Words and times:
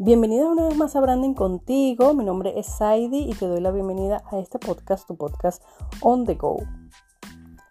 Bienvenida 0.00 0.46
una 0.46 0.68
vez 0.68 0.76
más 0.76 0.94
a 0.94 1.00
Branding 1.00 1.34
contigo. 1.34 2.14
Mi 2.14 2.22
nombre 2.22 2.56
es 2.56 2.66
Saidi 2.66 3.28
y 3.28 3.34
te 3.34 3.48
doy 3.48 3.60
la 3.60 3.72
bienvenida 3.72 4.22
a 4.30 4.38
este 4.38 4.60
podcast, 4.60 5.08
tu 5.08 5.16
podcast 5.16 5.60
On 6.02 6.24
the 6.24 6.36
Go. 6.36 6.58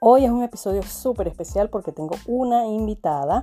Hoy 0.01 0.25
es 0.25 0.31
un 0.31 0.43
episodio 0.43 0.83
súper 0.83 1.29
especial 1.29 1.69
porque 1.69 1.93
tengo 1.93 2.15
una 2.27 2.67
invitada. 2.67 3.39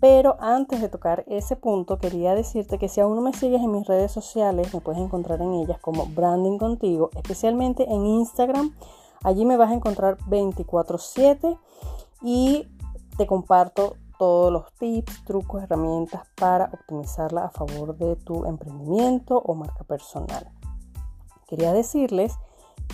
Pero 0.00 0.36
antes 0.40 0.80
de 0.80 0.88
tocar 0.88 1.22
ese 1.28 1.54
punto, 1.54 1.98
quería 1.98 2.34
decirte 2.34 2.78
que 2.78 2.88
si 2.88 3.00
aún 3.00 3.14
no 3.14 3.22
me 3.22 3.32
sigues 3.32 3.62
en 3.62 3.70
mis 3.70 3.86
redes 3.86 4.10
sociales, 4.10 4.74
me 4.74 4.80
puedes 4.80 5.00
encontrar 5.00 5.40
en 5.40 5.52
ellas 5.52 5.78
como 5.78 6.06
Branding 6.06 6.58
Contigo, 6.58 7.10
especialmente 7.14 7.84
en 7.88 8.06
Instagram. 8.06 8.74
Allí 9.22 9.44
me 9.44 9.56
vas 9.56 9.70
a 9.70 9.74
encontrar 9.74 10.16
24/7 10.26 11.56
y 12.22 12.66
te 13.16 13.28
comparto 13.28 13.94
todos 14.18 14.52
los 14.52 14.72
tips, 14.74 15.24
trucos, 15.24 15.62
herramientas 15.62 16.22
para 16.36 16.70
optimizarla 16.72 17.44
a 17.44 17.50
favor 17.50 17.96
de 17.96 18.16
tu 18.16 18.44
emprendimiento 18.44 19.38
o 19.38 19.54
marca 19.54 19.84
personal. 19.84 20.50
Quería 21.46 21.72
decirles 21.72 22.34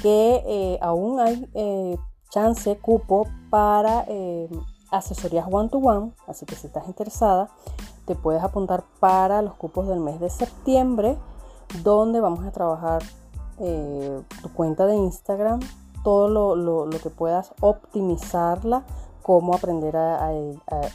que 0.01 0.43
eh, 0.47 0.79
aún 0.81 1.21
hay 1.21 1.49
eh, 1.55 1.97
chance, 2.31 2.79
cupo 2.79 3.27
para 3.51 4.05
eh, 4.09 4.49
asesorías 4.91 5.47
one-to-one, 5.51 6.13
así 6.27 6.47
que 6.47 6.55
si 6.55 6.67
estás 6.67 6.87
interesada, 6.87 7.49
te 8.07 8.15
puedes 8.15 8.43
apuntar 8.43 8.85
para 9.01 9.43
los 9.43 9.55
cupos 9.55 9.89
del 9.89 10.01
mes 10.01 10.21
de 10.21 10.31
septiembre, 10.31 11.19
donde 11.83 12.21
vamos 12.21 12.45
a 12.45 12.51
trabajar 12.51 13.03
tu 14.43 14.53
cuenta 14.55 14.87
de 14.87 14.97
Instagram, 14.97 15.61
todo 16.03 16.27
lo, 16.57 16.87
lo 16.87 16.99
que 16.99 17.11
puedas 17.11 17.55
optimizarla 17.61 18.85
cómo 19.23 19.55
aprender 19.55 19.97
a, 19.97 20.33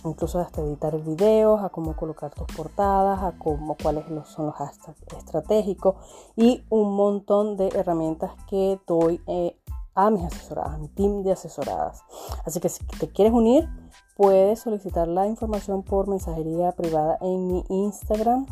incluso 0.05 0.39
hasta 0.39 0.61
editar 0.61 0.97
videos, 1.01 1.61
a 1.63 1.69
cómo 1.69 1.95
colocar 1.95 2.33
tus 2.33 2.47
portadas, 2.55 3.23
a 3.23 3.37
cómo 3.37 3.75
cuáles 3.81 4.05
son 4.27 4.47
los 4.47 4.55
hashtags 4.55 5.01
estratégicos 5.17 5.95
y 6.35 6.63
un 6.69 6.95
montón 6.95 7.57
de 7.57 7.69
herramientas 7.69 8.31
que 8.49 8.79
doy 8.85 9.21
eh, 9.27 9.57
a 9.95 10.09
mis 10.11 10.25
asesoradas, 10.25 10.75
a 10.75 10.77
mi 10.77 10.89
team 10.89 11.23
de 11.23 11.31
asesoradas. 11.31 12.03
Así 12.45 12.59
que 12.59 12.69
si 12.69 12.85
te 12.85 13.09
quieres 13.09 13.33
unir, 13.33 13.67
puedes 14.15 14.59
solicitar 14.59 15.07
la 15.07 15.25
información 15.25 15.83
por 15.83 16.07
mensajería 16.07 16.71
privada 16.73 17.17
en 17.21 17.47
mi 17.47 17.63
Instagram 17.69 18.45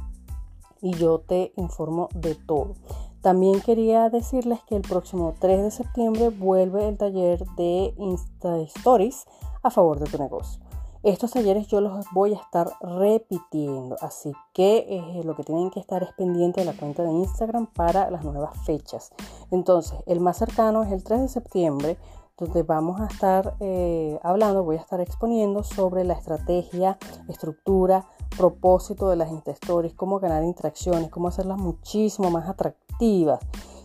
y 0.82 0.92
yo 0.94 1.20
te 1.20 1.54
informo 1.56 2.10
de 2.14 2.36
todo. 2.36 2.76
También 3.22 3.60
quería 3.60 4.10
decirles 4.12 4.60
que 4.67 4.76
el 4.76 4.84
próximo 4.84 5.34
3 5.39 5.64
de 5.64 5.72
septiembre 5.72 6.30
vuelve 6.30 6.88
el 6.88 6.95
taller 6.95 7.44
de 7.58 7.92
Insta 7.98 8.60
Stories 8.60 9.26
a 9.66 9.71
favor 9.71 9.99
de 9.99 10.05
tu 10.05 10.17
negocio. 10.17 10.61
Estos 11.03 11.31
talleres 11.31 11.67
yo 11.67 11.81
los 11.81 12.03
voy 12.13 12.33
a 12.33 12.38
estar 12.38 12.71
repitiendo, 12.81 13.95
así 14.02 14.31
que 14.53 14.88
eh, 14.89 15.21
lo 15.23 15.35
que 15.35 15.44
tienen 15.44 15.69
que 15.69 15.80
estar 15.80 16.02
es 16.02 16.11
pendiente 16.13 16.61
de 16.61 16.66
la 16.66 16.73
cuenta 16.73 17.03
de 17.03 17.11
Instagram 17.11 17.67
para 17.67 18.09
las 18.09 18.23
nuevas 18.23 18.58
fechas. 18.66 19.11
Entonces, 19.52 19.99
el 20.08 20.19
más 20.19 20.38
cercano 20.38 20.81
es 20.81 20.91
el 20.91 21.03
3 21.03 21.21
de 21.21 21.27
septiembre, 21.27 21.97
donde 22.38 22.63
vamos 22.63 22.99
a 22.99 23.05
estar 23.05 23.55
eh, 23.59 24.19
hablando, 24.23 24.63
voy 24.63 24.77
a 24.77 24.80
estar 24.80 24.99
exponiendo 24.99 25.63
sobre 25.63 26.03
la 26.03 26.16
estrategia, 26.16 26.97
estructura, 27.30 28.05
propósito 28.36 29.08
de 29.08 29.16
las 29.16 29.31
Insta 29.31 29.53
cómo 29.95 30.19
ganar 30.19 30.43
interacciones, 30.43 31.09
cómo 31.09 31.27
hacerlas 31.27 31.59
muchísimo 31.59 32.31
más 32.31 32.49
atractivas 32.49 33.39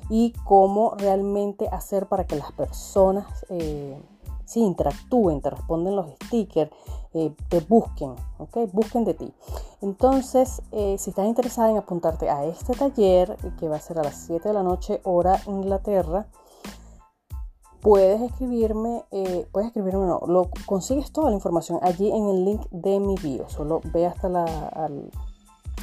y 0.09 0.33
cómo 0.45 0.95
realmente 0.97 1.69
hacer 1.69 2.07
para 2.07 2.27
que 2.27 2.37
las 2.37 2.51
personas 2.53 3.47
eh, 3.51 4.03
sí, 4.51 4.61
interactúen, 4.61 5.41
te 5.41 5.51
responden 5.51 5.95
los 5.95 6.07
stickers, 6.25 6.73
eh, 7.15 7.33
te 7.49 7.61
busquen, 7.61 8.17
¿ok? 8.39 8.73
Busquen 8.73 9.05
de 9.05 9.15
ti. 9.15 9.33
Entonces, 9.81 10.61
eh, 10.73 10.97
si 10.99 11.11
estás 11.11 11.27
interesada 11.27 11.71
en 11.71 11.77
apuntarte 11.77 12.29
a 12.29 12.45
este 12.45 12.75
taller, 12.75 13.37
que 13.59 13.69
va 13.69 13.77
a 13.77 13.81
ser 13.81 14.01
a 14.01 14.03
las 14.03 14.17
7 14.27 14.49
de 14.49 14.55
la 14.55 14.65
noche, 14.65 15.01
hora 15.05 15.41
Inglaterra, 15.47 16.27
puedes 17.81 18.21
escribirme, 18.23 19.05
eh, 19.13 19.47
puedes 19.53 19.69
escribirme, 19.69 20.05
no, 20.05 20.21
lo, 20.27 20.51
consigues 20.67 21.13
toda 21.13 21.31
la 21.31 21.37
información 21.37 21.79
allí 21.83 22.11
en 22.11 22.29
el 22.29 22.45
link 22.45 22.63
de 22.73 22.99
mi 22.99 23.15
bio. 23.15 23.49
Solo 23.49 23.81
ve 23.93 24.07
hasta, 24.07 24.29
la, 24.29 24.45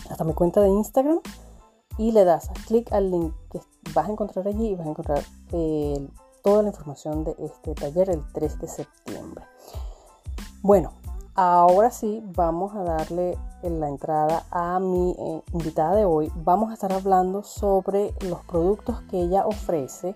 hasta 0.09 0.24
mi 0.25 0.34
cuenta 0.34 0.59
de 0.59 0.69
Instagram 0.69 1.22
y 1.97 2.12
le 2.12 2.25
das 2.25 2.50
clic 2.68 2.92
al 2.92 3.12
link 3.12 3.34
que 3.50 3.62
vas 3.96 4.09
a 4.09 4.12
encontrar 4.12 4.46
allí 4.46 4.68
y 4.68 4.75
vas 4.75 4.86
a 4.86 4.90
encontrar 4.90 5.24
el 5.53 6.09
toda 6.47 6.62
la 6.62 6.69
información 6.69 7.25
de 7.25 7.35
este 7.40 7.75
taller 7.75 8.09
el 8.09 8.24
3 8.31 8.59
de 8.59 8.68
septiembre. 8.69 9.44
Bueno, 10.62 10.94
ahora 11.35 11.91
sí 11.91 12.24
vamos 12.38 12.74
a 12.74 12.84
darle 12.84 13.38
la 13.63 13.90
entrada 13.90 14.46
a 14.50 14.80
mi 14.80 15.12
eh, 15.12 15.44
invitada 15.52 15.94
de 15.97 16.06
hoy. 16.06 16.31
Vamos 16.38 16.72
a 16.72 16.75
estar 16.75 16.94
hablando 16.94 17.44
sobre 17.44 18.13
los 18.22 18.46
productos 18.46 19.02
que 19.09 19.19
ella 19.19 19.46
ofrece 19.46 20.16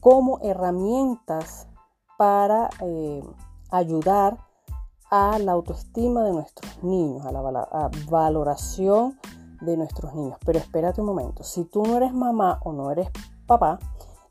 como 0.00 0.38
herramientas 0.40 1.68
para 2.16 2.70
eh, 2.80 3.22
ayudar 3.70 4.38
a 5.10 5.38
la 5.38 5.52
autoestima 5.52 6.22
de 6.22 6.32
nuestros 6.32 6.82
niños, 6.82 7.26
a 7.26 7.32
la 7.32 7.90
valoración 8.08 9.20
de 9.60 9.76
nuestros 9.76 10.14
niños. 10.14 10.38
Pero 10.42 10.58
espérate 10.58 11.02
un 11.02 11.08
momento, 11.08 11.44
si 11.44 11.66
tú 11.66 11.82
no 11.82 11.98
eres 11.98 12.14
mamá 12.14 12.60
o 12.64 12.72
no 12.72 12.90
eres 12.90 13.10
papá, 13.46 13.78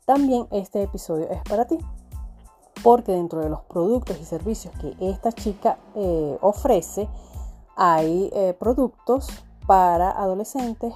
también 0.06 0.46
este 0.52 0.82
episodio 0.82 1.28
es 1.28 1.42
para 1.42 1.66
ti, 1.66 1.78
porque 2.82 3.12
dentro 3.12 3.40
de 3.40 3.50
los 3.50 3.60
productos 3.62 4.18
y 4.20 4.24
servicios 4.24 4.72
que 4.80 4.96
esta 5.00 5.32
chica 5.32 5.78
eh, 5.94 6.38
ofrece, 6.40 7.08
hay 7.76 8.30
eh, 8.32 8.56
productos 8.58 9.28
para 9.66 10.10
adolescentes, 10.10 10.94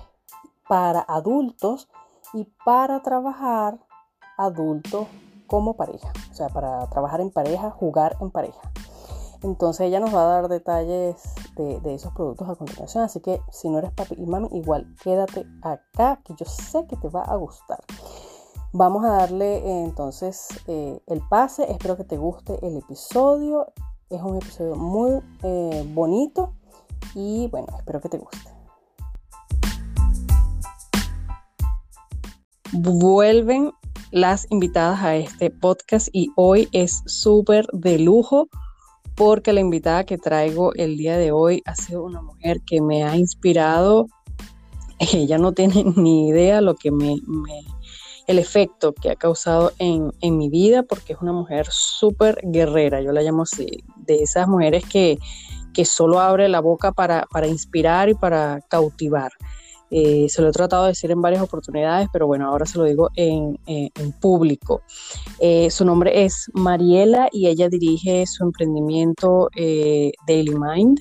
para 0.69 1.01
adultos 1.01 1.89
y 2.33 2.45
para 2.65 3.03
trabajar 3.03 3.81
adultos 4.39 5.09
como 5.49 5.75
pareja, 5.75 6.13
o 6.31 6.35
sea, 6.35 6.49
para 6.49 6.89
trabajar 6.89 7.21
en 7.21 7.33
pareja, 7.33 7.71
jugar 7.71 8.17
en 8.21 8.31
pareja. 8.31 8.61
Entonces 9.43 9.87
ella 9.87 9.99
nos 9.99 10.15
va 10.15 10.23
a 10.23 10.41
dar 10.41 10.49
detalles 10.49 11.17
de, 11.57 11.81
de, 11.81 11.95
esos 11.95 12.13
productos 12.13 12.49
a 12.49 12.55
continuación. 12.55 13.03
Así 13.03 13.21
que 13.21 13.41
si 13.51 13.71
no 13.71 13.79
eres 13.79 13.91
papi 13.91 14.15
y 14.19 14.27
mami, 14.27 14.49
igual 14.53 14.95
quédate 15.03 15.47
acá 15.63 16.21
que 16.25 16.35
yo 16.39 16.45
sé 16.45 16.87
que 16.87 16.97
te 16.97 17.09
va 17.09 17.23
a 17.23 17.37
gustar. 17.37 17.81
Vamos 18.73 19.05
a 19.05 19.09
darle 19.09 19.57
eh, 19.57 19.85
entonces 19.85 20.47
eh, 20.69 21.01
el 21.09 21.21
pase. 21.29 21.67
Espero 21.73 21.97
que 21.97 22.05
te 22.05 22.17
guste 22.17 22.57
el 22.65 22.77
episodio. 22.77 23.67
Es 24.09 24.23
un 24.23 24.37
episodio 24.37 24.77
muy 24.77 25.21
eh, 25.43 25.85
bonito 25.93 26.55
y 27.17 27.49
bueno, 27.49 27.67
espero 27.77 28.01
que 28.01 28.09
te 28.09 28.19
guste. 28.19 28.49
Vuelven 32.73 33.73
las 34.13 34.47
invitadas 34.51 35.03
a 35.03 35.17
este 35.17 35.51
podcast 35.51 36.09
y 36.13 36.31
hoy 36.37 36.69
es 36.71 37.03
súper 37.07 37.67
de 37.73 37.99
lujo 37.99 38.49
porque 39.17 39.53
la 39.53 39.61
invitada 39.61 40.05
que 40.05 40.17
traigo 40.17 40.73
el 40.75 40.97
día 40.97 41.19
de 41.19 41.33
hoy 41.33 41.61
ha 41.67 41.75
sido 41.75 42.05
una 42.05 42.23
mujer 42.23 42.61
que 42.65 42.81
me 42.81 43.03
ha 43.03 43.17
inspirado. 43.17 44.07
Ella 45.13 45.39
no 45.39 45.51
tiene 45.51 45.83
ni 45.97 46.29
idea 46.29 46.61
lo 46.61 46.77
que 46.77 46.93
me, 46.93 47.17
me 47.27 47.65
el 48.31 48.39
efecto 48.39 48.93
que 48.93 49.11
ha 49.11 49.17
causado 49.17 49.73
en, 49.79 50.13
mi 50.23 50.49
vida, 50.49 50.85
porque 50.85 51.15
es 51.15 51.19
una 51.21 51.33
mujer 51.33 51.67
súper 51.69 52.39
guerrera, 52.45 53.01
yo 53.01 53.11
la 53.11 53.23
llamo 53.23 53.43
así, 53.43 53.83
de 53.97 54.23
esas 54.23 54.47
mujeres 54.47 54.85
que, 54.87 55.19
que 55.75 55.85
solo 55.85 56.21
abre 56.21 56.49
la 56.49 56.61
boca 56.61 56.93
para, 56.93 57.27
inspirar 57.49 58.09
y 58.09 58.15
para 58.15 58.61
cautivar. 58.69 59.33
Eh, 59.91 60.29
se 60.29 60.41
lo 60.41 60.49
he 60.49 60.53
tratado 60.53 60.85
de 60.85 60.91
decir 60.91 61.11
en 61.11 61.21
varias 61.21 61.43
oportunidades, 61.43 62.09
pero 62.13 62.29
bueno, 62.29 62.47
ahora 62.47 62.67
se 62.67 62.79
lo 62.79 62.85
digo 62.85 63.11
en, 63.17 63.59
público. 64.21 64.83
Eh, 65.41 65.69
su 65.73 65.85
nombre 65.85 66.23
es 66.25 66.49
Mariela 66.55 67.29
y 67.33 67.49
ella 67.49 67.69
dirige 67.69 68.27
su 68.27 68.45
emprendimiento 68.45 69.49
eh, 69.57 70.13
Daily 70.29 70.55
Mind. 70.55 71.01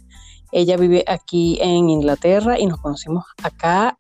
Ella 0.52 0.78
vive 0.78 1.04
aquí 1.06 1.60
en 1.62 1.92
Inglaterra 1.92 2.60
y 2.60 2.66
nos 2.66 2.82
conocimos 2.82 3.24
acá 3.44 4.00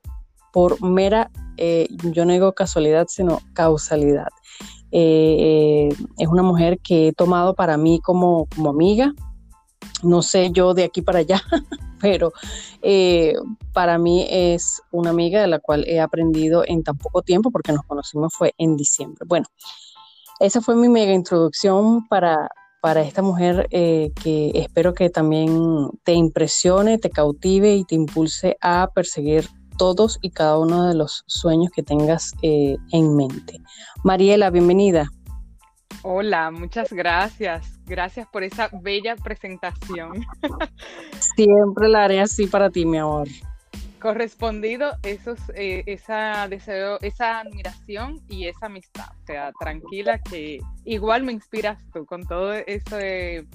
por 0.52 0.82
mera 0.84 1.32
eh, 1.62 1.90
yo 2.14 2.24
no 2.24 2.32
digo 2.32 2.54
casualidad, 2.54 3.08
sino 3.10 3.42
causalidad. 3.52 4.30
Eh, 4.92 5.90
eh, 5.90 5.90
es 6.18 6.28
una 6.30 6.42
mujer 6.42 6.80
que 6.80 7.10
he 7.10 7.14
tomado 7.14 7.54
para 7.54 7.76
mí 7.76 8.00
como, 8.02 8.48
como 8.56 8.70
amiga, 8.70 9.14
no 10.02 10.22
sé 10.22 10.52
yo 10.52 10.74
de 10.74 10.86
aquí 10.86 11.02
para 11.02 11.20
allá, 11.20 11.42
pero 12.02 12.32
para 13.74 13.98
mí 13.98 14.26
es 14.30 14.82
una 14.92 15.10
amiga 15.10 15.42
de 15.42 15.48
la 15.48 15.60
cual 15.60 15.84
he 15.86 16.00
aprendido 16.00 16.64
en 16.66 16.82
tan 16.82 16.98
poco 16.98 17.24
tiempo 17.24 17.52
porque 17.52 17.74
nos 17.74 17.84
conocimos 17.84 18.34
fue 18.34 18.54
en 18.58 18.78
diciembre. 18.78 19.26
Bueno, 19.28 19.46
esa 20.40 20.62
fue 20.62 20.78
mi 20.78 20.88
mega 20.88 21.12
introducción 21.12 22.08
para, 22.08 22.48
para 22.82 23.02
esta 23.02 23.22
mujer 23.22 23.68
que 23.70 24.52
espero 24.56 24.94
que 24.94 25.10
también 25.10 25.90
te 26.04 26.14
impresione, 26.14 27.00
te 27.00 27.10
cautive 27.10 27.76
y 27.76 27.84
te 27.84 27.96
impulse 27.96 28.56
a 28.62 28.90
perseguir 28.96 29.50
todos 29.80 30.20
y 30.22 30.30
cada 30.30 30.60
uno 30.60 30.88
de 30.88 30.94
los 30.94 31.24
sueños 31.26 31.72
que 31.74 31.82
tengas 31.82 32.34
eh, 32.44 32.76
en 32.92 33.16
mente. 33.16 33.62
Mariela, 34.04 34.50
bienvenida. 34.50 35.10
Hola, 36.04 36.52
muchas 36.52 36.92
gracias. 36.92 37.80
Gracias 37.86 38.28
por 38.28 38.44
esa 38.44 38.70
bella 38.82 39.16
presentación. 39.16 40.26
Siempre 41.36 41.88
la 41.88 42.04
haré 42.04 42.20
así 42.20 42.46
para 42.46 42.70
ti, 42.70 42.86
mi 42.86 42.98
amor. 42.98 43.28
correspondido 44.02 44.92
esos, 45.04 45.40
eh, 45.56 45.84
esa 45.88 46.48
deseo, 46.50 47.00
esa 47.02 47.40
admiración 47.40 48.20
y 48.28 48.48
esa 48.48 48.66
amistad. 48.66 49.08
O 49.24 49.26
sea, 49.26 49.52
tranquila 49.60 50.20
que 50.20 50.60
igual 50.84 51.24
me 51.24 51.32
inspiras 51.32 51.80
tú 51.94 52.06
con 52.06 52.28
todo 52.28 52.54
eso 52.54 52.98
de 52.98 53.48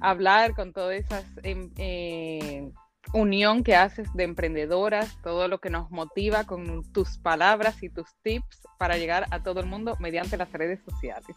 hablar, 0.00 0.54
con 0.54 0.72
todas 0.72 0.96
esas 0.96 1.24
em, 1.42 1.70
eh, 1.78 2.70
unión 3.12 3.62
que 3.64 3.76
haces 3.76 4.12
de 4.14 4.24
emprendedoras, 4.24 5.16
todo 5.22 5.48
lo 5.48 5.58
que 5.58 5.70
nos 5.70 5.90
motiva 5.90 6.44
con 6.44 6.82
tus 6.92 7.18
palabras 7.18 7.82
y 7.82 7.88
tus 7.88 8.08
tips 8.22 8.62
para 8.78 8.96
llegar 8.96 9.26
a 9.30 9.42
todo 9.42 9.60
el 9.60 9.66
mundo 9.66 9.96
mediante 10.00 10.36
las 10.36 10.50
redes 10.52 10.80
sociales. 10.88 11.36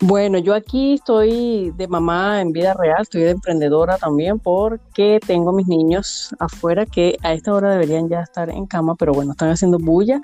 Bueno, 0.00 0.38
yo 0.38 0.54
aquí 0.54 0.94
estoy 0.94 1.72
de 1.76 1.88
mamá 1.88 2.40
en 2.40 2.52
vida 2.52 2.72
real, 2.74 3.02
estoy 3.02 3.22
de 3.22 3.30
emprendedora 3.30 3.98
también 3.98 4.38
porque 4.38 5.18
tengo 5.26 5.52
mis 5.52 5.66
niños 5.66 6.32
afuera 6.38 6.86
que 6.86 7.16
a 7.24 7.32
esta 7.32 7.52
hora 7.52 7.72
deberían 7.72 8.08
ya 8.08 8.20
estar 8.20 8.48
en 8.48 8.66
cama, 8.66 8.94
pero 8.94 9.12
bueno, 9.12 9.32
están 9.32 9.50
haciendo 9.50 9.78
bulla. 9.78 10.20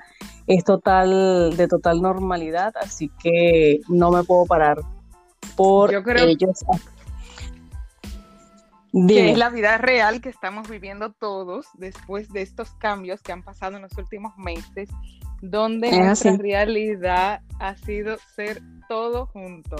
Es 0.47 0.63
total, 0.63 1.57
de 1.57 1.67
total 1.67 2.01
normalidad, 2.01 2.73
así 2.79 3.11
que 3.21 3.81
no 3.89 4.11
me 4.11 4.23
puedo 4.23 4.45
parar 4.45 4.77
por 5.57 5.93
ellos 5.93 6.63
que 9.07 9.31
es 9.31 9.37
la 9.37 9.49
vida 9.49 9.77
real 9.77 10.21
que 10.21 10.29
estamos 10.29 10.69
viviendo 10.69 11.11
todos 11.11 11.65
después 11.73 12.29
de 12.31 12.41
estos 12.41 12.71
cambios 12.75 13.21
que 13.21 13.33
han 13.33 13.43
pasado 13.43 13.75
en 13.75 13.81
los 13.81 13.97
últimos 13.97 14.37
meses, 14.37 14.89
donde 15.41 15.91
nuestra 15.91 16.37
realidad 16.37 17.41
ha 17.59 17.75
sido 17.77 18.17
ser 18.35 18.61
todo 18.87 19.27
junto. 19.27 19.75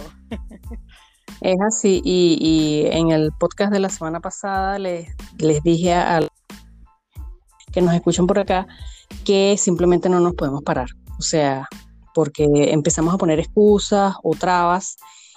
Es 1.41 1.57
así, 1.62 2.01
y, 2.03 2.88
en 2.91 3.12
el 3.12 3.31
podcast 3.39 3.71
de 3.71 3.79
la 3.79 3.89
semana 3.89 4.19
pasada 4.19 4.79
les, 4.79 5.13
les 5.38 5.62
dije 5.63 5.94
a, 5.94 6.21
que 7.71 7.81
nos 7.81 7.94
escuchan 7.94 8.27
por 8.27 8.39
acá 8.39 8.67
que 9.23 9.56
simplemente 9.57 10.09
no 10.09 10.19
nos 10.19 10.33
podemos 10.33 10.63
parar, 10.63 10.88
o 11.19 11.21
sea, 11.21 11.67
porque 12.13 12.45
empezamos 12.71 13.13
a 13.13 13.17
poner 13.17 13.39
excusas 13.39 14.15
o 14.23 14.35
trabas 14.35 14.95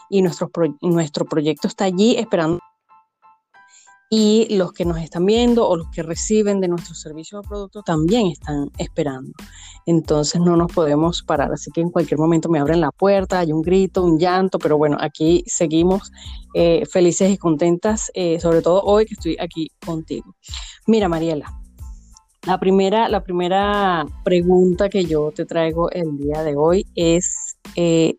y 0.09 0.23
nuestro, 0.23 0.51
nuestro 0.81 1.25
proyecto 1.27 1.69
está 1.69 1.85
allí 1.85 2.17
esperando 2.17 2.61
y 4.11 4.57
los 4.57 4.73
que 4.73 4.87
nos 4.87 4.99
están 4.99 5.27
viendo 5.27 5.69
o 5.69 5.77
los 5.77 5.89
que 5.91 6.03
reciben 6.03 6.61
de 6.61 6.69
nuestros 6.69 7.01
servicios 7.01 7.45
o 7.45 7.49
productos 7.49 7.85
también 7.85 8.29
están 8.29 8.71
esperando. 8.79 9.33
Entonces 9.85 10.41
no 10.41 10.57
nos 10.57 10.73
podemos 10.73 11.23
parar, 11.23 11.53
así 11.53 11.71
que 11.71 11.83
en 11.83 11.91
cualquier 11.91 12.19
momento 12.19 12.49
me 12.49 12.59
abren 12.59 12.81
la 12.81 12.91
puerta, 12.91 13.41
hay 13.41 13.53
un 13.53 13.63
grito, 13.63 14.03
un 14.03 14.19
llanto, 14.19 14.59
pero 14.59 14.79
bueno, 14.79 14.97
aquí 15.01 15.45
seguimos 15.47 16.11
eh, 16.55 16.87
felices 16.87 17.31
y 17.31 17.37
contentas, 17.37 18.11
eh, 18.15 18.41
sobre 18.41 18.63
todo 18.63 18.83
hoy 18.83 19.05
que 19.05 19.15
estoy 19.15 19.37
aquí 19.39 19.71
contigo. 19.85 20.35
Mira, 20.87 21.09
Mariela, 21.09 21.53
la 22.47 22.59
primera, 22.59 23.11
la 23.11 23.23
primera 23.23 24.07
pregunta 24.25 24.89
que 24.89 25.05
yo 25.05 25.33
te 25.33 25.45
traigo 25.45 25.91
el 25.91 26.17
día 26.17 26.43
de 26.43 26.57
hoy 26.57 26.87
es... 26.95 27.57
Eh, 27.77 28.17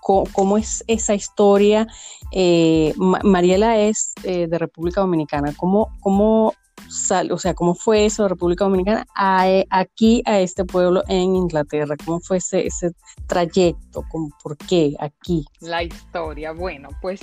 cómo, 0.00 0.58
es 0.58 0.84
esa 0.86 1.14
historia. 1.14 1.86
Eh, 2.32 2.94
Mariela 2.96 3.78
es 3.78 4.14
eh, 4.24 4.46
de 4.48 4.58
República 4.58 5.00
Dominicana. 5.00 5.52
¿Cómo, 5.56 5.96
cómo 6.00 6.54
sal, 6.88 7.32
o 7.32 7.38
sea, 7.38 7.54
cómo 7.54 7.74
fue 7.74 8.06
eso 8.06 8.22
de 8.22 8.30
República 8.30 8.64
Dominicana 8.64 9.06
a, 9.14 9.48
eh, 9.48 9.66
aquí 9.70 10.22
a 10.24 10.40
este 10.40 10.64
pueblo 10.64 11.02
en 11.08 11.34
Inglaterra? 11.34 11.96
¿Cómo 12.04 12.20
fue 12.20 12.38
ese, 12.38 12.66
ese 12.66 12.92
trayecto? 13.26 14.04
¿Cómo, 14.10 14.30
¿Por 14.42 14.56
qué 14.56 14.94
aquí? 15.00 15.44
La 15.60 15.82
historia, 15.82 16.52
bueno, 16.52 16.88
pues, 17.02 17.20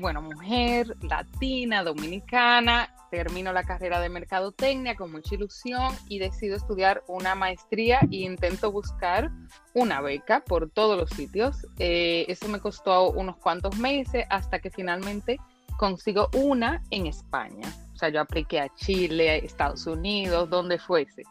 bueno, 0.00 0.22
mujer 0.22 0.96
latina, 1.02 1.82
dominicana, 1.82 2.93
termino 3.14 3.52
la 3.52 3.62
carrera 3.62 4.00
de 4.00 4.08
mercadotecnia 4.08 4.96
con 4.96 5.12
mucha 5.12 5.36
ilusión 5.36 5.94
y 6.08 6.18
decido 6.18 6.56
estudiar 6.56 7.04
una 7.06 7.36
maestría 7.36 8.00
e 8.10 8.16
intento 8.16 8.72
buscar 8.72 9.30
una 9.72 10.00
beca 10.00 10.40
por 10.40 10.68
todos 10.68 10.98
los 10.98 11.10
sitios. 11.10 11.64
Eh, 11.78 12.24
eso 12.26 12.48
me 12.48 12.58
costó 12.58 13.12
unos 13.12 13.36
cuantos 13.36 13.78
meses 13.78 14.26
hasta 14.30 14.58
que 14.58 14.70
finalmente 14.70 15.38
consigo 15.76 16.28
una 16.34 16.82
en 16.90 17.06
España. 17.06 17.68
O 17.94 17.96
sea, 17.96 18.08
yo 18.08 18.20
apliqué 18.20 18.58
a 18.60 18.74
Chile, 18.74 19.30
a 19.30 19.36
Estados 19.36 19.86
Unidos, 19.86 20.50
donde 20.50 20.80
fuese. 20.80 21.22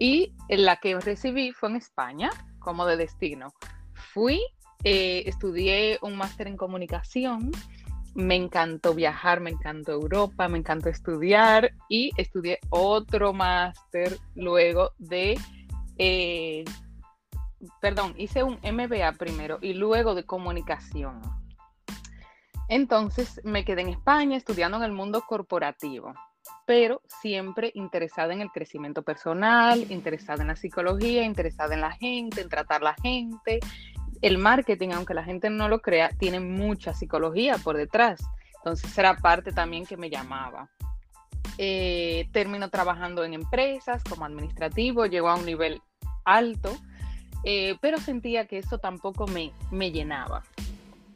Y 0.00 0.32
la 0.48 0.76
que 0.76 0.98
recibí 0.98 1.52
fue 1.52 1.68
en 1.68 1.76
España, 1.76 2.30
como 2.58 2.86
de 2.86 2.96
destino. 2.96 3.52
Fui, 4.12 4.40
eh, 4.82 5.22
estudié 5.26 5.98
un 6.02 6.16
máster 6.16 6.48
en 6.48 6.56
comunicación 6.56 7.52
me 8.14 8.34
encantó 8.34 8.94
viajar, 8.94 9.40
me 9.40 9.50
encantó 9.50 9.92
Europa, 9.92 10.48
me 10.48 10.58
encantó 10.58 10.88
estudiar 10.88 11.72
y 11.88 12.10
estudié 12.16 12.58
otro 12.70 13.32
máster 13.32 14.16
luego 14.34 14.92
de, 14.98 15.38
eh, 15.98 16.64
perdón, 17.80 18.14
hice 18.16 18.42
un 18.42 18.58
MBA 18.62 19.12
primero 19.12 19.58
y 19.60 19.74
luego 19.74 20.14
de 20.14 20.24
comunicación. 20.24 21.20
Entonces 22.68 23.40
me 23.44 23.64
quedé 23.64 23.82
en 23.82 23.88
España 23.88 24.36
estudiando 24.36 24.76
en 24.76 24.84
el 24.84 24.92
mundo 24.92 25.22
corporativo, 25.26 26.14
pero 26.66 27.02
siempre 27.20 27.72
interesada 27.74 28.32
en 28.32 28.40
el 28.40 28.50
crecimiento 28.50 29.02
personal, 29.02 29.90
interesada 29.90 30.42
en 30.42 30.48
la 30.48 30.56
psicología, 30.56 31.24
interesada 31.24 31.74
en 31.74 31.80
la 31.80 31.90
gente, 31.90 32.40
en 32.40 32.48
tratar 32.48 32.82
la 32.82 32.94
gente, 32.94 33.58
el 34.22 34.38
marketing, 34.38 34.90
aunque 34.90 35.14
la 35.14 35.24
gente 35.24 35.50
no 35.50 35.68
lo 35.68 35.80
crea, 35.80 36.10
tiene 36.18 36.40
mucha 36.40 36.94
psicología 36.94 37.56
por 37.58 37.76
detrás. 37.76 38.20
Entonces 38.56 38.96
era 38.98 39.16
parte 39.16 39.52
también 39.52 39.86
que 39.86 39.96
me 39.96 40.10
llamaba. 40.10 40.68
Eh, 41.56 42.28
termino 42.32 42.68
trabajando 42.70 43.24
en 43.24 43.34
empresas 43.34 44.02
como 44.04 44.24
administrativo, 44.24 45.06
llegó 45.06 45.28
a 45.28 45.36
un 45.36 45.46
nivel 45.46 45.80
alto, 46.24 46.76
eh, 47.44 47.76
pero 47.80 47.98
sentía 47.98 48.46
que 48.46 48.58
eso 48.58 48.78
tampoco 48.78 49.26
me, 49.26 49.52
me 49.70 49.90
llenaba. 49.90 50.42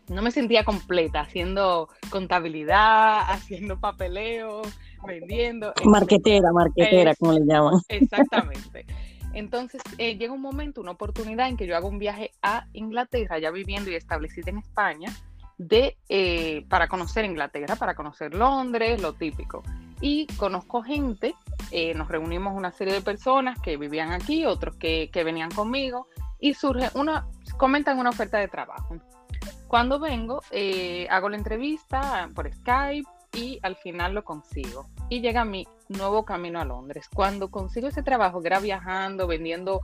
No 0.09 0.21
me 0.21 0.31
sentía 0.31 0.65
completa 0.65 1.21
haciendo 1.21 1.89
contabilidad, 2.11 3.21
haciendo 3.29 3.79
papeleo, 3.79 4.62
vendiendo. 5.07 5.73
Marquetera, 5.85 6.53
marquetera, 6.53 7.15
como 7.17 7.33
le 7.33 7.45
llaman. 7.47 7.81
Exactamente. 7.89 8.87
Entonces 9.35 9.83
eh, 9.99 10.17
llega 10.17 10.33
un 10.33 10.41
momento, 10.41 10.81
una 10.81 10.93
oportunidad 10.93 11.49
en 11.49 11.57
que 11.57 11.67
yo 11.67 11.77
hago 11.77 11.89
un 11.89 11.99
viaje 11.99 12.31
a 12.43 12.67
Inglaterra, 12.73 13.39
ya 13.39 13.51
viviendo 13.51 13.91
y 13.91 13.97
establecida 13.97 14.51
en 14.51 14.59
España, 14.59 15.13
de, 15.59 15.97
eh, 16.09 16.65
para 16.69 16.89
conocer 16.89 17.25
Inglaterra, 17.25 17.76
para 17.76 17.95
conocer 17.95 18.35
Londres, 18.35 19.03
lo 19.03 19.12
típico. 19.12 19.62
Y 20.00 20.26
conozco 20.37 20.83
gente, 20.83 21.35
eh, 21.71 21.95
nos 21.95 22.09
reunimos 22.09 22.55
una 22.55 22.73
serie 22.73 22.95
de 22.95 23.00
personas 23.00 23.61
que 23.61 23.76
vivían 23.76 24.12
aquí, 24.12 24.45
otros 24.45 24.76
que, 24.76 25.11
que 25.12 25.25
venían 25.25 25.50
conmigo, 25.50 26.09
y 26.38 26.55
surge 26.55 26.91
una, 26.95 27.26
comentan 27.57 27.99
una 27.99 28.11
oferta 28.11 28.38
de 28.38 28.49
trabajo. 28.49 28.97
Cuando 29.67 29.99
vengo, 29.99 30.41
hago 31.11 31.29
la 31.29 31.37
entrevista 31.37 32.31
por 32.35 32.53
Skype 32.53 33.09
y 33.35 33.59
al 33.62 33.76
final 33.76 34.14
lo 34.14 34.25
consigo 34.25 34.88
y 35.09 35.21
llega 35.21 35.45
mi 35.45 35.67
nuevo 35.88 36.25
camino 36.25 36.61
a 36.61 36.64
Londres. 36.64 37.09
Cuando 37.12 37.50
consigo 37.50 37.88
ese 37.88 38.03
trabajo, 38.03 38.41
que 38.41 38.49
era 38.49 38.61
viajando, 38.61 39.26
vendiendo 39.26 39.81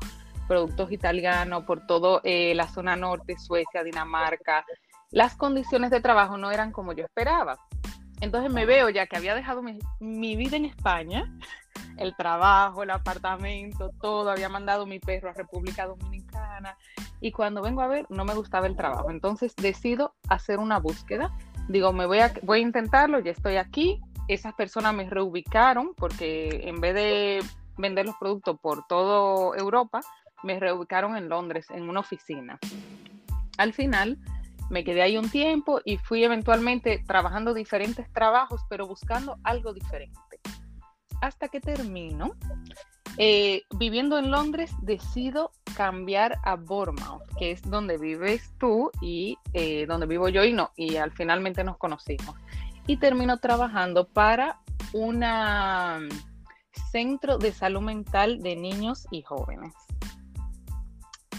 productos 0.49 0.90
italianos 0.90 1.64
por 1.64 1.87
toda 1.87 2.21
eh, 2.25 2.54
la 2.54 2.69
zona 2.69 2.97
norte, 2.97 3.38
Suecia, 3.38 3.85
Dinamarca, 3.85 4.64
las 5.11 5.37
condiciones 5.37 5.90
de 5.90 6.00
trabajo 6.00 6.37
no 6.37 6.50
eran 6.50 6.73
como 6.73 6.92
yo 6.92 7.04
esperaba. 7.04 7.59
Entonces 8.21 8.52
me 8.52 8.66
veo 8.66 8.90
ya 8.90 9.07
que 9.07 9.16
había 9.16 9.35
dejado 9.35 9.62
mi, 9.62 9.78
mi 9.99 10.37
vida 10.37 10.57
en 10.57 10.66
España, 10.66 11.25
el 11.97 12.14
trabajo, 12.16 12.83
el 12.83 12.90
apartamento, 12.90 13.90
todo, 14.00 14.30
había 14.30 14.49
mandado 14.49 14.87
mi 14.87 14.99
perro 14.99 15.30
a 15.30 15.35
República 15.35 15.87
Dominicana 15.87 16.76
y 17.21 17.33
cuando 17.33 17.62
vengo 17.62 17.83
a 17.83 17.87
ver 17.87 18.07
no 18.09 18.25
me 18.25 18.35
gustaba 18.35 18.66
el 18.66 18.76
trabajo. 18.76 19.11
Entonces 19.11 19.54
decido 19.57 20.14
hacer 20.28 20.59
una 20.59 20.78
búsqueda. 20.78 21.37
Digo, 21.70 21.92
me 21.92 22.04
voy 22.04 22.18
a, 22.18 22.32
voy 22.42 22.58
a 22.58 22.62
intentarlo, 22.62 23.20
ya 23.20 23.30
estoy 23.30 23.56
aquí, 23.56 24.00
esas 24.26 24.54
personas 24.54 24.92
me 24.92 25.08
reubicaron 25.08 25.94
porque 25.96 26.62
en 26.64 26.80
vez 26.80 26.94
de 26.96 27.44
vender 27.78 28.06
los 28.06 28.16
productos 28.16 28.58
por 28.58 28.88
toda 28.88 29.56
Europa, 29.56 30.00
me 30.42 30.58
reubicaron 30.58 31.16
en 31.16 31.28
Londres, 31.28 31.68
en 31.70 31.88
una 31.88 32.00
oficina. 32.00 32.58
Al 33.56 33.72
final, 33.72 34.18
me 34.68 34.82
quedé 34.82 35.02
ahí 35.02 35.16
un 35.16 35.30
tiempo 35.30 35.80
y 35.84 35.96
fui 35.98 36.24
eventualmente 36.24 37.04
trabajando 37.06 37.54
diferentes 37.54 38.12
trabajos, 38.12 38.62
pero 38.68 38.88
buscando 38.88 39.36
algo 39.44 39.72
diferente. 39.72 40.29
Hasta 41.20 41.48
que 41.48 41.60
termino. 41.60 42.34
Eh, 43.16 43.64
viviendo 43.76 44.18
en 44.18 44.30
Londres, 44.30 44.70
decido 44.82 45.52
cambiar 45.76 46.38
a 46.44 46.56
Bournemouth, 46.56 47.22
que 47.38 47.50
es 47.50 47.62
donde 47.62 47.98
vives 47.98 48.52
tú 48.58 48.90
y 49.02 49.36
eh, 49.52 49.84
donde 49.86 50.06
vivo 50.06 50.28
yo 50.28 50.44
y 50.44 50.52
no, 50.52 50.70
y 50.76 50.96
al 50.96 51.10
finalmente 51.10 51.64
nos 51.64 51.76
conocimos 51.76 52.36
y 52.86 52.96
terminó 52.96 53.38
trabajando 53.38 54.08
para 54.08 54.60
un 54.92 55.24
centro 56.90 57.38
de 57.38 57.52
salud 57.52 57.82
mental 57.82 58.40
de 58.40 58.56
niños 58.56 59.06
y 59.10 59.22
jóvenes. 59.22 59.72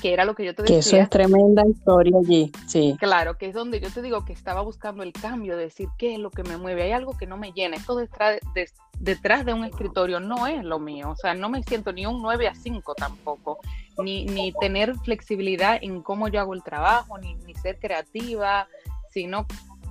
Que 0.02 0.14
era 0.14 0.26
lo 0.26 0.36
que 0.36 0.46
yo 0.46 0.56
te 0.56 0.64
decía. 0.64 0.76
Que 0.76 0.80
eso 0.80 0.98
es 0.98 1.10
tremenda 1.10 1.66
historia 1.66 2.18
allí, 2.18 2.52
sí. 2.68 2.98
Claro, 3.00 3.38
que 3.38 3.48
es 3.48 3.54
donde 3.54 3.80
yo 3.80 3.90
te 3.90 4.02
digo 4.02 4.26
que 4.26 4.34
estaba 4.34 4.62
buscando 4.62 5.04
el 5.04 5.14
cambio, 5.14 5.56
de 5.56 5.64
decir 5.64 5.88
qué 5.98 6.14
es 6.14 6.20
lo 6.20 6.32
que 6.32 6.44
me 6.44 6.58
mueve, 6.58 6.84
hay 6.84 6.92
algo 6.92 7.18
que 7.18 7.28
no 7.28 7.38
me 7.38 7.52
llena, 7.52 7.78
esto 7.78 7.96
detrás 7.96 8.40
de, 8.56 8.70
detrás 9.00 9.46
de 9.46 9.54
un 9.54 9.64
escritorio 9.64 10.20
no 10.20 10.48
es 10.48 10.64
lo 10.64 10.80
mío, 10.80 11.12
o 11.12 11.16
sea, 11.16 11.34
no 11.34 11.50
me 11.50 11.64
siento 11.64 11.94
ni 11.94 12.06
un 12.06 12.22
9 12.22 12.48
a 12.48 12.56
5 12.56 12.96
tampoco, 12.96 13.60
ni, 14.04 14.26
ni 14.26 14.52
tener 14.54 14.96
flexibilidad 14.98 15.78
en 15.82 16.02
cómo 16.02 16.28
yo 16.28 16.40
hago 16.40 16.54
el 16.54 16.64
trabajo, 16.64 17.18
ni, 17.18 17.36
ni 17.36 17.54
ser 17.54 17.80
creativa, 17.80 18.68
sino 19.12 19.46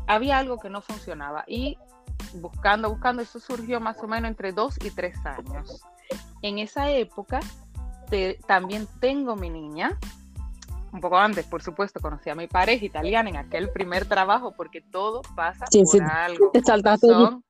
había 0.07 0.39
algo 0.39 0.59
que 0.59 0.71
no 0.71 0.81
funcionaba 0.81 1.45
y 1.47 1.79
buscando, 2.35 2.91
buscando, 2.91 3.23
eso 3.23 3.39
surgió 3.39 3.81
más 3.81 3.99
o 4.03 4.09
menos 4.09 4.29
entre 4.29 4.53
dos 4.53 4.77
y 4.85 4.91
tres 4.91 5.17
años. 5.25 5.83
En 6.43 6.59
esa 6.59 6.91
época 6.91 7.41
también 8.47 8.87
tengo 9.01 9.37
mi 9.37 9.51
niña, 9.51 9.99
un 10.93 11.01
poco 11.01 11.19
antes, 11.19 11.47
por 11.47 11.63
supuesto, 11.63 12.01
conocí 12.01 12.31
a 12.31 12.35
mi 12.35 12.49
pareja 12.49 12.85
italiana 12.85 13.31
en 13.31 13.37
aquel 13.37 13.71
primer 13.71 14.07
trabajo, 14.07 14.53
porque 14.57 14.81
todo 14.81 15.23
pasa 15.37 15.67
por 15.67 16.03
algo. 16.03 16.51
son, 17.01 17.45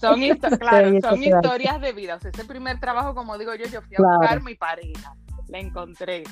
son, 0.00 0.22
historias 1.22 1.80
de 1.80 1.92
vida. 1.92 2.16
O 2.16 2.20
sea, 2.20 2.30
ese 2.30 2.44
primer 2.44 2.78
trabajo, 2.78 3.14
como 3.14 3.36
digo 3.36 3.54
yo, 3.54 3.66
yo 3.66 3.82
fui 3.82 3.96
a 3.96 4.02
buscar 4.02 4.42
mi 4.42 4.54
pareja, 4.54 5.14
la 5.48 5.58
encontré 5.58 6.24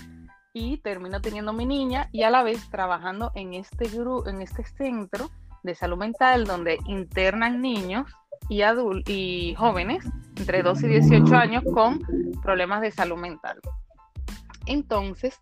y 0.52 0.78
termino 0.78 1.20
teniendo 1.20 1.52
mi 1.52 1.66
niña 1.66 2.08
y 2.12 2.22
a 2.22 2.30
la 2.30 2.42
vez 2.42 2.70
trabajando 2.70 3.30
en 3.34 3.54
este 3.54 3.88
grupo, 3.88 4.28
en 4.28 4.40
este 4.40 4.64
centro 4.64 5.30
de 5.62 5.74
salud 5.74 5.98
mental 5.98 6.46
donde 6.46 6.78
internan 6.86 7.60
niños 7.60 8.10
y 8.48 8.62
y 9.06 9.54
jóvenes 9.54 10.04
entre 10.36 10.62
12 10.62 10.86
y 10.86 10.90
18 11.00 11.34
años 11.34 11.64
con 11.72 12.00
problemas 12.42 12.80
de 12.80 12.90
salud 12.90 13.16
mental. 13.16 13.58
Entonces, 14.66 15.40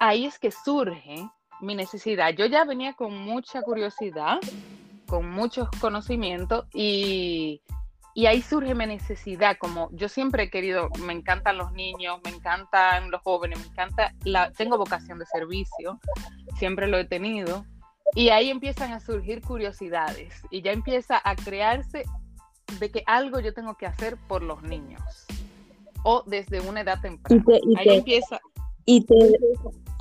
ahí 0.00 0.26
es 0.26 0.38
que 0.38 0.50
surge 0.50 1.28
mi 1.60 1.74
necesidad. 1.74 2.32
Yo 2.34 2.46
ya 2.46 2.64
venía 2.64 2.92
con 2.94 3.16
mucha 3.16 3.62
curiosidad, 3.62 4.38
con 5.06 5.28
muchos 5.30 5.68
conocimientos 5.80 6.66
y, 6.72 7.62
y 8.14 8.26
ahí 8.26 8.42
surge 8.42 8.74
mi 8.74 8.86
necesidad, 8.86 9.56
como 9.58 9.90
yo 9.92 10.08
siempre 10.08 10.44
he 10.44 10.50
querido, 10.50 10.88
me 11.04 11.12
encantan 11.12 11.58
los 11.58 11.72
niños, 11.72 12.20
me 12.24 12.30
encantan 12.30 13.10
los 13.10 13.22
jóvenes, 13.22 13.58
me 13.58 13.66
encanta, 13.66 14.14
la, 14.24 14.52
tengo 14.52 14.76
vocación 14.76 15.18
de 15.18 15.26
servicio, 15.26 15.98
siempre 16.56 16.86
lo 16.86 16.98
he 16.98 17.04
tenido 17.04 17.64
y 18.14 18.30
ahí 18.30 18.50
empiezan 18.50 18.92
a 18.92 19.00
surgir 19.00 19.42
curiosidades 19.42 20.34
y 20.50 20.62
ya 20.62 20.72
empieza 20.72 21.20
a 21.22 21.36
crearse 21.36 22.04
de 22.80 22.90
que 22.90 23.02
algo 23.06 23.40
yo 23.40 23.54
tengo 23.54 23.76
que 23.76 23.86
hacer 23.86 24.16
por 24.28 24.42
los 24.42 24.62
niños 24.62 25.26
o 26.02 26.22
desde 26.26 26.60
una 26.60 26.80
edad 26.80 27.00
temprana. 27.00 27.42
ahí 27.76 27.96
empieza. 27.96 28.40
Y 28.84 29.02
te, 29.02 29.14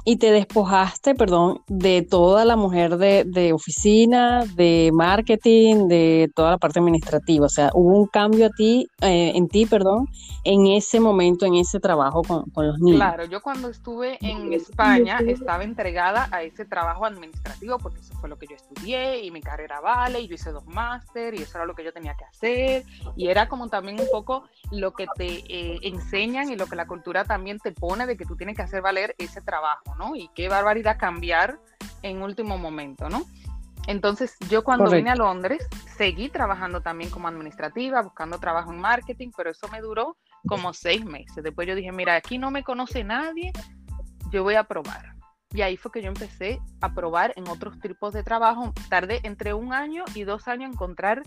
y 0.09 0.15
te 0.15 0.31
despojaste, 0.31 1.15
perdón, 1.15 1.63
de 1.67 2.01
toda 2.01 2.45
la 2.45 2.55
mujer 2.55 2.95
de, 2.95 3.51
oficina, 3.51 4.45
de 4.55 4.89
marketing, 4.93 5.89
de 5.89 6.31
toda 6.33 6.51
la 6.51 6.57
parte 6.57 6.79
administrativa. 6.79 7.45
O 7.45 7.49
sea, 7.49 7.71
hubo 7.73 7.99
un 7.99 8.07
cambio 8.07 8.45
a 8.45 8.49
ti, 8.49 8.87
eh, 9.01 9.33
en 9.35 9.49
ti, 9.49 9.65
perdón, 9.65 10.07
en 10.45 10.65
ese 10.67 11.01
momento, 11.01 11.45
en 11.45 11.55
ese 11.55 11.81
trabajo 11.81 12.21
con, 12.21 12.45
los 12.55 12.79
niños. 12.79 13.01
Claro, 13.01 13.25
yo 13.25 13.41
cuando 13.41 13.67
estuve 13.67 14.17
en 14.21 14.53
España 14.53 15.19
estaba 15.27 15.65
entregada 15.65 16.29
a 16.31 16.41
ese 16.41 16.63
trabajo 16.63 17.05
administrativo 17.05 17.77
porque 17.77 17.99
eso 17.99 18.13
fue 18.21 18.29
lo 18.29 18.39
que 18.39 18.47
yo 18.47 18.55
estudié 18.55 19.25
y 19.25 19.31
mi 19.31 19.41
carrera 19.41 19.81
vale 19.81 20.21
y 20.21 20.29
yo 20.29 20.35
hice 20.35 20.53
dos 20.53 20.65
máster 20.67 21.33
y 21.33 21.41
eso 21.41 21.57
era 21.57 21.65
lo 21.65 21.75
que 21.75 21.83
yo 21.83 21.91
tenía 21.91 22.15
que 22.15 22.23
hacer 22.23 22.85
y 23.17 23.27
era 23.27 23.49
como 23.49 23.67
también 23.67 23.99
un 23.99 24.07
poco 24.09 24.45
lo 24.71 24.93
que 24.93 25.05
te 25.17 25.43
eh, 25.49 25.79
enseñan 25.83 26.49
y 26.49 26.55
lo 26.55 26.67
que 26.67 26.77
la 26.77 26.87
cultura 26.87 27.25
también 27.25 27.59
te 27.59 27.73
pone 27.73 28.05
de 28.05 28.15
que 28.15 28.23
tú 28.23 28.37
tienes 28.37 28.55
que 28.55 28.61
hacer 28.61 28.81
valer 28.81 29.13
ese 29.17 29.41
trabajo. 29.41 29.96
Y 30.15 30.29
qué 30.35 30.49
barbaridad 30.49 30.97
cambiar 30.97 31.59
en 32.01 32.21
último 32.21 32.57
momento, 32.57 33.09
¿no? 33.09 33.23
Entonces, 33.87 34.35
yo 34.49 34.63
cuando 34.63 34.91
vine 34.91 35.11
a 35.11 35.15
Londres, 35.15 35.65
seguí 35.95 36.27
trabajando 36.29 36.81
también 36.81 37.09
como 37.09 37.29
administrativa, 37.29 38.01
buscando 38.01 38.37
trabajo 38.37 38.73
en 38.73 38.79
marketing, 38.79 39.29
pero 39.35 39.51
eso 39.51 39.69
me 39.69 39.79
duró 39.79 40.17
como 40.45 40.73
seis 40.73 41.05
meses. 41.05 41.41
Después 41.41 41.67
yo 41.67 41.75
dije, 41.75 41.93
mira, 41.93 42.15
aquí 42.15 42.37
no 42.37 42.51
me 42.51 42.63
conoce 42.63 43.05
nadie, 43.05 43.53
yo 44.29 44.43
voy 44.43 44.55
a 44.55 44.65
probar. 44.65 45.15
Y 45.53 45.61
ahí 45.61 45.77
fue 45.77 45.91
que 45.91 46.01
yo 46.01 46.09
empecé 46.09 46.59
a 46.81 46.93
probar 46.93 47.31
en 47.37 47.47
otros 47.47 47.79
tipos 47.79 48.13
de 48.13 48.23
trabajo. 48.23 48.73
Tardé 48.89 49.21
entre 49.23 49.53
un 49.53 49.71
año 49.71 50.03
y 50.13 50.23
dos 50.23 50.49
años 50.49 50.65
en 50.67 50.73
encontrar 50.73 51.23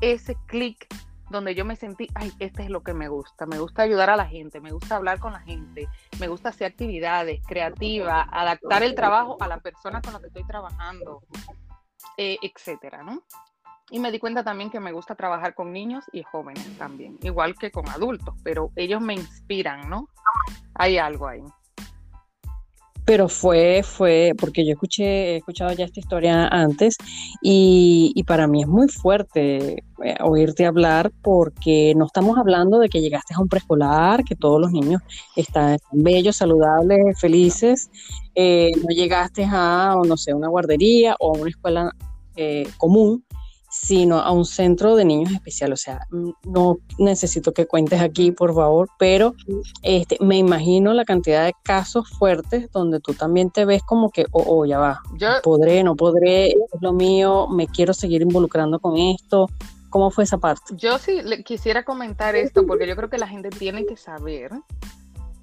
ese 0.00 0.36
clic 0.46 0.88
donde 1.30 1.54
yo 1.54 1.64
me 1.64 1.76
sentí, 1.76 2.08
ay, 2.14 2.32
este 2.38 2.64
es 2.64 2.70
lo 2.70 2.82
que 2.82 2.92
me 2.92 3.08
gusta, 3.08 3.46
me 3.46 3.58
gusta 3.58 3.82
ayudar 3.82 4.10
a 4.10 4.16
la 4.16 4.26
gente, 4.26 4.60
me 4.60 4.72
gusta 4.72 4.96
hablar 4.96 5.18
con 5.18 5.32
la 5.32 5.40
gente, 5.40 5.88
me 6.18 6.28
gusta 6.28 6.50
hacer 6.50 6.66
actividades 6.66 7.40
creativas, 7.46 8.26
adaptar 8.30 8.82
el 8.82 8.94
trabajo 8.94 9.36
a 9.40 9.48
la 9.48 9.58
persona 9.58 10.02
con 10.02 10.12
la 10.12 10.20
que 10.20 10.26
estoy 10.26 10.44
trabajando, 10.44 11.22
eh, 12.16 12.36
etcétera, 12.42 13.02
¿no? 13.02 13.22
Y 13.90 13.98
me 13.98 14.12
di 14.12 14.18
cuenta 14.18 14.44
también 14.44 14.70
que 14.70 14.80
me 14.80 14.92
gusta 14.92 15.14
trabajar 15.14 15.54
con 15.54 15.72
niños 15.72 16.04
y 16.12 16.22
jóvenes 16.22 16.76
también, 16.78 17.18
igual 17.22 17.56
que 17.56 17.70
con 17.70 17.88
adultos, 17.88 18.34
pero 18.42 18.70
ellos 18.76 19.00
me 19.00 19.14
inspiran, 19.14 19.88
¿no? 19.88 20.08
Hay 20.74 20.98
algo 20.98 21.28
ahí 21.28 21.42
pero 23.04 23.28
fue, 23.28 23.82
fue, 23.82 24.32
porque 24.38 24.64
yo 24.64 24.72
escuché, 24.72 25.04
he 25.04 25.36
escuchado 25.36 25.72
ya 25.72 25.84
esta 25.84 26.00
historia 26.00 26.46
antes 26.48 26.96
y, 27.42 28.12
y 28.14 28.24
para 28.24 28.46
mí 28.46 28.62
es 28.62 28.68
muy 28.68 28.88
fuerte 28.88 29.82
eh, 30.02 30.16
oírte 30.22 30.64
hablar 30.64 31.12
porque 31.22 31.92
no 31.96 32.06
estamos 32.06 32.38
hablando 32.38 32.78
de 32.78 32.88
que 32.88 33.00
llegaste 33.00 33.34
a 33.34 33.40
un 33.40 33.48
preescolar, 33.48 34.24
que 34.24 34.36
todos 34.36 34.60
los 34.60 34.72
niños 34.72 35.02
están 35.36 35.78
bellos, 35.92 36.36
saludables, 36.36 37.18
felices, 37.20 37.90
eh, 38.34 38.70
no 38.76 38.94
llegaste 38.94 39.44
a, 39.44 39.96
no 40.06 40.16
sé, 40.16 40.32
una 40.32 40.48
guardería 40.48 41.16
o 41.18 41.34
a 41.34 41.38
una 41.38 41.50
escuela 41.50 41.94
eh, 42.36 42.66
común, 42.78 43.24
sino 43.82 44.18
a 44.18 44.30
un 44.30 44.44
centro 44.44 44.94
de 44.94 45.04
niños 45.04 45.32
especial. 45.32 45.72
O 45.72 45.76
sea, 45.76 46.06
no 46.44 46.78
necesito 46.98 47.52
que 47.52 47.66
cuentes 47.66 48.00
aquí, 48.00 48.30
por 48.32 48.54
favor, 48.54 48.88
pero 48.98 49.34
este, 49.82 50.18
me 50.20 50.36
imagino 50.36 50.92
la 50.92 51.04
cantidad 51.04 51.44
de 51.44 51.54
casos 51.62 52.08
fuertes 52.10 52.70
donde 52.72 53.00
tú 53.00 53.14
también 53.14 53.50
te 53.50 53.64
ves 53.64 53.82
como 53.82 54.10
que, 54.10 54.26
oh, 54.32 54.44
oh 54.46 54.66
ya 54.66 54.78
va, 54.78 55.00
podré, 55.42 55.82
no 55.82 55.96
podré, 55.96 56.48
es 56.48 56.82
lo 56.82 56.92
mío, 56.92 57.48
me 57.48 57.66
quiero 57.66 57.94
seguir 57.94 58.22
involucrando 58.22 58.78
con 58.78 58.96
esto. 58.96 59.48
¿Cómo 59.88 60.10
fue 60.10 60.22
esa 60.22 60.38
parte? 60.38 60.76
Yo 60.76 60.98
sí 60.98 61.20
le 61.22 61.42
quisiera 61.42 61.84
comentar 61.84 62.36
esto 62.36 62.64
porque 62.64 62.86
yo 62.86 62.94
creo 62.94 63.10
que 63.10 63.18
la 63.18 63.26
gente 63.26 63.50
tiene 63.50 63.86
que 63.86 63.96
saber 63.96 64.52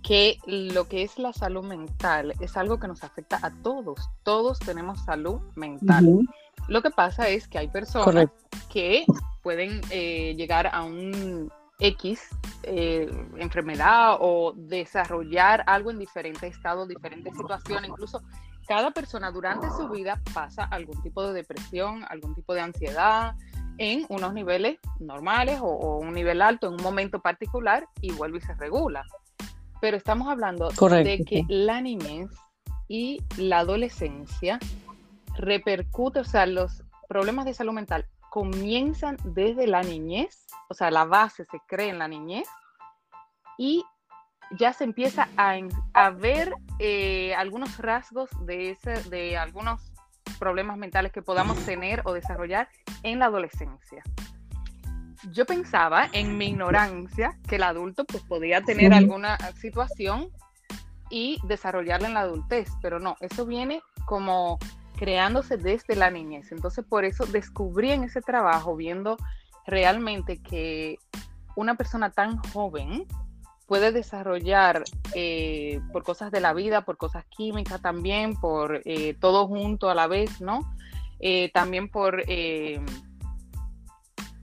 que 0.08 0.40
lo 0.46 0.88
que 0.88 1.04
es 1.04 1.20
la 1.20 1.34
salud 1.34 1.66
mental 1.66 2.34
es 2.40 2.56
algo 2.56 2.80
que 2.80 2.88
nos 2.88 3.04
afecta 3.04 3.40
a 3.42 3.52
todos. 3.62 4.10
Todos 4.24 4.58
tenemos 4.58 5.04
salud 5.04 5.42
mental. 5.56 6.26
Lo 6.70 6.82
que 6.82 6.92
pasa 6.92 7.28
es 7.28 7.50
que 7.50 7.58
hay 7.58 7.68
personas 7.68 8.30
que 8.72 9.06
pueden 9.44 9.82
eh, 9.90 10.34
llegar 10.38 10.70
a 10.74 10.84
un 10.84 11.52
X 11.80 12.22
eh, 12.64 13.12
enfermedad 13.36 14.16
o 14.22 14.54
desarrollar 14.56 15.66
algo 15.68 15.92
en 15.92 16.00
diferentes 16.00 16.56
estados, 16.56 16.88
diferentes 16.88 17.36
situaciones. 17.36 17.90
Incluso 17.90 18.22
cada 18.66 18.92
persona 18.92 19.30
durante 19.30 19.70
su 19.72 19.90
vida 19.90 20.22
pasa 20.34 20.64
algún 20.64 21.02
tipo 21.04 21.22
de 21.28 21.34
depresión, 21.34 22.06
algún 22.08 22.34
tipo 22.34 22.54
de 22.54 22.62
ansiedad 22.62 23.36
en 23.78 24.06
unos 24.08 24.34
niveles 24.34 24.80
normales 25.02 25.60
o, 25.62 25.98
un 25.98 26.14
nivel 26.14 26.42
alto 26.42 26.68
en 26.68 26.76
un 26.76 26.82
momento 26.82 27.20
particular 27.20 27.90
y 28.00 28.14
vuelve 28.14 28.38
y 28.38 28.42
se 28.42 28.54
regula. 28.54 29.06
Pero 29.82 29.98
estamos 29.98 30.28
hablando 30.28 30.70
de 30.70 31.24
que 31.26 31.44
la 31.48 31.82
niñez 31.82 32.30
y 32.88 33.22
la 33.38 33.60
adolescencia 33.60 34.60
repercute, 35.36 36.20
o 36.20 36.24
sea, 36.24 36.46
los 36.46 36.84
problemas 37.08 37.46
de 37.46 37.54
salud 37.54 37.74
mental 37.74 38.06
comienzan 38.30 39.18
desde 39.24 39.68
la 39.68 39.84
niñez, 39.84 40.46
o 40.70 40.74
sea, 40.74 40.92
la 40.92 41.06
base 41.06 41.46
se 41.46 41.60
cree 41.68 41.90
en 41.90 42.00
la 42.00 42.08
niñez 42.08 42.48
y 43.58 43.84
ya 44.58 44.74
se 44.74 44.84
empieza 44.84 45.28
a, 45.36 46.10
ver 46.12 46.54
eh, 46.80 47.34
algunos 47.36 47.78
rasgos 47.78 48.30
de, 48.46 48.72
ese, 48.72 49.02
de 49.10 49.38
algunos 49.38 49.92
problemas 50.40 50.78
mentales 50.78 51.12
que 51.12 51.22
podamos 51.22 51.58
tener 51.66 52.02
o 52.06 52.14
desarrollar 52.14 52.70
en 53.04 53.20
la 53.20 53.26
adolescencia. 53.26 54.04
Yo 55.32 55.46
pensaba 55.46 56.10
en 56.14 56.38
mi 56.38 56.48
ignorancia 56.48 57.38
que 57.48 57.56
el 57.56 57.64
adulto 57.64 58.06
pues 58.06 58.24
podía 58.24 58.62
tener 58.62 58.94
alguna 58.94 59.38
situación 59.60 60.30
y 61.10 61.40
desarrollarla 61.48 62.08
en 62.08 62.14
la 62.14 62.22
adultez, 62.22 62.70
pero 62.82 63.00
no, 63.00 63.16
eso 63.20 63.46
viene 63.46 63.82
como 64.06 64.60
creándose 64.98 65.58
desde 65.58 65.96
la 65.96 66.12
niñez. 66.12 66.52
Entonces, 66.52 66.84
por 66.86 67.06
eso 67.06 67.26
descubrí 67.26 67.92
en 67.92 68.04
ese 68.04 68.22
trabajo, 68.22 68.76
viendo 68.76 69.18
realmente 69.66 70.42
que 70.42 70.98
una 71.56 71.76
persona 71.76 72.12
tan 72.12 72.38
joven 72.38 73.06
puede 73.68 73.92
desarrollar 73.92 74.84
eh, 75.14 75.82
por 75.92 76.04
cosas 76.04 76.32
de 76.32 76.40
la 76.40 76.54
vida, 76.54 76.86
por 76.86 76.98
cosas 76.98 77.26
químicas 77.26 77.82
también, 77.82 78.36
por 78.36 78.82
eh, 78.86 79.16
todo 79.20 79.48
junto 79.48 79.90
a 79.90 79.96
la 79.96 80.08
vez, 80.08 80.42
¿no? 80.42 80.62
Eh, 81.20 81.52
también 81.54 81.90
por, 81.90 82.24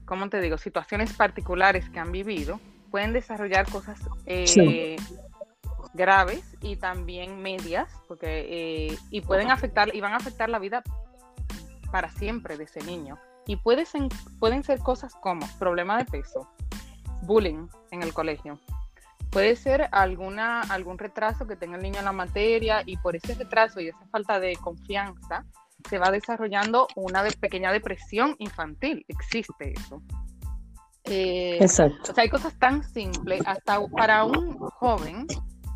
¿cómo 0.05 0.29
te 0.29 0.39
digo?, 0.41 0.57
situaciones 0.57 1.13
particulares 1.13 1.89
que 1.89 1.99
han 1.99 2.11
vivido, 2.11 2.59
pueden 2.91 3.13
desarrollar 3.13 3.69
cosas 3.69 3.99
graves 5.93 6.43
y 6.61 6.75
también 6.75 7.41
medias, 7.41 7.89
porque 8.07 8.45
eh, 8.49 8.97
y 9.09 9.21
pueden 9.21 9.51
afectar 9.51 9.95
y 9.95 10.01
van 10.01 10.13
a 10.13 10.17
afectar 10.17 10.49
la 10.49 10.59
vida 10.59 10.83
para 11.91 12.09
siempre 12.09 12.57
de 12.57 12.65
ese 12.65 12.81
niño. 12.83 13.17
Y 13.47 13.57
puede 13.57 13.85
ser, 13.85 14.03
pueden 14.39 14.63
ser 14.63 14.79
cosas 14.79 15.13
como 15.15 15.47
problema 15.59 15.97
de 15.97 16.05
peso, 16.05 16.49
bullying 17.21 17.67
en 17.91 18.03
el 18.03 18.13
colegio. 18.13 18.59
Puede 19.29 19.55
ser 19.55 19.89
alguna, 19.91 20.61
algún 20.61 20.97
retraso 20.97 21.45
que 21.45 21.55
tenga 21.55 21.75
el 21.75 21.83
niño 21.83 21.99
en 21.99 22.05
la 22.05 22.11
materia 22.11 22.81
y 22.85 22.97
por 22.97 23.15
ese 23.15 23.35
retraso 23.35 23.81
y 23.81 23.89
esa 23.89 24.05
falta 24.07 24.39
de 24.39 24.55
confianza 24.55 25.45
se 25.87 25.97
va 25.97 26.11
desarrollando 26.11 26.87
una 26.95 27.23
pequeña 27.39 27.71
depresión 27.71 28.35
infantil. 28.39 29.05
Existe 29.07 29.73
eso. 29.73 30.01
Eh, 31.05 31.57
Exacto. 31.61 32.11
O 32.11 32.15
sea, 32.15 32.23
hay 32.23 32.29
cosas 32.29 32.57
tan 32.57 32.83
simples, 32.83 33.41
hasta 33.45 33.79
para 33.87 34.23
un 34.23 34.57
joven, 34.57 35.27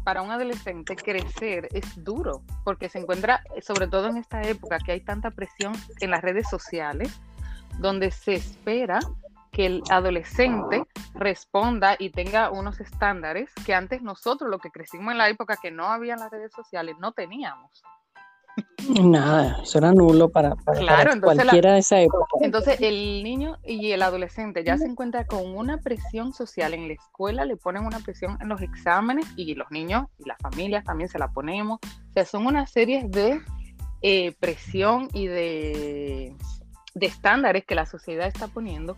para 0.03 0.21
un 0.21 0.31
adolescente, 0.31 0.95
crecer 0.95 1.67
es 1.71 2.03
duro, 2.03 2.41
porque 2.63 2.89
se 2.89 2.99
encuentra, 2.99 3.43
sobre 3.61 3.87
todo 3.87 4.07
en 4.07 4.17
esta 4.17 4.41
época, 4.41 4.79
que 4.79 4.93
hay 4.93 5.01
tanta 5.01 5.31
presión 5.31 5.73
en 5.99 6.11
las 6.11 6.21
redes 6.21 6.49
sociales, 6.49 7.19
donde 7.77 8.09
se 8.11 8.33
espera 8.33 8.99
que 9.51 9.65
el 9.65 9.83
adolescente 9.89 10.83
responda 11.13 11.95
y 11.99 12.09
tenga 12.11 12.49
unos 12.51 12.79
estándares 12.79 13.51
que 13.65 13.73
antes 13.73 14.01
nosotros, 14.01 14.49
lo 14.49 14.59
que 14.59 14.71
crecimos 14.71 15.11
en 15.11 15.17
la 15.17 15.29
época 15.29 15.57
que 15.61 15.71
no 15.71 15.85
había 15.85 16.13
en 16.13 16.19
las 16.19 16.31
redes 16.31 16.51
sociales, 16.53 16.95
no 16.99 17.11
teníamos. 17.13 17.83
Nada, 19.03 19.59
eso 19.61 19.77
era 19.77 19.91
nulo 19.91 20.29
para, 20.29 20.55
cualquiera 21.21 21.73
de 21.73 21.79
esa 21.79 21.99
época. 21.99 22.25
Entonces 22.41 22.79
el 22.81 23.23
niño 23.23 23.57
y 23.63 23.91
el 23.91 24.01
adolescente 24.01 24.63
ya 24.63 24.77
se 24.77 24.85
encuentra 24.85 25.25
con 25.25 25.55
una 25.55 25.77
presión 25.77 26.33
social 26.33 26.73
en 26.73 26.87
la 26.87 26.93
escuela, 26.93 27.45
le 27.45 27.57
ponen 27.57 27.85
una 27.85 27.99
presión 27.99 28.37
en 28.41 28.49
los 28.49 28.61
exámenes 28.61 29.25
y 29.35 29.55
los 29.55 29.69
niños 29.71 30.07
y 30.17 30.27
las 30.27 30.37
familias 30.39 30.83
también 30.83 31.09
se 31.09 31.19
la 31.19 31.29
ponemos. 31.29 31.79
O 31.83 32.13
sea, 32.13 32.25
son 32.25 32.45
una 32.45 32.65
serie 32.67 33.05
de 33.07 33.41
eh, 34.01 34.33
presión 34.39 35.09
y 35.13 35.27
de, 35.27 36.35
de 36.95 37.05
estándares 37.05 37.65
que 37.65 37.75
la 37.75 37.85
sociedad 37.85 38.27
está 38.27 38.47
poniendo 38.47 38.97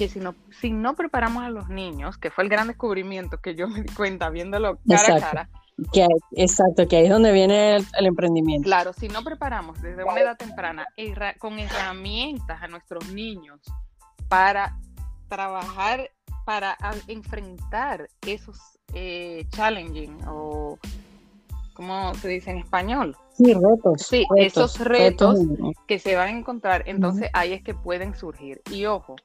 que 0.00 0.08
si 0.08 0.18
no, 0.18 0.34
si 0.50 0.72
no 0.72 0.94
preparamos 0.94 1.42
a 1.44 1.50
los 1.50 1.68
niños, 1.68 2.16
que 2.16 2.30
fue 2.30 2.44
el 2.44 2.48
gran 2.48 2.68
descubrimiento 2.68 3.38
que 3.38 3.54
yo 3.54 3.68
me 3.68 3.82
di 3.82 3.92
cuenta 3.92 4.30
viéndolo 4.30 4.78
cara 4.88 5.16
a 5.16 5.20
cara, 5.20 5.50
que, 5.92 6.06
exacto, 6.32 6.86
que 6.86 6.96
ahí 6.96 7.04
es 7.04 7.10
donde 7.10 7.32
viene 7.32 7.76
el, 7.76 8.06
emprendimiento. 8.06 8.66
Claro, 8.66 8.92
si 8.92 9.08
no 9.08 9.22
preparamos 9.22 9.80
desde 9.80 10.04
una 10.04 10.20
edad 10.20 10.36
temprana 10.36 10.86
con 11.38 11.58
herramientas 11.58 12.62
a 12.62 12.68
nuestros 12.68 13.08
niños 13.12 13.60
para 14.28 14.76
trabajar, 15.28 16.10
para 16.44 16.76
enfrentar 17.06 18.08
esos 18.26 18.58
eh, 18.94 19.46
challenging 19.50 20.18
o, 20.26 20.78
¿cómo 21.74 22.14
se 22.14 22.28
dice 22.28 22.50
en 22.50 22.58
español? 22.58 23.16
Sí, 23.32 23.54
retos. 23.54 24.02
Sí, 24.02 24.26
esos 24.36 24.78
retos, 24.78 25.38
que 25.86 25.98
se 25.98 26.16
van 26.16 26.34
a 26.34 26.38
encontrar, 26.38 26.82
entonces 26.86 27.30
ahí 27.32 27.52
es 27.52 27.62
que 27.62 27.74
pueden 27.74 28.14
surgir. 28.14 28.60
Y 28.70 28.86
ojo, 28.86 29.16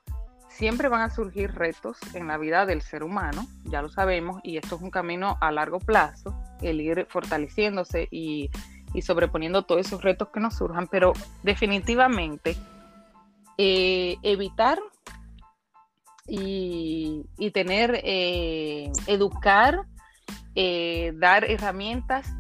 siempre 0.56 0.88
van 0.88 1.02
a 1.02 1.10
surgir 1.10 1.54
retos 1.54 1.98
en 2.14 2.28
la 2.28 2.38
vida 2.38 2.66
del 2.66 2.82
ser 2.82 3.04
humano, 3.04 3.46
ya 3.66 3.82
lo 3.82 3.90
sabemos, 3.90 4.40
y 4.44 4.58
esto 4.58 4.78
es 4.78 4.82
un 4.82 4.90
camino 4.90 5.38
a 5.42 5.52
largo 5.52 5.80
plazo, 5.80 6.34
el 6.62 6.80
ir 6.80 7.06
fortaleciéndose 7.10 8.08
y, 8.10 8.50
sobreponiendo 9.02 9.64
todos 9.64 9.86
esos 9.86 10.02
retos 10.02 10.30
que 10.30 10.40
nos 10.40 10.56
surjan, 10.56 10.88
pero 10.88 11.12
definitivamente 11.44 12.56
eh, 13.58 14.16
evitar 14.24 14.80
y, 16.26 17.26
tener, 17.54 18.00
eh, 18.06 18.90
educar, 19.08 19.82
eh, 20.56 21.12
dar 21.16 21.44
herramientas, 21.44 22.32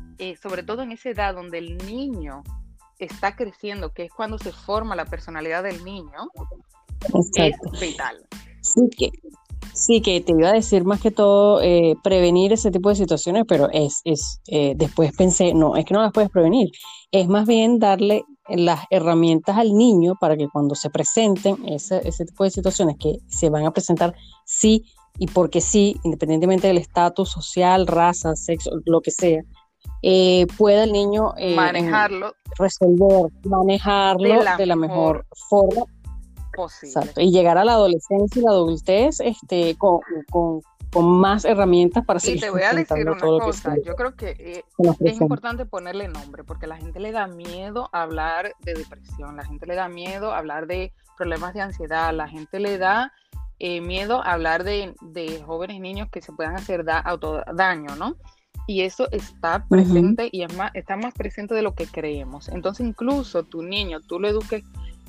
sobre 0.41 0.63
todo 0.63 0.84
en 0.84 0.93
esa 0.93 1.10
edad 1.10 1.36
donde 1.36 1.57
el 1.57 1.77
niño 1.79 2.41
está 3.00 3.36
creciendo, 3.36 3.91
que 3.91 4.05
es 4.05 4.13
cuando 4.13 4.38
se 4.38 4.53
forma 4.53 4.95
la 4.95 5.05
personalidad 5.05 5.63
del 5.63 5.84
niño, 5.84 6.29
es 7.13 7.79
vital. 7.79 8.17
Sí 8.61 8.81
que, 8.98 9.11
sí, 9.74 10.01
que 10.01 10.22
te 10.22 10.31
iba 10.31 10.50
a 10.50 10.53
decir 10.53 10.83
más 10.85 11.01
que 11.01 11.11
todo 11.11 11.61
eh, 11.61 11.96
prevenir 12.03 12.53
ese 12.53 12.72
tipo 12.72 12.89
de 12.89 12.96
situaciones, 12.96 13.44
pero 13.48 13.70
es, 13.72 14.01
es 14.05 14.41
eh, 14.48 14.74
después 14.75 15.13
pensé, 15.15 15.53
no, 15.53 15.75
es 15.75 15.85
que 15.85 15.94
no 15.94 16.01
las 16.01 16.11
puedes 16.11 16.29
prevenir, 16.29 16.70
es 17.11 17.27
más 17.27 17.46
bien 17.48 17.79
darle 17.79 18.24
las 18.48 18.81
herramientas 18.89 19.57
al 19.57 19.74
niño 19.74 20.15
para 20.20 20.37
que 20.37 20.48
cuando 20.48 20.75
se 20.75 20.89
presenten 20.89 21.57
ese, 21.68 22.07
ese 22.07 22.25
tipo 22.25 22.44
de 22.44 22.51
situaciones 22.51 22.96
que 23.00 23.18
se 23.27 23.50
van 23.50 23.65
a 23.65 23.72
presentar 23.72 24.13
sí 24.46 24.83
y 25.18 25.27
porque 25.27 25.61
sí, 25.61 25.96
independientemente 26.03 26.68
del 26.68 26.77
estatus 26.77 27.29
social, 27.29 27.87
raza, 27.87 28.35
sexo, 28.35 28.72
lo 28.85 29.01
que 29.01 29.11
sea, 29.11 29.41
eh, 30.01 30.46
pueda 30.57 30.83
el 30.83 30.91
niño 30.91 31.33
manejarlo, 31.55 32.33
resolver, 32.57 33.31
manejarlo 33.44 34.44
de 34.57 34.65
la, 34.65 34.75
mejor 34.75 35.25
forma 35.50 35.85
y 37.18 37.31
llegar 37.31 37.57
a 37.57 37.65
la 37.65 37.74
adolescencia 37.74 38.41
y 38.41 38.46
la 38.46 38.51
adultez 38.51 39.20
este, 39.20 39.75
con, 39.77 40.01
más 40.98 41.44
herramientas 41.44 42.05
para 42.05 42.22
seguir. 42.22 42.37
Y 42.37 42.41
te 42.41 42.50
voy 42.50 42.61
a 42.61 42.74
decir 42.74 43.09
una 43.09 43.20
cosa, 43.20 43.75
yo 43.83 43.96
creo 43.96 44.15
que 44.15 44.29
eh, 44.39 44.63
es 45.01 45.20
importante 45.20 45.65
ponerle 45.65 46.07
nombre, 46.07 46.46
porque 46.46 46.68
la 46.68 46.77
gente 46.77 47.01
le 47.01 47.11
da 47.11 47.27
miedo 47.27 47.89
hablar 47.91 48.53
de 48.61 48.75
depresión, 48.75 49.35
la 49.35 49.44
gente 49.44 49.65
le 49.65 49.75
da 49.75 49.89
miedo 49.89 50.33
hablar 50.33 50.68
de 50.68 50.94
problemas 51.18 51.53
de 51.53 51.61
ansiedad, 51.61 52.13
la 52.13 52.29
gente 52.29 52.59
le 52.59 52.77
da 52.77 53.11
eh, 53.59 53.79
miedo 53.79 54.22
hablar 54.22 54.63
de, 54.63 54.94
jóvenes 55.46 55.79
niños 55.79 56.09
que 56.11 56.22
se 56.22 56.33
puedan 56.33 56.55
hacer 56.55 56.83
da, 56.83 57.00
autodaño, 57.00 57.96
¿no? 57.96 58.15
Y 58.68 58.81
eso 58.81 59.07
está 59.11 59.65
presente 59.68 60.27
y 60.31 60.44
es 60.44 60.53
más, 60.55 60.72
está 60.74 60.98
más 60.98 61.13
presente 61.13 61.53
de 61.53 61.61
lo 61.61 61.75
que 61.75 61.85
creemos. 61.85 62.50
Entonces, 62.50 62.85
incluso 62.85 63.44
tu 63.44 63.61
niño, 63.61 64.01
tú 64.01 64.20
lo 64.20 64.27
eduques 64.27 64.63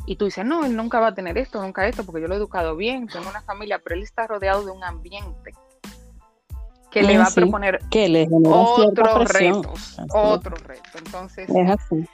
y 0.07 0.17
tú 0.17 0.25
dices, 0.27 0.45
no, 0.45 0.65
él 0.65 0.77
nunca 0.77 1.01
va 1.01 1.09
a 1.09 1.15
tener 1.15 1.37
esto, 1.37 1.61
nunca 1.61 1.87
esto, 1.87 2.05
porque 2.05 2.23
yo 2.23 2.29
lo 2.29 2.35
he 2.35 2.39
educado 2.39 2.77
bien, 2.77 3.09
tengo 3.09 3.29
una 3.29 3.43
familia, 3.43 3.81
pero 3.83 3.97
él 3.97 4.03
está 4.03 4.27
rodeado 4.27 4.65
de 4.65 4.71
un 4.71 4.85
ambiente 4.85 5.53
que 6.91 7.03
le 7.03 7.19
va 7.19 7.25
a 7.25 7.31
proponer 7.31 7.81
que 7.91 8.09
le 8.09 8.29
otros 8.31 9.29
retos, 9.29 9.97
otros 10.15 10.63
retos. 10.63 10.95
Entonces, 10.95 11.49
es 11.49 11.71
así. 11.71 12.07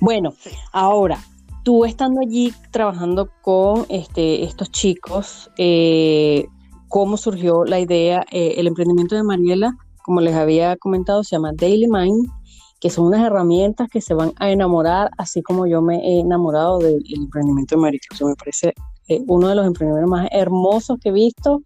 Bueno, 0.00 0.34
ahora, 0.72 1.18
tú 1.62 1.84
estando 1.84 2.20
allí 2.20 2.52
trabajando 2.70 3.30
con 3.42 3.86
este, 3.88 4.44
estos 4.44 4.70
chicos, 4.70 5.50
eh, 5.58 6.46
¿cómo 6.88 7.16
surgió 7.16 7.64
la 7.64 7.78
idea? 7.78 8.24
Eh, 8.30 8.54
el 8.56 8.66
emprendimiento 8.66 9.14
de 9.14 9.22
Mariela, 9.22 9.76
como 10.02 10.20
les 10.20 10.34
había 10.34 10.76
comentado, 10.76 11.22
se 11.22 11.36
llama 11.36 11.52
Daily 11.54 11.86
Mind 11.88 12.28
que 12.84 12.90
son 12.90 13.06
unas 13.06 13.24
herramientas 13.26 13.88
que 13.88 14.02
se 14.02 14.12
van 14.12 14.34
a 14.38 14.50
enamorar, 14.50 15.10
así 15.16 15.42
como 15.42 15.66
yo 15.66 15.80
me 15.80 15.96
he 16.06 16.20
enamorado 16.20 16.80
del 16.80 17.02
emprendimiento 17.16 17.76
de 17.76 17.80
Marito. 17.80 18.26
me 18.26 18.34
parece 18.34 18.74
eh, 19.08 19.22
uno 19.26 19.48
de 19.48 19.54
los 19.54 19.66
emprendimientos 19.66 20.10
más 20.10 20.28
hermosos 20.30 20.98
que 21.02 21.08
he 21.08 21.12
visto 21.12 21.62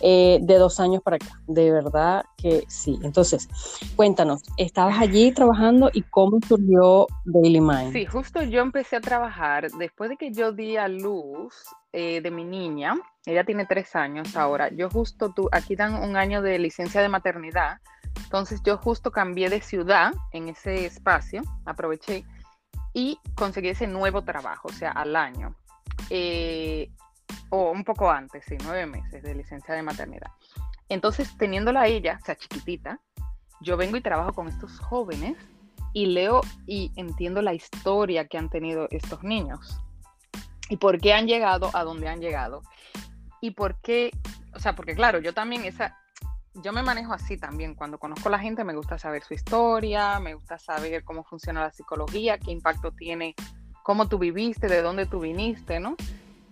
eh, 0.00 0.38
de 0.40 0.54
dos 0.56 0.80
años 0.80 1.02
para 1.02 1.16
acá. 1.16 1.38
De 1.46 1.70
verdad 1.70 2.24
que 2.38 2.64
sí. 2.68 2.98
Entonces, 3.02 3.50
cuéntanos, 3.96 4.44
estabas 4.56 4.98
allí 4.98 5.30
trabajando 5.32 5.90
y 5.92 6.00
cómo 6.04 6.38
surgió 6.48 7.06
Daily 7.26 7.60
Mind. 7.60 7.92
Sí, 7.92 8.06
justo 8.06 8.42
yo 8.42 8.62
empecé 8.62 8.96
a 8.96 9.02
trabajar 9.02 9.70
después 9.72 10.08
de 10.08 10.16
que 10.16 10.32
yo 10.32 10.52
di 10.52 10.78
a 10.78 10.88
luz 10.88 11.54
eh, 11.92 12.22
de 12.22 12.30
mi 12.30 12.44
niña. 12.44 12.94
Ella 13.26 13.44
tiene 13.44 13.66
tres 13.66 13.94
años 13.94 14.34
ahora. 14.36 14.70
Yo 14.72 14.88
justo, 14.88 15.34
tú, 15.36 15.50
aquí 15.52 15.76
dan 15.76 16.02
un 16.02 16.16
año 16.16 16.40
de 16.40 16.58
licencia 16.58 17.02
de 17.02 17.10
maternidad 17.10 17.76
entonces 18.16 18.62
yo 18.62 18.78
justo 18.78 19.10
cambié 19.10 19.48
de 19.50 19.60
ciudad 19.60 20.12
en 20.32 20.48
ese 20.48 20.86
espacio, 20.86 21.42
aproveché 21.64 22.24
y 22.94 23.18
conseguí 23.34 23.68
ese 23.68 23.86
nuevo 23.86 24.22
trabajo, 24.22 24.68
o 24.68 24.72
sea, 24.72 24.90
al 24.90 25.16
año. 25.16 25.54
Eh, 26.10 26.90
o 27.50 27.70
un 27.70 27.84
poco 27.84 28.10
antes, 28.10 28.44
sí, 28.46 28.56
nueve 28.62 28.86
meses 28.86 29.22
de 29.22 29.34
licencia 29.34 29.74
de 29.74 29.82
maternidad. 29.82 30.30
Entonces, 30.88 31.36
teniéndola 31.36 31.82
a 31.82 31.86
ella, 31.86 32.18
o 32.20 32.24
sea, 32.24 32.36
chiquitita, 32.36 33.00
yo 33.60 33.76
vengo 33.76 33.96
y 33.96 34.00
trabajo 34.00 34.32
con 34.32 34.48
estos 34.48 34.78
jóvenes 34.78 35.36
y 35.92 36.06
leo 36.06 36.40
y 36.66 36.90
entiendo 36.96 37.42
la 37.42 37.54
historia 37.54 38.26
que 38.26 38.38
han 38.38 38.50
tenido 38.50 38.88
estos 38.90 39.22
niños 39.22 39.78
y 40.68 40.78
por 40.78 40.98
qué 41.00 41.12
han 41.12 41.26
llegado 41.26 41.70
a 41.74 41.84
donde 41.84 42.08
han 42.08 42.20
llegado 42.20 42.62
y 43.40 43.50
por 43.50 43.80
qué, 43.82 44.10
o 44.54 44.58
sea, 44.58 44.74
porque 44.74 44.94
claro, 44.94 45.18
yo 45.18 45.34
también 45.34 45.64
esa, 45.64 45.98
yo 46.54 46.72
me 46.72 46.82
manejo 46.82 47.12
así 47.12 47.36
también. 47.36 47.74
Cuando 47.74 47.98
conozco 47.98 48.28
a 48.28 48.32
la 48.32 48.38
gente 48.38 48.64
me 48.64 48.74
gusta 48.74 48.98
saber 48.98 49.22
su 49.24 49.34
historia, 49.34 50.20
me 50.20 50.34
gusta 50.34 50.58
saber 50.58 51.04
cómo 51.04 51.24
funciona 51.24 51.62
la 51.62 51.72
psicología, 51.72 52.38
qué 52.38 52.50
impacto 52.50 52.92
tiene, 52.92 53.34
cómo 53.82 54.08
tú 54.08 54.18
viviste, 54.18 54.68
de 54.68 54.82
dónde 54.82 55.06
tú 55.06 55.20
viniste, 55.20 55.80
¿no? 55.80 55.96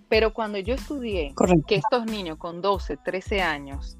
Pero 0.09 0.33
cuando 0.33 0.59
yo 0.59 0.75
estudié 0.75 1.35
que 1.67 1.77
estos 1.77 2.07
niños 2.07 2.39
con 2.39 2.61
12, 2.61 2.97
13 2.97 3.43
años, 3.43 3.97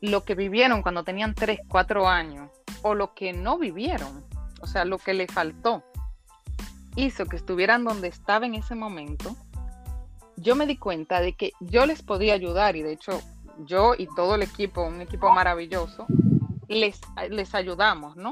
lo 0.00 0.24
que 0.24 0.34
vivieron 0.34 0.82
cuando 0.82 1.04
tenían 1.04 1.34
3, 1.34 1.60
4 1.68 2.08
años, 2.08 2.50
o 2.82 2.94
lo 2.94 3.14
que 3.14 3.32
no 3.32 3.58
vivieron, 3.58 4.24
o 4.60 4.66
sea, 4.66 4.84
lo 4.84 4.98
que 4.98 5.14
le 5.14 5.26
faltó, 5.26 5.82
hizo 6.96 7.26
que 7.26 7.36
estuvieran 7.36 7.84
donde 7.84 8.08
estaba 8.08 8.44
en 8.46 8.54
ese 8.54 8.74
momento, 8.74 9.36
yo 10.36 10.54
me 10.54 10.66
di 10.66 10.76
cuenta 10.76 11.20
de 11.20 11.32
que 11.32 11.52
yo 11.60 11.86
les 11.86 12.02
podía 12.02 12.34
ayudar 12.34 12.76
y 12.76 12.82
de 12.82 12.92
hecho 12.92 13.20
yo 13.64 13.94
y 13.96 14.06
todo 14.14 14.34
el 14.34 14.42
equipo, 14.42 14.82
un 14.82 15.00
equipo 15.00 15.30
maravilloso, 15.30 16.06
les, 16.68 17.00
les 17.30 17.54
ayudamos, 17.54 18.16
¿no? 18.16 18.30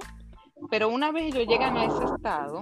Pero 0.70 0.88
una 0.88 1.12
vez 1.12 1.34
ellos 1.34 1.46
llegan 1.46 1.76
a 1.76 1.84
ese 1.84 2.04
estado, 2.04 2.60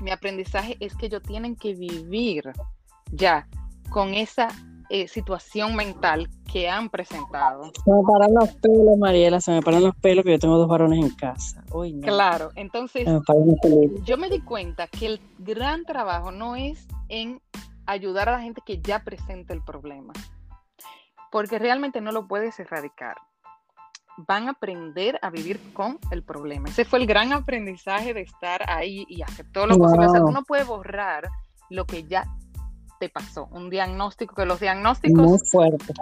mi 0.00 0.10
aprendizaje 0.10 0.76
es 0.80 0.94
que 0.96 1.06
ellos 1.06 1.22
tienen 1.22 1.56
que 1.56 1.74
vivir 1.74 2.52
ya 3.12 3.46
con 3.90 4.14
esa 4.14 4.48
eh, 4.88 5.08
situación 5.08 5.74
mental 5.74 6.28
que 6.50 6.68
han 6.68 6.90
presentado. 6.90 7.64
Se 7.64 7.90
me 7.90 8.02
paran 8.06 8.34
los 8.34 8.50
pelos, 8.56 8.98
Mariela, 8.98 9.40
se 9.40 9.52
me 9.52 9.62
paran 9.62 9.84
los 9.84 9.94
pelos 9.96 10.24
que 10.24 10.32
yo 10.32 10.38
tengo 10.38 10.58
dos 10.58 10.68
varones 10.68 10.98
en 10.98 11.10
casa. 11.14 11.64
Claro, 12.02 12.50
entonces 12.56 13.08
yo 14.04 14.18
me 14.18 14.28
di 14.28 14.40
cuenta 14.40 14.86
que 14.88 15.06
el 15.06 15.20
gran 15.38 15.84
trabajo 15.84 16.30
no 16.30 16.56
es 16.56 16.86
en 17.08 17.40
ayudar 17.86 18.28
a 18.28 18.32
la 18.32 18.40
gente 18.40 18.60
que 18.64 18.82
ya 18.82 19.02
presenta 19.02 19.54
el 19.54 19.62
problema, 19.62 20.12
porque 21.32 21.58
realmente 21.58 22.00
no 22.02 22.12
lo 22.12 22.28
puedes 22.28 22.60
erradicar. 22.60 23.16
Van 24.18 24.48
a 24.48 24.50
aprender 24.50 25.18
a 25.22 25.30
vivir 25.30 25.72
con 25.72 25.98
el 26.10 26.22
problema. 26.22 26.68
Ese 26.68 26.84
fue 26.84 26.98
el 26.98 27.06
gran 27.06 27.32
aprendizaje 27.32 28.12
de 28.12 28.20
estar 28.20 28.68
ahí 28.70 29.06
y 29.08 29.22
hacer 29.22 29.46
todo 29.50 29.66
lo 29.66 29.78
posible. 29.78 30.06
O 30.06 30.10
sea, 30.10 30.20
tú 30.20 30.30
no 30.30 30.44
puedes 30.44 30.66
borrar 30.66 31.30
lo 31.70 31.86
que 31.86 32.04
ya 32.04 32.26
te 33.00 33.08
pasó. 33.08 33.48
Un 33.50 33.70
diagnóstico, 33.70 34.34
que 34.34 34.44
los 34.44 34.60
diagnósticos 34.60 35.40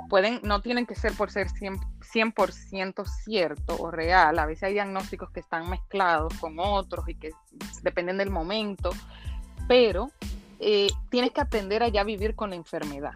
pueden, 0.09 0.41
no 0.43 0.61
tienen 0.61 0.85
que 0.85 0.97
ser 0.97 1.13
por 1.13 1.31
ser 1.31 1.47
100%, 1.47 3.07
cierto 3.07 3.77
o 3.79 3.93
real. 3.93 4.37
A 4.37 4.47
veces 4.47 4.65
hay 4.65 4.73
diagnósticos 4.73 5.31
que 5.31 5.41
están 5.41 5.71
mezclados 5.71 6.35
con 6.41 6.59
otros 6.59 7.09
y 7.09 7.15
que 7.15 7.31
dependen 7.85 8.19
del 8.19 8.31
momento, 8.31 8.91
pero 9.69 10.11
eh, 10.59 10.89
tienes 11.09 11.31
que 11.31 11.41
aprender 11.41 11.85
a 11.85 11.89
ya 11.89 12.03
vivir 12.03 12.35
con 12.35 12.51
la 12.51 12.57
enfermedad. 12.57 13.15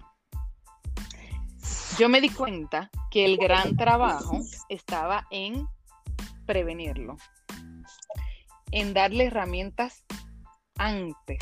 Yo 1.98 2.08
me 2.08 2.20
di 2.20 2.28
cuenta 2.28 2.90
que 3.08 3.24
el 3.24 3.36
gran 3.36 3.76
trabajo 3.76 4.40
estaba 4.68 5.28
en 5.30 5.68
prevenirlo, 6.44 7.16
en 8.72 8.94
darle 8.94 9.26
herramientas 9.26 10.04
antes, 10.76 11.38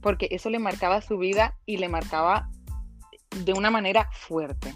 porque 0.00 0.26
eso 0.32 0.50
le 0.50 0.58
marcaba 0.58 1.00
su 1.00 1.16
vida 1.16 1.56
y 1.64 1.76
le 1.76 1.88
marcaba 1.88 2.50
de 3.44 3.52
una 3.52 3.70
manera 3.70 4.08
fuerte. 4.12 4.74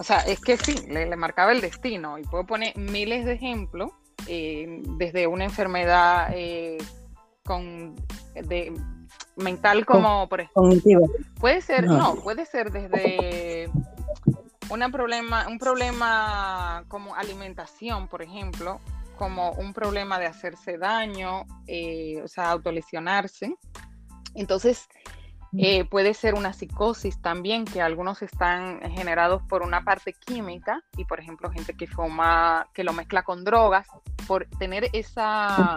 O 0.00 0.02
sea, 0.02 0.18
es 0.20 0.40
que 0.40 0.56
sí, 0.56 0.74
le, 0.88 1.14
marcaba 1.14 1.52
el 1.52 1.60
destino. 1.60 2.18
Y 2.18 2.24
puedo 2.24 2.46
poner 2.46 2.76
miles 2.76 3.24
de 3.24 3.34
ejemplos, 3.34 3.92
eh, 4.26 4.82
desde 4.96 5.28
una 5.28 5.44
enfermedad 5.44 6.30
eh, 6.34 6.78
con 7.44 7.94
de 8.34 8.72
mental 9.38 9.86
como 9.86 10.28
por 10.28 10.40
ejemplo 10.40 11.00
puede 11.40 11.60
ser 11.60 11.86
no. 11.86 12.16
puede 12.16 12.44
ser 12.46 12.70
desde 12.70 13.70
una 14.70 14.90
problema 14.90 15.46
un 15.48 15.58
problema 15.58 16.84
como 16.88 17.14
alimentación 17.14 18.08
por 18.08 18.22
ejemplo 18.22 18.80
como 19.18 19.50
un 19.52 19.74
problema 19.74 20.18
de 20.18 20.26
hacerse 20.26 20.78
daño 20.78 21.44
eh, 21.66 22.22
o 22.22 22.28
sea 22.28 22.50
autolesionarse. 22.50 23.54
Entonces 24.34 24.88
eh, 25.56 25.84
puede 25.84 26.12
ser 26.12 26.34
una 26.34 26.52
psicosis 26.52 27.20
también, 27.22 27.64
que 27.64 27.80
algunos 27.80 28.20
están 28.22 28.80
generados 28.90 29.42
por 29.48 29.62
una 29.62 29.82
parte 29.82 30.12
química 30.12 30.82
y, 30.96 31.06
por 31.06 31.20
ejemplo, 31.20 31.50
gente 31.50 31.74
que 31.74 31.86
fuma, 31.86 32.68
que 32.74 32.84
lo 32.84 32.92
mezcla 32.92 33.22
con 33.22 33.44
drogas, 33.44 33.88
por 34.26 34.46
tener 34.58 34.90
esa, 34.92 35.74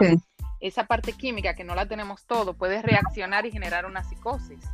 esa 0.62 0.86
parte 0.86 1.12
química 1.12 1.54
que 1.54 1.64
no 1.64 1.74
la 1.74 1.86
tenemos 1.86 2.24
todo 2.24 2.54
puede 2.54 2.80
reaccionar 2.80 3.44
y 3.44 3.50
generar 3.50 3.84
una 3.84 4.04
psicosis. 4.04 4.64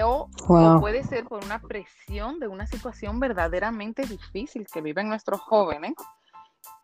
O, 0.00 0.30
puede 0.80 1.02
ser 1.02 1.24
por 1.24 1.44
una 1.44 1.58
presión 1.58 2.38
de 2.38 2.46
una 2.46 2.68
situación 2.68 3.18
verdaderamente 3.18 4.02
difícil 4.02 4.66
que 4.72 4.80
viven 4.80 5.08
nuestros 5.08 5.40
jóvenes 5.40 5.94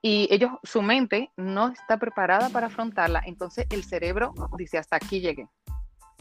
y 0.03 0.27
ellos, 0.33 0.51
su 0.65 0.83
mente 0.83 1.31
no 1.37 1.69
está 1.69 1.97
preparada 1.97 2.49
para 2.51 2.67
afrontarla, 2.67 3.23
entonces 3.25 3.67
el 3.71 3.85
cerebro 3.85 4.35
dice 4.59 4.79
hasta 4.79 4.97
aquí 4.97 5.21
llegué 5.21 5.49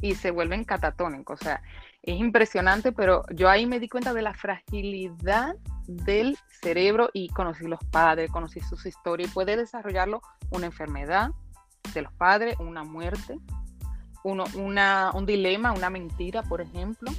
y 0.02 0.16
se 0.16 0.32
vuelven 0.32 0.66
catatónicos. 0.66 1.42
O 1.42 1.44
sea, 1.44 1.64
es 2.04 2.20
impresionante, 2.20 2.92
pero 2.92 3.24
yo 3.34 3.50
ahí 3.50 3.66
me 3.66 3.80
di 3.80 3.88
cuenta 3.88 4.14
de 4.14 4.22
la 4.22 4.34
fragilidad 4.34 5.56
del 5.88 6.38
cerebro 6.62 7.10
y 7.14 7.30
conocí 7.30 7.66
los 7.66 7.80
padres, 7.92 8.30
conocí 8.30 8.60
sus 8.60 8.86
historias 8.86 9.30
y 9.30 9.34
puede 9.34 9.56
desarrollarlo 9.56 10.22
una 10.52 10.66
enfermedad 10.66 11.32
de 11.94 12.02
los 12.02 12.12
padres, 12.14 12.58
una 12.60 12.84
muerte, 12.84 13.40
uno, 14.24 14.44
una, 14.56 15.12
un 15.14 15.26
dilema, 15.26 15.72
una 15.72 15.90
mentira, 15.90 16.44
por 16.44 16.60
ejemplo, 16.60 17.10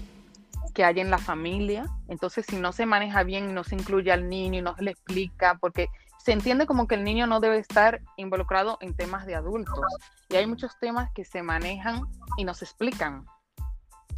que 0.75 0.85
hay 0.85 1.01
en 1.01 1.11
la 1.11 1.19
familia. 1.19 1.87
Entonces, 2.09 2.45
si 2.47 2.57
no 2.57 2.73
se 2.73 2.85
maneja 2.85 3.23
bien 3.23 3.55
no 3.55 3.65
se 3.65 3.77
incluye 3.77 4.13
al 4.13 4.29
niño 4.29 4.59
y 4.59 4.63
no 4.63 4.77
se 4.77 4.83
le 4.83 4.91
explica, 4.91 5.57
porque 5.61 5.89
se 6.19 6.33
entiende 6.33 6.67
como 6.67 6.87
que 6.87 6.95
el 6.95 7.05
niño 7.05 7.27
no 7.27 7.41
debe 7.41 7.59
estar 7.59 8.03
involucrado 8.17 8.77
en 8.83 8.95
temas 8.95 9.25
de 9.25 9.35
adultos. 9.35 9.81
Y 10.29 10.37
hay 10.37 10.47
muchos 10.47 10.79
temas 10.79 11.11
que 11.15 11.25
se 11.25 11.43
manejan 11.43 12.03
y 12.37 12.45
no 12.45 12.53
se 12.53 12.67
explican. 12.67 13.27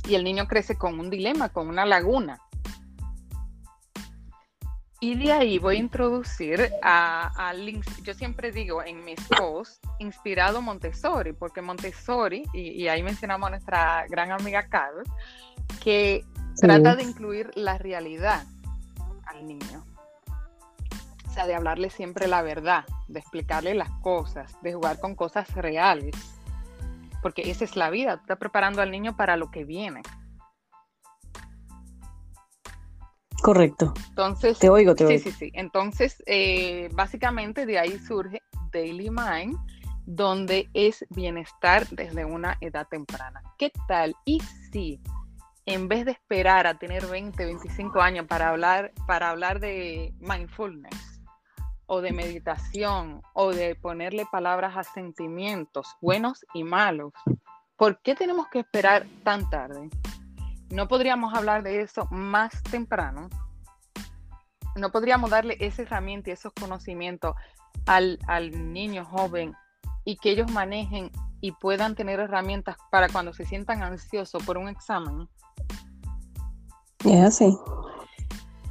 Y 0.06 0.14
el 0.14 0.24
niño 0.24 0.46
crece 0.46 0.76
con 0.76 0.98
un 1.00 1.10
dilema, 1.10 1.48
con 1.48 1.68
una 1.68 1.84
laguna. 1.84 2.40
Y 5.00 5.14
de 5.14 5.30
ahí 5.30 5.58
voy 5.58 5.76
a 5.76 5.78
introducir 5.78 6.70
a, 6.82 7.52
yo 8.02 8.14
siempre 8.14 8.50
digo 8.50 8.82
en 8.82 9.04
mis 9.04 9.20
posts, 9.36 9.78
inspirado 9.98 10.62
Montessori, 10.62 11.32
porque 11.32 11.60
Montessori, 11.60 12.44
y, 12.54 12.88
ahí 12.88 13.02
mencionamos 13.02 13.48
a 13.48 13.50
nuestra 13.50 14.06
gran 14.08 14.32
amiga 14.32 14.68
Carl, 14.68 15.02
que 15.82 16.24
trata 16.58 16.96
de 16.96 17.02
incluir 17.02 17.50
la 17.54 17.76
realidad 17.76 18.44
al 19.26 19.46
niño. 19.46 19.84
De 21.46 21.54
hablarle 21.54 21.90
siempre 21.90 22.26
la 22.28 22.40
verdad, 22.40 22.86
de 23.08 23.18
explicarle 23.20 23.74
las 23.74 23.90
cosas, 24.00 24.56
de 24.62 24.72
jugar 24.72 24.98
con 24.98 25.14
cosas 25.14 25.52
reales, 25.54 26.16
porque 27.26 27.50
esa 27.50 27.64
es 27.64 27.74
la 27.74 27.90
vida, 27.90 28.20
está 28.22 28.36
preparando 28.36 28.82
al 28.82 28.92
niño 28.92 29.16
para 29.16 29.36
lo 29.36 29.50
que 29.50 29.64
viene. 29.64 30.00
Correcto. 33.42 33.94
Entonces, 34.10 34.60
te 34.60 34.68
oigo, 34.68 34.94
te 34.94 35.06
oigo. 35.06 35.18
Sí, 35.18 35.32
sí, 35.32 35.36
sí. 35.36 35.50
Entonces, 35.54 36.22
eh, 36.26 36.88
básicamente 36.92 37.66
de 37.66 37.80
ahí 37.80 37.98
surge 37.98 38.42
Daily 38.70 39.10
Mind, 39.10 39.58
donde 40.04 40.68
es 40.72 41.04
bienestar 41.10 41.88
desde 41.88 42.24
una 42.24 42.58
edad 42.60 42.86
temprana. 42.88 43.42
¿Qué 43.58 43.72
tal? 43.88 44.14
Y 44.24 44.38
si 44.70 45.00
en 45.64 45.88
vez 45.88 46.04
de 46.04 46.12
esperar 46.12 46.68
a 46.68 46.78
tener 46.78 47.08
20, 47.08 47.44
25 47.44 48.00
años 48.02 48.26
para 48.28 48.50
hablar, 48.50 48.92
para 49.08 49.30
hablar 49.30 49.58
de 49.58 50.14
mindfulness, 50.20 51.15
o 51.86 52.00
de 52.00 52.12
meditación 52.12 53.22
o 53.32 53.52
de 53.52 53.74
ponerle 53.76 54.26
palabras 54.30 54.76
a 54.76 54.82
sentimientos 54.82 55.96
buenos 56.00 56.44
y 56.52 56.64
malos. 56.64 57.12
¿Por 57.76 58.00
qué 58.00 58.14
tenemos 58.14 58.48
que 58.48 58.60
esperar 58.60 59.06
tan 59.22 59.48
tarde? 59.50 59.90
¿No 60.70 60.88
podríamos 60.88 61.34
hablar 61.34 61.62
de 61.62 61.82
eso 61.82 62.08
más 62.10 62.62
temprano? 62.64 63.28
¿No 64.74 64.90
podríamos 64.90 65.30
darle 65.30 65.56
esa 65.60 65.82
herramienta 65.82 66.30
y 66.30 66.32
esos 66.32 66.52
conocimientos 66.52 67.34
al, 67.86 68.18
niño 68.72 69.04
joven 69.04 69.54
y 70.04 70.16
que 70.16 70.30
ellos 70.30 70.50
manejen 70.50 71.10
y 71.40 71.52
puedan 71.52 71.94
tener 71.94 72.18
herramientas 72.18 72.76
para 72.90 73.08
cuando 73.08 73.32
se 73.32 73.44
sientan 73.44 73.82
ansiosos 73.82 74.42
por 74.44 74.58
un 74.58 74.68
examen? 74.68 75.28
Es. 77.04 77.40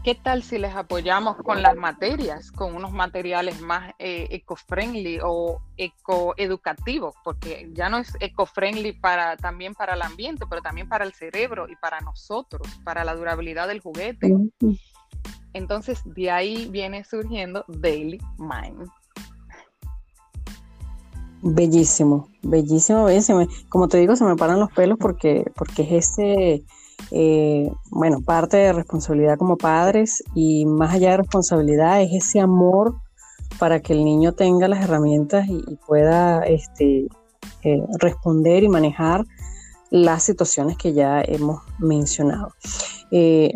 ¿Qué 0.06 0.13
tal 0.13 0.44
si 0.44 0.60
les 0.60 0.76
apoyamos 0.76 1.36
con 1.38 1.63
las 1.63 1.76
materias, 1.76 2.52
con 2.52 2.76
unos 2.76 2.91
materiales 2.91 3.60
más 3.60 3.91
eh, 3.98 4.28
eco-friendly 4.30 5.18
o 5.24 5.63
eco-educativos? 5.78 7.15
Porque 7.24 7.72
ya 7.74 7.89
no 7.89 7.98
es 7.98 8.15
eco-friendly 8.20 8.94
para, 9.00 9.36
también 9.36 9.74
para 9.74 9.96
el 9.96 10.04
ambiente, 10.04 10.46
pero 10.48 10.62
también 10.62 10.88
para 10.88 11.06
el 11.06 11.13
cerebro 11.13 11.68
y 11.68 11.76
para 11.78 12.02
nosotros, 12.02 12.68
para 12.84 13.04
la 13.04 13.15
durabilidad 13.15 13.68
del 13.68 13.80
juguete. 13.80 14.32
Entonces, 15.54 16.04
de 16.06 16.30
ahí 16.30 16.68
viene 16.70 17.04
surgiendo 17.04 17.65
Daily 17.68 18.20
Mind. 18.38 18.88
Bellísimo, 21.41 22.30
bellísimo, 22.44 23.06
bellísimo. 23.06 23.48
Como 23.70 23.88
te 23.88 23.98
digo, 23.98 24.15
se 24.15 24.24
me 24.24 24.36
paran 24.36 24.60
los 24.60 24.72
pelos 24.72 25.00
porque, 25.00 25.52
porque 25.56 25.82
es 25.82 26.12
ese 26.12 26.63
eh, 27.12 27.72
bueno, 27.92 28.22
parte 28.22 28.58
de 28.58 28.74
responsabilidad 28.74 29.38
como 29.38 29.58
padres 29.58 30.24
y 30.34 30.66
más 30.66 30.94
allá 30.94 31.12
de 31.12 31.18
responsabilidad 31.18 32.02
es 32.02 32.12
ese 32.14 32.40
amor 32.40 32.96
para 33.60 33.80
que 33.80 33.94
el 33.94 34.04
niño 34.04 34.34
tenga 34.34 34.68
las 34.68 34.84
herramientas 34.84 35.48
y, 35.48 35.62
pueda 35.86 36.44
este, 36.44 37.08
eh, 37.64 37.84
responder 38.00 38.64
y 38.64 38.70
manejar 38.70 39.26
las 39.92 40.24
situaciones 40.24 40.78
que 40.78 40.94
ya 40.94 41.22
hemos 41.22 41.62
mencionado. 41.80 42.54
Eh, 43.17 43.54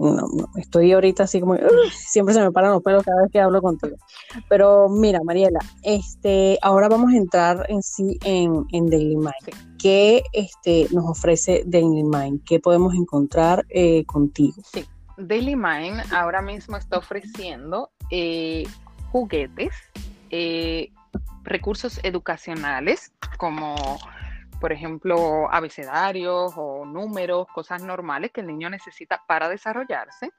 estoy 0.56 0.94
ahorita 0.94 1.24
así 1.24 1.42
como, 1.42 1.58
siempre 1.92 2.34
se 2.34 2.40
me 2.40 2.50
paran 2.50 2.72
los 2.72 2.82
pelos 2.82 3.04
cada 3.04 3.24
vez 3.24 3.30
que 3.30 3.42
hablo 3.42 3.62
contigo. 3.62 3.98
Pero 4.48 4.88
mira, 4.88 5.20
Mariela, 5.26 5.60
este, 5.84 6.58
ahora 6.62 6.88
vamos 6.88 7.12
a 7.12 7.18
entrar 7.18 7.66
en 7.68 7.84
sí 7.84 8.18
en, 8.24 8.66
en 8.72 8.90
Daily 8.90 9.18
Mind. 9.18 9.78
¿Qué 9.78 10.24
este, 10.32 10.88
nos 10.94 11.10
ofrece 11.10 11.64
Daily 11.66 12.04
Mind? 12.04 12.42
¿Qué 12.46 12.62
podemos 12.62 12.94
encontrar 12.94 13.66
eh, 13.68 14.06
contigo? 14.06 14.62
Sí, 14.72 14.86
Daily 15.18 15.58
Mind 15.58 16.04
ahora 16.14 16.42
mismo 16.42 16.78
está 16.78 16.98
ofreciendo 16.98 17.90
eh, 18.12 18.64
juguetes, 19.12 19.74
recursos 21.44 22.00
educacionales 22.04 23.12
como 23.38 23.76
por 24.60 24.72
ejemplo, 24.72 25.52
abecedarios 25.52 26.54
o 26.56 26.86
números, 26.86 27.48
cosas 27.54 27.82
normales 27.84 28.32
que 28.32 28.42
el 28.42 28.48
niño 28.48 28.70
necesita 28.70 29.22
para 29.28 29.50
desarrollarse. 29.50 30.32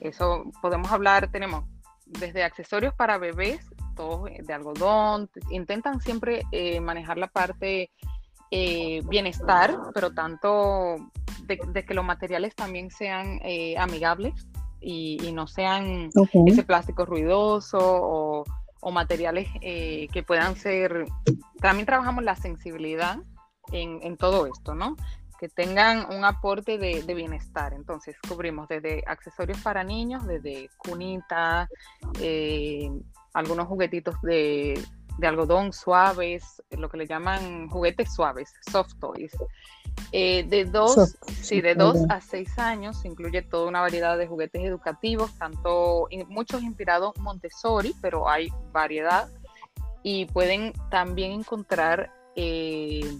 Eso 0.00 0.44
podemos 0.60 0.92
hablar, 0.92 1.28
tenemos 1.30 1.64
desde 2.06 2.44
accesorios 2.44 2.94
para 2.94 3.18
bebés, 3.18 3.60
todos 3.96 4.28
de 4.38 4.52
algodón, 4.52 5.30
intentan 5.50 6.00
siempre 6.00 6.42
eh, 6.52 6.80
manejar 6.80 7.18
la 7.18 7.28
parte 7.28 7.90
eh, 8.50 9.02
bienestar, 9.06 9.76
pero 9.94 10.12
tanto 10.12 10.96
de, 11.44 11.84
que 11.84 11.94
los 11.94 12.04
materiales 12.04 12.54
también 12.54 12.90
sean 12.90 13.40
eh, 13.42 13.76
amigables 13.78 14.46
y, 14.80 15.32
no 15.32 15.46
sean 15.46 16.10
ese 16.46 16.62
plástico 16.62 17.06
ruidoso 17.06 17.78
o, 17.80 18.44
materiales 18.92 19.48
que 19.62 20.24
puedan 20.26 20.56
ser, 20.56 21.06
también 21.58 21.86
trabajamos 21.86 22.22
la 22.22 22.36
sensibilidad 22.36 23.16
en, 23.74 24.16
todo 24.16 24.46
esto, 24.46 24.74
¿no? 24.74 24.96
Que 25.38 25.48
tengan 25.48 26.06
un 26.14 26.24
aporte 26.24 26.78
de, 26.78 27.14
bienestar. 27.14 27.72
Entonces, 27.74 28.16
cubrimos 28.28 28.68
desde 28.68 29.02
accesorios 29.06 29.58
para 29.60 29.82
niños, 29.82 30.26
desde 30.26 30.70
cunita, 30.78 31.68
eh, 32.20 32.90
algunos 33.32 33.66
juguetitos 33.66 34.20
de, 34.22 34.82
algodón 35.22 35.72
suaves, 35.72 36.62
lo 36.70 36.88
que 36.88 36.98
le 36.98 37.06
llaman 37.06 37.68
juguetes 37.68 38.14
suaves, 38.14 38.52
soft 38.70 38.94
toys. 39.00 39.32
Eh, 40.10 40.44
de 40.48 40.64
dos, 40.64 41.16
sí, 41.40 41.60
de 41.60 41.76
dos 41.76 41.98
a 42.08 42.20
seis 42.20 42.58
años 42.58 43.04
incluye 43.04 43.42
toda 43.42 43.68
una 43.68 43.80
variedad 43.80 44.18
de 44.18 44.26
juguetes 44.26 44.64
educativos, 44.64 45.32
tanto 45.38 46.08
muchos 46.28 46.62
inspirados 46.64 47.16
Montessori, 47.18 47.94
pero 48.00 48.28
hay 48.28 48.48
variedad 48.72 49.28
y 50.02 50.26
pueden 50.26 50.72
también 50.90 51.30
encontrar 51.30 52.12
eh, 52.36 53.18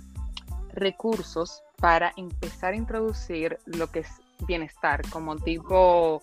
recursos 0.74 1.62
para 1.76 2.12
empezar 2.16 2.72
a 2.72 2.76
introducir 2.76 3.58
lo 3.66 3.90
que 3.90 4.00
es 4.00 4.08
bienestar, 4.46 5.02
como 5.10 5.36
tipo 5.36 6.22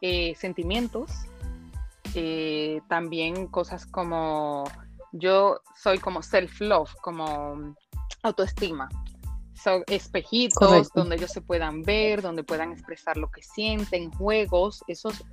eh, 0.00 0.34
sentimientos, 0.36 1.10
eh, 2.14 2.80
también 2.88 3.46
cosas 3.48 3.86
como 3.86 4.64
yo 5.12 5.60
soy 5.80 5.98
como 5.98 6.22
self-love, 6.22 6.94
como 7.00 7.74
autoestima. 8.22 8.88
Son 9.54 9.84
espejitos 9.86 10.90
donde 10.92 11.16
ellos 11.16 11.30
se 11.30 11.40
puedan 11.40 11.82
ver, 11.82 12.20
donde 12.20 12.42
puedan 12.42 12.72
expresar 12.72 13.16
lo 13.16 13.30
que 13.30 13.42
sienten, 13.42 14.10
juegos, 14.12 14.82
esos 14.88 15.24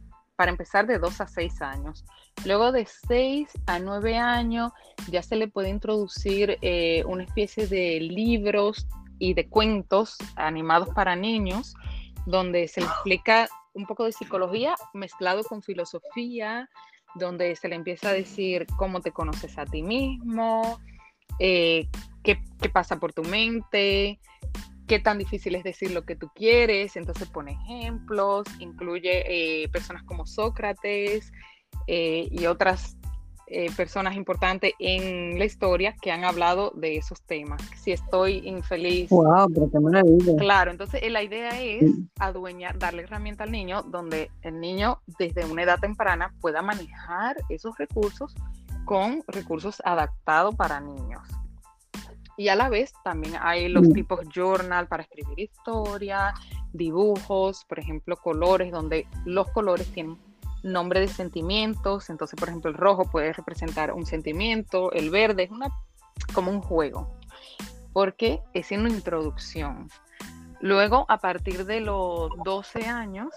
para 0.42 0.50
empezar 0.50 0.88
de 0.88 0.98
2 0.98 1.22
a 1.22 1.28
6 1.28 1.62
años. 1.62 2.04
Luego 2.46 2.72
de 2.72 2.88
6 2.88 3.48
a 3.68 3.78
9 3.78 4.18
años 4.18 4.72
ya 5.08 5.22
se 5.22 5.36
le 5.36 5.48
puede 5.48 5.70
introducir 5.70 6.58
eh, 6.64 7.04
una 7.06 7.26
especie 7.26 7.68
de 7.68 8.00
libros 8.00 8.88
y 9.20 9.36
de 9.36 9.48
cuentos 9.48 10.18
animados 10.36 10.90
para 10.96 11.16
niños, 11.16 11.76
donde 12.26 12.68
se 12.68 12.82
le 12.82 12.88
explica 12.88 13.50
un 13.74 13.86
poco 13.86 14.06
de 14.06 14.14
psicología 14.14 14.74
mezclado 14.96 15.44
con 15.44 15.62
filosofía, 15.62 16.68
donde 17.14 17.56
se 17.56 17.70
le 17.70 17.76
empieza 17.76 18.10
a 18.10 18.14
decir 18.14 18.66
cómo 18.78 19.00
te 19.00 19.12
conoces 19.12 19.60
a 19.60 19.66
ti 19.66 19.84
mismo, 19.84 20.80
eh, 21.38 21.88
qué, 22.24 22.42
qué, 22.60 22.68
pasa 22.68 23.00
por 23.00 23.14
tu 23.14 23.22
mente, 23.22 24.20
qué 24.92 25.00
tan 25.00 25.18
difícil 25.18 25.56
es 25.56 25.64
decir 25.64 25.92
lo 25.92 26.04
que 26.04 26.18
tú 26.18 26.30
quieres, 26.36 26.98
entonces 26.98 27.30
pone 27.30 27.54
ejemplos, 27.54 28.46
incluye 28.60 29.24
eh, 29.64 29.70
personas 29.70 30.04
como 30.04 30.26
Sócrates 30.26 31.32
eh, 31.88 32.28
y 32.30 32.46
otras 32.46 32.98
eh, 33.48 33.72
personas 33.78 34.18
importantes 34.18 34.74
en 34.80 35.40
la 35.40 35.46
historia 35.46 35.96
que 36.02 36.12
han 36.12 36.26
hablado 36.26 36.74
de 36.76 36.98
esos 36.98 37.22
temas. 37.22 37.62
Si 37.78 37.94
estoy 37.94 38.46
infeliz. 38.46 39.10
¡Wow! 39.12 39.48
Pero 39.54 39.72
qué 39.72 39.80
maravilla. 39.80 40.36
Claro, 40.38 40.72
entonces 40.72 41.10
la 41.10 41.24
idea 41.24 41.62
es 41.62 41.90
adueñar, 42.20 42.78
darle 42.78 43.04
herramienta 43.04 43.46
al 43.46 43.52
niño 43.54 43.84
donde 43.84 44.30
el 44.42 44.60
niño 44.60 45.00
desde 45.18 45.46
una 45.46 45.64
edad 45.64 45.80
temprana 45.80 46.34
pueda 46.42 46.62
manejar 46.62 47.38
esos 47.48 47.78
recursos 47.78 48.36
con 48.84 49.24
recursos 49.30 49.82
adaptados 49.86 50.54
para 50.54 50.82
niños. 50.82 51.22
Y 52.42 52.50
a 52.50 52.56
la 52.56 52.70
vez 52.70 52.92
también 53.04 53.36
hay 53.40 53.70
los 53.70 53.88
tipos 53.94 54.22
journal 54.34 54.88
para 54.88 55.04
escribir 55.04 55.42
historia, 55.42 56.34
dibujos, 56.74 57.66
por 57.66 57.78
ejemplo, 57.78 58.18
colores, 58.18 58.72
donde 58.72 59.06
los 59.26 59.48
colores 59.52 59.86
tienen 59.94 60.18
nombre 60.64 61.02
de 61.02 61.08
sentimientos. 61.08 62.10
Entonces, 62.10 62.40
por 62.40 62.50
ejemplo, 62.50 62.72
el 62.72 62.78
rojo 62.78 63.04
puede 63.04 63.32
representar 63.32 63.94
un 63.94 64.08
sentimiento, 64.08 64.92
el 64.92 65.12
verde 65.12 65.44
es 65.44 65.52
una, 65.52 65.68
como 66.34 66.50
un 66.50 66.62
juego, 66.64 67.16
porque 67.94 68.42
es 68.56 68.72
una 68.72 68.90
introducción. 68.90 69.88
Luego, 70.62 71.06
a 71.10 71.20
partir 71.20 71.68
de 71.68 71.82
los 71.82 72.32
12 72.44 72.88
años, 72.88 73.30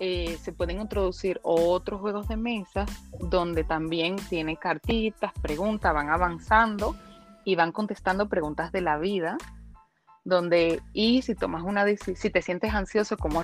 eh, 0.00 0.38
se 0.40 0.52
pueden 0.52 0.80
introducir 0.80 1.40
otros 1.42 2.00
juegos 2.00 2.26
de 2.28 2.38
mesa 2.38 2.86
donde 3.20 3.64
también 3.64 4.16
tiene 4.30 4.56
cartitas, 4.56 5.34
preguntas, 5.42 5.92
van 5.92 6.08
avanzando 6.08 6.96
y 7.46 7.54
van 7.54 7.70
contestando 7.70 8.28
preguntas 8.28 8.72
de 8.72 8.80
la 8.82 8.98
vida, 8.98 9.38
donde, 10.24 10.82
y 10.92 11.22
si 11.22 11.36
tomas 11.36 11.62
una 11.62 11.86
si 11.96 12.28
te 12.28 12.42
sientes 12.42 12.74
ansioso, 12.74 13.16
¿cómo 13.16 13.40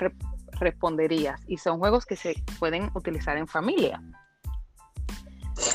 responderías? 0.58 1.40
Y 1.46 1.58
son 1.58 1.78
juegos 1.78 2.04
que 2.04 2.16
se 2.16 2.34
pueden 2.58 2.90
utilizar 2.94 3.36
en 3.36 3.46
familia. 3.46 4.02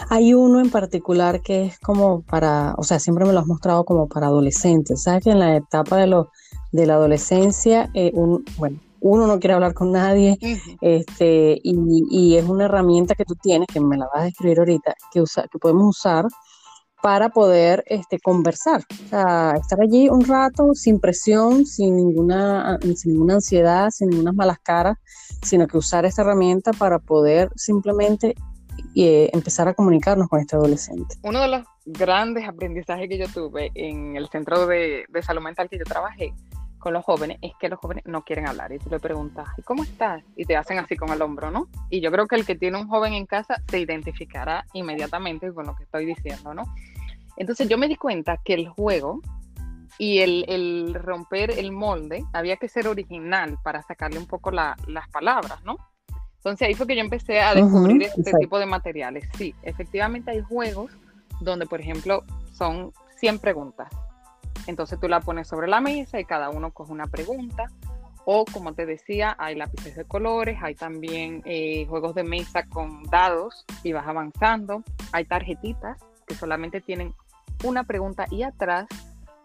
Hay 0.09 0.33
uno 0.33 0.59
en 0.59 0.69
particular 0.69 1.41
que 1.41 1.67
es 1.67 1.79
como 1.79 2.21
para, 2.21 2.75
o 2.77 2.83
sea, 2.83 2.99
siempre 2.99 3.23
me 3.23 3.31
lo 3.31 3.39
has 3.39 3.47
mostrado 3.47 3.85
como 3.85 4.09
para 4.09 4.27
adolescentes. 4.27 5.03
¿Sabes 5.03 5.23
que 5.23 5.31
en 5.31 5.39
la 5.39 5.55
etapa 5.55 5.95
de, 5.95 6.07
lo, 6.07 6.29
de 6.73 6.85
la 6.85 6.95
adolescencia, 6.95 7.89
eh, 7.93 8.11
un, 8.13 8.43
bueno, 8.57 8.77
uno 8.99 9.25
no 9.25 9.39
quiere 9.39 9.53
hablar 9.53 9.73
con 9.73 9.93
nadie, 9.93 10.37
este, 10.81 11.61
y, 11.63 12.03
y, 12.11 12.35
es 12.35 12.43
una 12.43 12.65
herramienta 12.65 13.15
que 13.15 13.23
tú 13.23 13.35
tienes, 13.35 13.69
que 13.71 13.79
me 13.79 13.95
la 13.95 14.07
vas 14.07 14.21
a 14.21 14.25
describir 14.25 14.59
ahorita, 14.59 14.95
que, 15.13 15.21
usa, 15.21 15.47
que 15.49 15.59
podemos 15.59 15.87
usar 15.87 16.25
para 17.07 17.29
poder 17.29 17.85
este, 17.87 18.19
conversar. 18.19 18.81
Estar 18.91 19.81
allí 19.81 20.09
un 20.09 20.25
rato 20.25 20.73
sin 20.73 20.99
presión, 20.99 21.65
sin 21.65 21.95
ninguna, 21.95 22.77
sin 22.81 23.13
ninguna 23.13 23.35
ansiedad, 23.35 23.91
sin 23.91 24.09
ninguna 24.09 24.33
malas 24.33 24.59
caras, 24.59 24.97
sino 25.41 25.67
que 25.67 25.77
usar 25.77 26.03
esta 26.03 26.23
herramienta 26.23 26.73
para 26.73 26.99
poder 26.99 27.49
simplemente 27.55 28.35
eh, 28.93 29.29
empezar 29.31 29.69
a 29.69 29.73
comunicarnos 29.73 30.27
con 30.27 30.41
este 30.41 30.57
adolescente. 30.57 31.15
Uno 31.23 31.39
de 31.39 31.47
los 31.47 31.63
grandes 31.85 32.45
aprendizajes 32.45 33.07
que 33.07 33.17
yo 33.17 33.29
tuve 33.29 33.71
en 33.75 34.17
el 34.17 34.27
centro 34.27 34.67
de, 34.67 35.05
de 35.07 35.23
salud 35.23 35.41
mental 35.41 35.69
que 35.69 35.77
yo 35.77 35.85
trabajé 35.85 36.33
con 36.87 36.93
los 36.93 37.03
jóvenes 37.03 37.37
es 37.41 37.51
que 37.59 37.67
los 37.67 37.79
jóvenes 37.79 38.05
no 38.05 38.23
quieren 38.23 38.47
hablar 38.47 38.71
y 38.71 38.79
tú 38.79 38.89
le 38.89 38.97
preguntas, 38.97 39.45
¿y 39.57 39.61
cómo 39.61 39.83
estás? 39.83 40.23
Y 40.37 40.45
te 40.45 40.55
hacen 40.55 40.79
así 40.79 40.95
con 40.95 41.09
el 41.09 41.21
hombro, 41.21 41.51
¿no? 41.51 41.67
Y 41.89 41.99
yo 41.99 42.09
creo 42.13 42.27
que 42.27 42.37
el 42.37 42.45
que 42.45 42.55
tiene 42.55 42.77
un 42.77 42.87
joven 42.87 43.11
en 43.11 43.25
casa 43.25 43.61
se 43.69 43.81
identificará 43.81 44.65
inmediatamente 44.71 45.51
con 45.51 45.65
lo 45.65 45.75
que 45.75 45.83
estoy 45.83 46.05
diciendo, 46.05 46.53
¿no? 46.53 46.63
Entonces 47.35 47.67
yo 47.67 47.77
me 47.77 47.89
di 47.89 47.97
cuenta 47.97 48.37
que 48.37 48.53
el 48.53 48.69
juego 48.69 49.19
y 49.97 50.19
el, 50.19 50.93
romper 50.93 51.51
el 51.51 51.73
molde 51.73 52.23
había 52.31 52.55
que 52.55 52.69
ser 52.69 52.87
original 52.87 53.57
para 53.65 53.81
sacarle 53.81 54.17
un 54.17 54.27
poco 54.27 54.49
las 54.51 55.09
palabras, 55.11 55.61
¿no? 55.65 55.75
Entonces 56.37 56.69
ahí 56.69 56.73
fue 56.73 56.87
que 56.87 56.95
yo 56.95 57.01
empecé 57.01 57.41
a 57.41 57.53
descubrir 57.53 58.03
este 58.03 58.31
tipo 58.39 58.59
de 58.59 58.65
materiales. 58.65 59.27
Sí, 59.37 59.53
efectivamente 59.61 60.31
hay 60.31 60.39
juegos 60.39 60.93
donde, 61.41 61.65
por 61.65 61.81
ejemplo, 61.81 62.23
son 62.53 62.93
100 63.17 63.39
preguntas 63.39 63.89
entonces 64.65 64.99
tú 64.99 65.07
la 65.07 65.19
pones 65.19 65.47
sobre 65.47 65.67
la 65.67 65.81
mesa 65.81 66.19
y 66.19 66.25
cada 66.25 66.49
uno 66.49 66.71
coge 66.71 66.91
una 66.91 67.07
pregunta. 67.07 67.65
O 68.25 68.43
como 68.43 68.73
te 68.73 68.85
decía, 68.85 69.35
hay 69.39 69.55
lápices 69.55 69.95
de 69.95 70.03
colores, 70.03 70.57
hay 70.61 70.75
también 70.75 71.41
eh, 71.45 71.85
juegos 71.87 72.13
de 72.13 72.23
mesa 72.23 72.63
con 72.67 73.03
dados 73.03 73.65
y 73.83 73.93
vas 73.93 74.05
avanzando. 74.05 74.83
Hay 75.13 75.23
tarjetitas 75.23 75.97
que 76.27 76.35
solamente 76.35 76.81
tienen 76.81 77.13
una 77.63 77.85
pregunta 77.85 78.25
y 78.29 78.43
atrás 78.43 78.87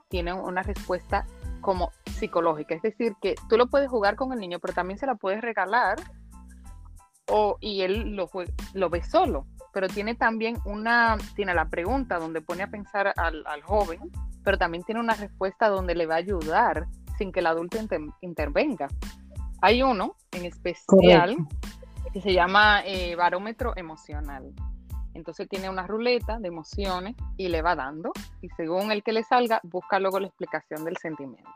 tienen 0.09 0.35
una 0.35 0.62
respuesta 0.62 1.27
como 1.61 1.92
psicológica. 2.07 2.75
Es 2.75 2.83
decir, 2.83 3.14
que 3.22 3.37
tú 3.48 3.57
lo 3.57 3.68
puedes 3.68 3.88
jugar 3.88 4.16
con 4.16 4.33
el 4.33 4.40
niño, 4.40 4.59
pero 4.59 4.75
también 4.75 4.98
se 4.98 5.07
la 5.07 5.14
puedes 5.14 5.40
regalar 5.42 6.01
o, 7.29 7.57
y 7.61 7.83
él 7.83 8.16
lo, 8.16 8.29
lo 8.75 8.90
ve 8.90 9.03
solo. 9.03 9.46
Pero 9.72 9.88
tiene 9.88 10.14
también 10.14 10.59
una, 10.64 11.16
tiene 11.35 11.55
la 11.55 11.66
pregunta 11.66 12.18
donde 12.18 12.42
pone 12.42 12.64
a 12.64 12.66
pensar 12.66 13.12
al, 13.16 13.44
al 13.46 13.62
joven 13.62 14.01
pero 14.44 14.59
también 14.59 14.85
tiene 14.85 15.00
una 15.00 15.14
respuesta 15.14 15.68
donde 15.68 15.94
le 15.94 16.07
va 16.07 16.14
a 16.14 16.18
ayudar 16.18 16.87
sin 17.18 17.33
que 17.33 17.40
el 17.40 17.46
adulto 17.46 17.78
intervenga. 18.20 18.88
Hay 19.61 19.83
uno 19.83 20.16
en 20.33 20.46
especial 20.46 21.37
que 22.12 22.20
se 22.20 22.33
llama 22.33 22.83
eh, 22.85 23.14
barómetro 23.14 23.72
emocional. 23.76 24.52
Entonces 25.14 25.48
tiene 25.48 25.68
una 25.68 25.87
ruleta 25.87 26.38
de 26.38 26.48
emociones 26.48 27.16
y 27.37 27.48
le 27.48 27.62
va 27.62 27.76
dando 27.76 28.12
y 28.40 28.48
según 28.57 28.90
el 28.92 29.02
que 29.02 29.12
le 29.12 29.24
salga 29.24 29.61
busca 29.62 29.98
luego 29.98 30.18
la 30.18 30.26
explicación 30.26 30.85
del 30.85 30.96
sentimiento. 30.96 31.50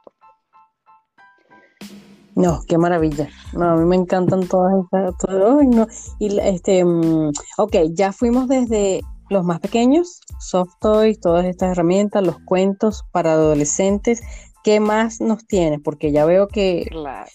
No, 2.34 2.60
qué 2.68 2.76
maravilla. 2.76 3.28
No, 3.54 3.70
a 3.70 3.76
mí 3.76 3.86
me 3.86 3.96
encantan 3.96 4.46
todas 4.46 4.74
estas. 4.84 5.14
no. 5.30 5.86
Y 6.18 6.38
este, 6.38 6.84
mm, 6.84 7.30
ok, 7.56 7.76
ya 7.92 8.12
fuimos 8.12 8.46
desde 8.46 9.00
los 9.28 9.44
más 9.44 9.60
pequeños, 9.60 10.20
soft 10.38 10.74
toys, 10.80 11.20
todas 11.20 11.44
estas 11.44 11.72
herramientas, 11.72 12.24
los 12.24 12.38
cuentos 12.40 13.04
para 13.12 13.32
adolescentes. 13.32 14.22
¿Qué 14.62 14.80
más 14.80 15.20
nos 15.20 15.46
tienes? 15.46 15.80
Porque 15.80 16.10
ya 16.10 16.24
veo 16.24 16.48
que, 16.48 16.88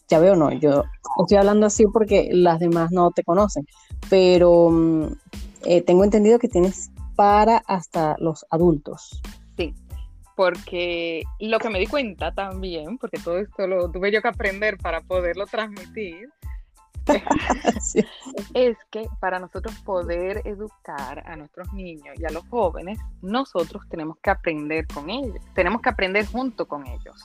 ya 0.09 0.19
veo, 0.19 0.35
no, 0.35 0.51
yo 0.51 0.83
estoy 1.21 1.37
hablando 1.37 1.65
así 1.65 1.85
porque 1.87 2.29
las 2.31 2.59
demás 2.59 2.91
no 2.91 3.11
te 3.11 3.23
conocen, 3.23 3.65
pero 4.09 4.69
mm, 4.69 5.05
eh, 5.63 5.81
tengo 5.81 6.03
entendido 6.03 6.39
que 6.39 6.49
tienes 6.49 6.91
para 7.15 7.57
hasta 7.67 8.15
los 8.19 8.45
adultos. 8.49 9.21
Sí, 9.55 9.73
porque 10.35 11.23
lo 11.39 11.59
que 11.59 11.69
me 11.69 11.79
di 11.79 11.87
cuenta 11.87 12.33
también, 12.33 12.97
porque 12.97 13.19
todo 13.23 13.37
esto 13.37 13.67
lo 13.67 13.89
tuve 13.91 14.11
yo 14.11 14.21
que 14.21 14.27
aprender 14.27 14.77
para 14.77 15.01
poderlo 15.01 15.45
transmitir, 15.45 16.29
es 18.53 18.77
que 18.89 19.07
para 19.19 19.39
nosotros 19.39 19.75
poder 19.79 20.41
educar 20.45 21.23
a 21.27 21.35
nuestros 21.35 21.71
niños 21.73 22.15
y 22.19 22.25
a 22.25 22.29
los 22.29 22.47
jóvenes, 22.49 22.99
nosotros 23.21 23.83
tenemos 23.89 24.17
que 24.21 24.29
aprender 24.29 24.87
con 24.87 25.09
ellos, 25.09 25.43
tenemos 25.53 25.81
que 25.81 25.89
aprender 25.89 26.25
junto 26.25 26.67
con 26.67 26.85
ellos. 26.87 27.15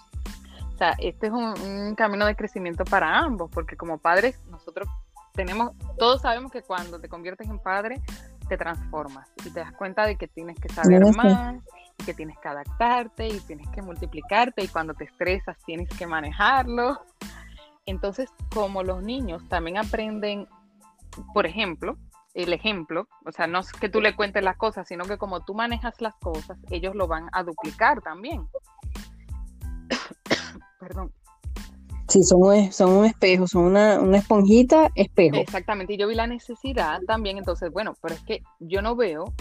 O 0.75 0.79
sea, 0.79 0.95
este 0.99 1.29
es 1.29 1.33
un, 1.33 1.95
camino 1.95 2.27
de 2.27 2.37
crecimiento 2.37 2.85
para 2.85 3.19
ambos, 3.19 3.51
porque 3.51 3.77
como 3.77 3.97
padres 3.99 4.39
nosotros 4.51 4.89
tenemos, 5.33 5.73
todos 5.99 6.21
sabemos 6.23 6.53
que 6.53 6.63
cuando 6.63 7.01
te 7.01 7.09
conviertes 7.09 7.49
en 7.49 7.59
padre, 7.59 8.03
te 8.49 8.57
transformas 8.57 9.29
y 9.45 9.51
te 9.51 9.61
das 9.61 9.73
cuenta 9.73 10.07
de 10.07 10.17
que 10.17 10.29
tienes 10.29 10.59
que 10.61 10.69
saber 10.69 11.03
más, 11.17 11.63
que 12.05 12.15
tienes 12.15 12.37
que 12.39 12.49
adaptarte 12.49 13.27
y 13.27 13.41
tienes 13.41 13.69
que 13.71 13.83
multiplicarte 13.83 14.63
y 14.63 14.69
cuando 14.69 14.95
te 14.95 15.05
estresas 15.05 15.57
tienes 15.65 15.89
que 15.89 16.07
manejarlo. 16.07 17.01
Entonces, 17.87 18.29
como 18.53 18.83
los 18.83 19.03
niños 19.03 19.49
también 19.49 19.79
aprenden, 19.79 20.49
por 21.33 21.47
ejemplo, 21.47 21.97
el 22.35 22.53
ejemplo, 22.53 23.09
o 23.25 23.33
sea, 23.33 23.47
no 23.47 23.61
es 23.61 23.73
que 23.73 23.89
tú 23.89 24.01
le 24.01 24.15
cuentes 24.15 24.43
las 24.43 24.57
cosas, 24.57 24.89
sino 24.89 25.05
que 25.05 25.17
como 25.17 25.45
tú 25.45 25.55
manejas 25.55 26.01
las 26.01 26.15
cosas, 26.17 26.59
ellos 26.71 26.97
lo 26.97 27.07
van 27.07 27.29
a 27.33 27.45
duplicar 27.45 28.03
también. 28.03 28.47
Perdón. 30.81 31.13
Sí, 32.09 32.23
son 32.25 32.43
un, 32.43 32.73
son 32.73 32.93
un 32.93 33.05
espejo, 33.05 33.47
son 33.47 33.65
una, 33.65 34.01
una, 34.01 34.19
esponjita 34.19 34.91
espejo. 34.95 35.37
Exactamente, 35.37 35.95
y 35.95 35.97
yo 35.97 36.09
vi 36.09 36.15
la 36.15 36.27
necesidad 36.27 37.01
también, 37.07 37.39
entonces, 37.39 37.73
bueno, 37.73 37.95
pero 38.03 38.15
es 38.15 38.23
que 38.23 38.43
yo 38.61 38.83
no 38.83 38.97
veo 38.97 39.33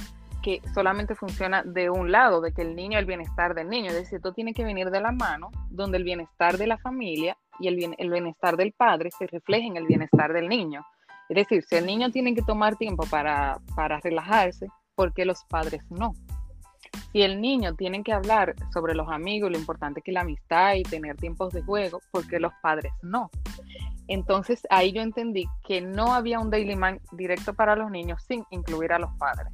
que 0.41 0.61
solamente 0.75 1.15
funciona 1.15 1.63
de 1.63 1.89
un 1.89 2.11
lado, 2.11 2.39
de 2.39 2.53
que 2.53 2.61
el 2.61 2.75
niño, 2.75 2.99
el 2.99 3.05
bienestar 3.05 3.55
del 3.55 3.67
niño, 3.67 3.87
es 3.87 3.95
decir, 3.95 4.21
todo 4.21 4.33
tiene 4.33 4.53
que 4.53 4.63
venir 4.63 4.91
de 4.91 5.01
la 5.01 5.11
mano, 5.11 5.49
donde 5.71 5.97
el 5.97 6.03
bienestar 6.03 6.59
de 6.59 6.67
la 6.67 6.77
familia 6.77 7.35
y 7.59 7.67
el, 7.67 7.95
el 7.97 8.09
bienestar 8.09 8.57
del 8.57 8.73
padre 8.73 9.09
se 9.11 9.27
refleje 9.27 9.67
en 9.67 9.77
el 9.77 9.85
bienestar 9.85 10.33
del 10.33 10.49
niño. 10.49 10.85
Es 11.27 11.35
decir, 11.35 11.63
si 11.63 11.75
el 11.75 11.85
niño 11.85 12.11
tiene 12.11 12.35
que 12.35 12.43
tomar 12.43 12.75
tiempo 12.75 13.05
para, 13.09 13.59
relajarse, 14.03 14.67
¿por 14.93 15.13
qué 15.13 15.25
los 15.25 15.43
padres 15.45 15.81
no? 15.89 16.13
Si 17.11 17.23
el 17.23 17.41
niño 17.41 17.73
tiene 17.75 18.03
que 18.03 18.13
hablar 18.13 18.55
sobre 18.71 18.93
los 18.93 19.09
amigos, 19.09 19.51
lo 19.51 19.57
importante 19.57 20.01
que 20.01 20.11
la 20.11 20.21
amistad 20.21 20.75
y 20.75 20.83
tener 20.83 21.15
tiempos 21.17 21.51
de 21.53 21.63
juego, 21.63 21.99
¿por 22.11 22.27
qué 22.27 22.39
los 22.39 22.53
padres 22.61 22.93
no? 23.01 23.31
Entonces 24.07 24.61
ahí 24.69 24.91
yo 24.91 25.01
entendí 25.01 25.45
que 25.65 25.81
no 25.81 26.13
había 26.13 26.39
un 26.39 26.51
daily 26.51 26.75
mind 26.75 27.01
directo 27.13 27.53
para 27.53 27.75
los 27.75 27.89
niños 27.89 28.23
sin 28.27 28.45
incluir 28.51 28.93
a 28.93 28.99
los 28.99 29.11
padres. 29.17 29.51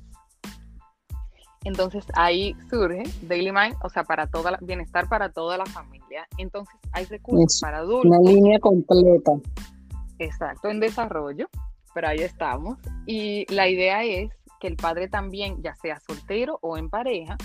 Entonces 1.64 2.06
ahí 2.16 2.56
surge 2.70 3.04
Daily 3.22 3.52
Mind, 3.52 3.76
o 3.84 3.90
sea, 3.90 4.04
para 4.04 4.28
toda 4.28 4.58
bienestar 4.62 5.08
para 5.08 5.32
toda 5.32 5.58
la 5.58 5.66
familia. 5.66 6.28
Entonces 6.38 6.76
hay 6.92 7.06
recursos 7.06 7.60
para 7.62 7.80
adultos. 7.80 8.12
Una 8.12 8.32
línea 8.32 8.60
completa. 8.60 9.34
Exacto, 10.18 10.70
en 10.70 10.80
desarrollo, 10.80 11.48
pero 11.94 12.08
ahí 12.08 12.20
estamos. 12.20 12.78
Y 13.06 13.52
la 13.54 13.68
idea 13.68 14.04
es 14.04 14.32
que 14.60 14.68
el 14.68 14.76
padre 14.76 15.08
también, 15.08 15.62
ya 15.62 15.76
sea 15.76 16.00
soltero 16.00 16.60
o 16.62 16.78
en 16.78 16.90
pareja, 16.90 17.38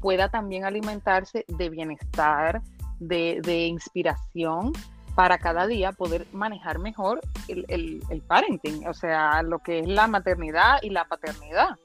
pueda 0.00 0.28
también 0.28 0.64
alimentarse 0.64 1.44
de 1.48 1.70
bienestar, 1.70 2.62
de, 2.98 3.40
de 3.42 3.66
inspiración 3.66 4.72
para 5.14 5.38
cada 5.38 5.66
día 5.66 5.92
poder 5.92 6.26
manejar 6.32 6.78
mejor 6.78 7.20
el, 7.48 7.64
el, 7.68 8.02
el 8.10 8.20
parenting, 8.20 8.86
o 8.88 8.94
sea, 8.94 9.42
lo 9.42 9.60
que 9.60 9.80
es 9.80 9.86
la 9.86 10.08
maternidad 10.08 10.78
y 10.82 10.90
la 10.90 11.04
paternidad 11.04 11.78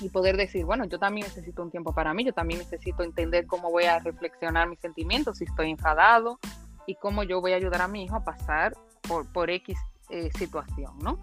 y 0.00 0.08
poder 0.08 0.36
decir, 0.36 0.64
bueno, 0.64 0.84
yo 0.84 0.98
también 0.98 1.26
necesito 1.26 1.62
un 1.62 1.70
tiempo 1.70 1.92
para 1.92 2.14
mí, 2.14 2.24
yo 2.24 2.32
también 2.32 2.60
necesito 2.60 3.02
entender 3.02 3.46
cómo 3.46 3.70
voy 3.70 3.84
a 3.84 3.98
reflexionar 3.98 4.68
mis 4.68 4.80
sentimientos, 4.80 5.38
si 5.38 5.44
estoy 5.44 5.70
enfadado 5.70 6.38
y 6.86 6.94
cómo 6.96 7.22
yo 7.22 7.40
voy 7.40 7.52
a 7.52 7.56
ayudar 7.56 7.82
a 7.82 7.88
mi 7.88 8.04
hijo 8.04 8.16
a 8.16 8.24
pasar 8.24 8.74
por, 9.02 9.30
por 9.32 9.50
X 9.50 9.78
eh, 10.10 10.30
situación, 10.38 10.98
¿no? 11.02 11.18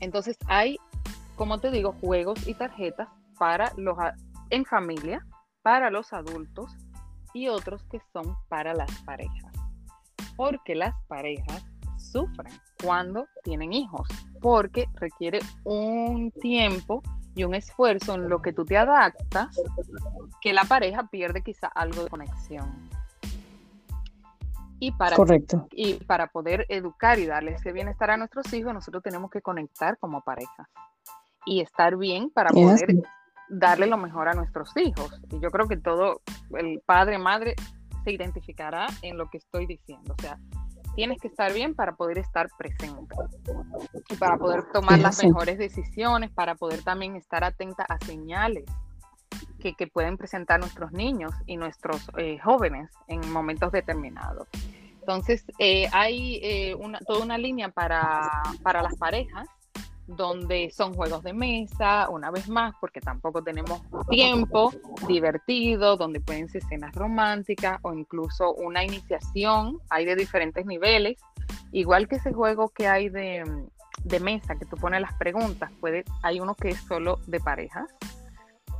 Entonces 0.00 0.36
hay, 0.46 0.78
como 1.36 1.58
te 1.60 1.70
digo, 1.70 1.94
juegos 2.00 2.46
y 2.46 2.54
tarjetas 2.54 3.08
para 3.38 3.72
los 3.76 3.96
en 4.50 4.64
familia, 4.64 5.24
para 5.62 5.90
los 5.90 6.12
adultos 6.12 6.72
y 7.34 7.48
otros 7.48 7.84
que 7.84 8.00
son 8.12 8.36
para 8.48 8.74
las 8.74 8.90
parejas. 9.02 9.52
Porque 10.36 10.74
las 10.74 10.94
parejas 11.08 11.64
sufren 11.98 12.52
cuando 12.82 13.26
tienen 13.42 13.72
hijos, 13.72 14.08
porque 14.40 14.86
requiere 14.94 15.40
un 15.64 16.30
tiempo 16.30 17.02
y 17.38 17.44
un 17.44 17.54
esfuerzo 17.54 18.16
en 18.16 18.28
lo 18.28 18.42
que 18.42 18.52
tú 18.52 18.64
te 18.64 18.76
adaptas, 18.76 19.56
que 20.40 20.52
la 20.52 20.64
pareja 20.64 21.08
pierde 21.08 21.40
quizá 21.40 21.68
algo 21.68 22.02
de 22.02 22.10
conexión. 22.10 22.90
Y 24.80 24.90
para, 24.90 25.14
Correcto. 25.14 25.68
y 25.70 25.94
para 26.04 26.26
poder 26.26 26.66
educar 26.68 27.20
y 27.20 27.26
darle 27.26 27.52
ese 27.52 27.72
bienestar 27.72 28.10
a 28.10 28.16
nuestros 28.16 28.52
hijos, 28.52 28.74
nosotros 28.74 29.04
tenemos 29.04 29.30
que 29.30 29.40
conectar 29.40 29.98
como 29.98 30.20
pareja 30.22 30.68
y 31.46 31.60
estar 31.60 31.96
bien 31.96 32.28
para 32.30 32.50
poder 32.50 33.04
darle 33.48 33.86
lo 33.86 33.98
mejor 33.98 34.28
a 34.28 34.34
nuestros 34.34 34.76
hijos. 34.76 35.20
Y 35.30 35.38
yo 35.38 35.50
creo 35.52 35.68
que 35.68 35.76
todo 35.76 36.22
el 36.56 36.82
padre, 36.84 37.18
madre, 37.18 37.54
se 38.02 38.10
identificará 38.10 38.88
en 39.02 39.16
lo 39.16 39.30
que 39.30 39.38
estoy 39.38 39.66
diciendo. 39.66 40.16
O 40.18 40.22
sea, 40.22 40.40
tienes 40.98 41.20
que 41.20 41.28
estar 41.28 41.52
bien 41.52 41.76
para 41.76 41.94
poder 41.94 42.18
estar 42.18 42.48
presente 42.58 43.14
y 44.10 44.16
para 44.16 44.36
poder 44.36 44.64
tomar 44.72 44.98
las 44.98 45.22
mejores 45.22 45.56
decisiones, 45.56 46.28
para 46.32 46.56
poder 46.56 46.82
también 46.82 47.14
estar 47.14 47.44
atenta 47.44 47.84
a 47.84 48.04
señales 48.04 48.64
que, 49.60 49.86
pueden 49.86 50.16
presentar 50.16 50.58
nuestros 50.58 50.90
niños 50.90 51.32
y 51.46 51.56
nuestros 51.56 52.10
eh, 52.16 52.40
jóvenes 52.40 52.90
en 53.06 53.30
momentos 53.30 53.70
determinados. 53.70 54.48
Entonces, 54.98 55.44
eh, 55.60 55.88
hay 55.92 56.40
eh, 56.42 56.74
una, 56.74 56.98
toda 56.98 57.22
una 57.22 57.38
línea 57.38 57.68
para, 57.68 58.28
para 58.64 58.82
las 58.82 58.96
parejas 58.96 59.46
donde 60.08 60.70
son 60.74 60.94
juegos 60.94 61.22
de 61.22 61.34
mesa, 61.34 62.08
una 62.08 62.30
vez 62.30 62.48
más, 62.48 62.74
porque 62.80 63.00
tampoco 63.00 63.44
tenemos 63.44 63.82
tiempo 64.08 64.72
divertido, 65.06 65.96
donde 65.96 66.20
pueden 66.20 66.48
ser 66.48 66.62
escenas 66.62 66.94
románticas 66.94 67.78
o 67.82 67.92
incluso 67.92 68.54
una 68.54 68.82
iniciación, 68.82 69.78
hay 69.90 70.06
de 70.06 70.16
diferentes 70.16 70.64
niveles, 70.64 71.18
igual 71.72 72.08
que 72.08 72.16
ese 72.16 72.32
juego 72.32 72.70
que 72.70 72.88
hay 72.88 73.10
de, 73.10 73.44
mesa, 74.20 74.56
que 74.56 74.64
tú 74.64 74.76
pones 74.76 75.02
las 75.02 75.12
preguntas, 75.14 75.70
puede, 75.78 76.04
hay 76.22 76.40
uno 76.40 76.54
que 76.54 76.70
es 76.70 76.80
solo 76.80 77.18
de 77.26 77.38
parejas 77.40 77.84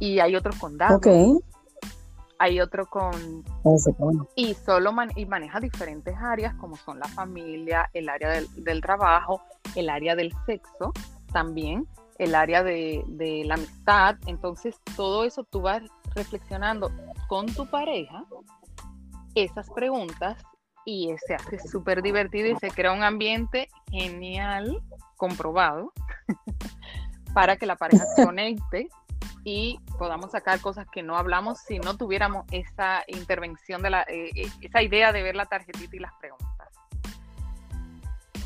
y 0.00 0.20
hay 0.20 0.34
otro 0.34 0.52
con 0.58 0.78
dados. 0.78 1.02
Hay 2.40 2.60
otro 2.60 2.86
con... 2.86 3.44
Y 4.36 4.54
solo 4.54 4.92
y 5.16 5.26
maneja 5.26 5.58
diferentes 5.58 6.14
áreas 6.16 6.54
como 6.54 6.76
son 6.76 7.00
la 7.00 7.08
familia, 7.08 7.90
el 7.92 8.08
área 8.08 8.30
del, 8.30 8.64
del 8.64 8.80
trabajo, 8.80 9.42
el 9.74 9.90
área 9.90 10.14
del 10.14 10.32
sexo 10.46 10.92
también 11.38 11.86
el 12.18 12.34
área 12.34 12.64
de, 12.64 13.04
la 13.46 13.54
amistad. 13.54 14.16
Entonces, 14.26 14.74
todo 14.96 15.22
eso 15.22 15.44
tú 15.44 15.60
vas 15.60 15.82
reflexionando 16.16 16.90
con 17.28 17.46
tu 17.46 17.64
pareja 17.70 18.24
esas 19.36 19.70
preguntas 19.70 20.36
y 20.84 21.14
se 21.24 21.34
hace 21.34 21.60
súper 21.60 22.02
divertido 22.02 22.48
y 22.48 22.56
se 22.56 22.72
crea 22.72 22.92
un 22.92 23.04
ambiente 23.04 23.68
genial, 23.88 24.82
comprobado, 25.16 25.92
para 27.34 27.56
que 27.56 27.66
la 27.66 27.76
pareja 27.76 28.04
se 28.16 28.24
conecte 28.24 28.88
y 29.44 29.78
podamos 29.96 30.32
sacar 30.32 30.60
cosas 30.60 30.88
que 30.90 31.04
no 31.04 31.16
hablamos 31.16 31.58
si 31.60 31.78
no 31.78 31.96
tuviéramos 31.96 32.46
esa 32.50 33.04
intervención 33.06 33.80
de 33.80 33.90
la, 33.90 34.02
eh, 34.02 34.30
eh, 34.34 34.50
esa 34.60 34.82
idea 34.82 35.12
de 35.12 35.22
ver 35.22 35.36
la 35.36 35.46
tarjetita 35.46 35.94
y 35.94 36.00
las 36.00 36.12
preguntas. 36.18 36.48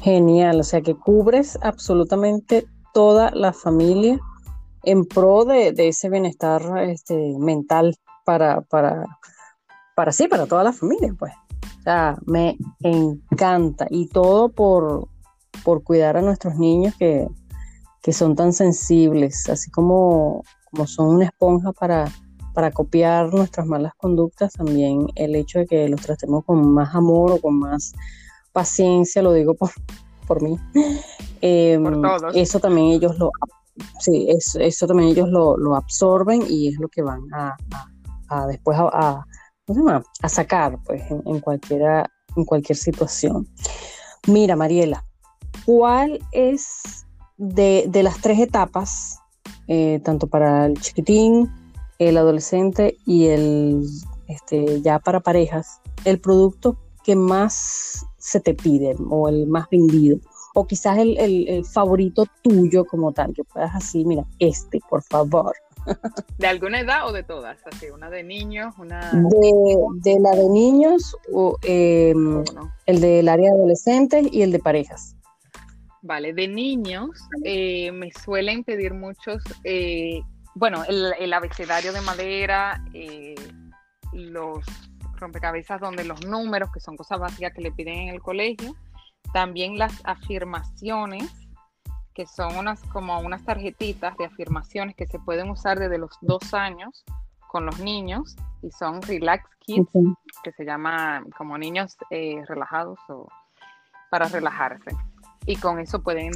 Genial, 0.02 0.60
o 0.60 0.64
sea 0.64 0.82
que 0.82 0.94
cubres 0.94 1.58
absolutamente 1.62 2.66
toda 2.92 3.30
la 3.32 3.52
familia 3.52 4.20
en 4.84 5.04
pro 5.04 5.44
de, 5.44 5.74
ese 5.76 6.10
bienestar 6.10 6.62
este, 6.78 7.34
mental 7.38 7.96
para, 8.24 8.62
para, 8.62 9.04
para 9.94 10.12
sí, 10.12 10.28
para 10.28 10.46
toda 10.46 10.64
la 10.64 10.72
familia, 10.72 11.14
pues. 11.18 11.32
O 11.78 11.82
sea, 11.82 12.16
me 12.26 12.56
encanta 12.80 13.86
y 13.90 14.06
todo 14.08 14.50
por, 14.50 15.08
por 15.64 15.82
cuidar 15.82 16.16
a 16.16 16.22
nuestros 16.22 16.56
niños 16.56 16.94
que, 16.96 17.26
que 18.02 18.12
son 18.12 18.36
tan 18.36 18.52
sensibles, 18.52 19.48
así 19.48 19.70
como, 19.70 20.42
como 20.70 20.86
son 20.86 21.08
una 21.08 21.26
esponja 21.26 21.72
para, 21.72 22.04
para 22.54 22.70
copiar 22.70 23.32
nuestras 23.32 23.66
malas 23.66 23.94
conductas, 23.96 24.52
también 24.52 25.06
el 25.14 25.34
hecho 25.34 25.60
de 25.60 25.66
que 25.66 25.88
los 25.88 26.02
tratemos 26.02 26.44
con 26.44 26.72
más 26.72 26.94
amor 26.94 27.32
o 27.32 27.40
con 27.40 27.58
más 27.58 27.92
paciencia, 28.52 29.22
lo 29.22 29.32
digo 29.32 29.54
por, 29.54 29.70
por 30.32 30.42
mí. 30.42 30.58
Em, 31.42 31.84
eso 32.34 32.60
también 32.60 32.92
ellos 32.92 33.18
lo, 33.18 33.30
sí, 33.98 34.28
eso, 34.28 34.60
eso 34.60 34.86
también 34.86 35.10
ellos 35.10 35.28
lo, 35.28 35.56
lo, 35.56 35.74
absorben 35.74 36.42
y 36.48 36.68
es 36.68 36.78
lo 36.78 36.88
que 36.88 37.02
van 37.02 37.22
a, 37.34 37.56
a, 38.28 38.46
después 38.46 38.78
a, 38.78 39.26
a, 40.22 40.28
sacar 40.28 40.78
pues, 40.84 41.02
en, 41.10 41.20
en, 41.26 41.40
cualquiera, 41.40 42.08
en 42.36 42.44
cualquier 42.44 42.78
situación. 42.78 43.48
Mira, 44.28 44.54
Mariela, 44.54 45.04
¿cuál 45.66 46.20
es 46.30 47.04
de, 47.38 47.86
de 47.88 48.02
las 48.04 48.20
tres 48.20 48.38
etapas, 48.38 49.18
eh, 49.66 50.00
tanto 50.04 50.28
para 50.28 50.66
el 50.66 50.80
chiquitín, 50.80 51.50
el 51.98 52.16
adolescente 52.16 52.96
y 53.04 53.26
el 53.26 53.84
este, 54.28 54.80
ya 54.80 55.00
para 55.00 55.20
parejas, 55.20 55.80
el 56.04 56.20
producto 56.20 56.78
que 57.02 57.16
más 57.16 58.06
se 58.22 58.40
te 58.40 58.54
pide 58.54 58.94
o 59.10 59.28
el 59.28 59.46
más 59.46 59.68
vendido? 59.68 60.18
O 60.54 60.66
quizás 60.66 60.98
el, 60.98 61.18
el, 61.18 61.64
favorito 61.64 62.24
tuyo 62.42 62.84
como 62.84 63.12
tal, 63.12 63.32
que 63.34 63.42
puedas 63.42 63.74
así, 63.74 64.04
mira, 64.04 64.24
este, 64.38 64.80
por 64.88 65.02
favor. 65.02 65.54
¿De 66.38 66.46
alguna 66.46 66.80
edad 66.80 67.08
o 67.08 67.12
de 67.12 67.22
todas? 67.22 67.58
Así, 67.66 67.90
una 67.90 68.10
de 68.10 68.22
niños, 68.22 68.74
una... 68.78 69.10
De, 69.12 70.12
de 70.12 70.20
la 70.20 70.30
de 70.30 70.48
niños, 70.48 71.16
o, 71.32 71.58
em, 71.62 72.44
el 72.86 73.00
del 73.00 73.28
área 73.28 73.50
de 73.50 73.56
adolescentes 73.56 74.28
y 74.30 74.42
el 74.42 74.52
de 74.52 74.58
parejas. 74.58 75.16
Vale, 76.02 76.32
de 76.32 76.48
niños 76.48 77.10
eh, 77.44 77.90
me 77.92 78.10
suelen 78.12 78.62
pedir 78.62 78.92
muchos, 78.92 79.42
eh, 79.64 80.20
bueno, 80.54 80.84
el, 80.86 81.12
el, 81.18 81.32
abecedario 81.32 81.92
de 81.92 82.00
madera, 82.02 82.84
eh, 82.92 83.34
los 84.12 84.64
rompecabezas 85.22 85.80
donde 85.80 86.04
los 86.04 86.26
números, 86.26 86.70
que 86.72 86.80
son 86.80 86.96
cosas 86.96 87.18
básicas 87.18 87.52
que 87.54 87.62
le 87.62 87.72
piden 87.72 87.94
en 87.94 88.08
el 88.08 88.20
colegio, 88.20 88.76
también 89.32 89.78
las 89.78 90.02
afirmaciones, 90.04 91.32
que 92.14 92.26
son 92.26 92.56
unas 92.56 92.82
como 92.92 93.18
unas 93.20 93.42
tarjetitas 93.44 94.16
de 94.18 94.26
afirmaciones 94.26 94.94
que 94.94 95.06
se 95.06 95.18
pueden 95.18 95.48
usar 95.48 95.78
desde 95.78 95.96
los 95.96 96.10
dos 96.20 96.52
años 96.52 97.04
con 97.48 97.64
los 97.64 97.78
niños 97.80 98.36
y 98.62 98.70
son 98.70 99.00
Relax 99.00 99.48
Kids, 99.60 99.88
que 100.42 100.52
se 100.52 100.64
llama 100.64 101.24
como 101.36 101.56
niños 101.56 101.96
eh, 102.10 102.42
relajados 102.46 102.98
o 103.08 103.28
para 104.10 104.28
relajarse. 104.28 104.90
Y 105.46 105.56
con 105.56 105.78
eso 105.80 106.02
pueden 106.02 106.32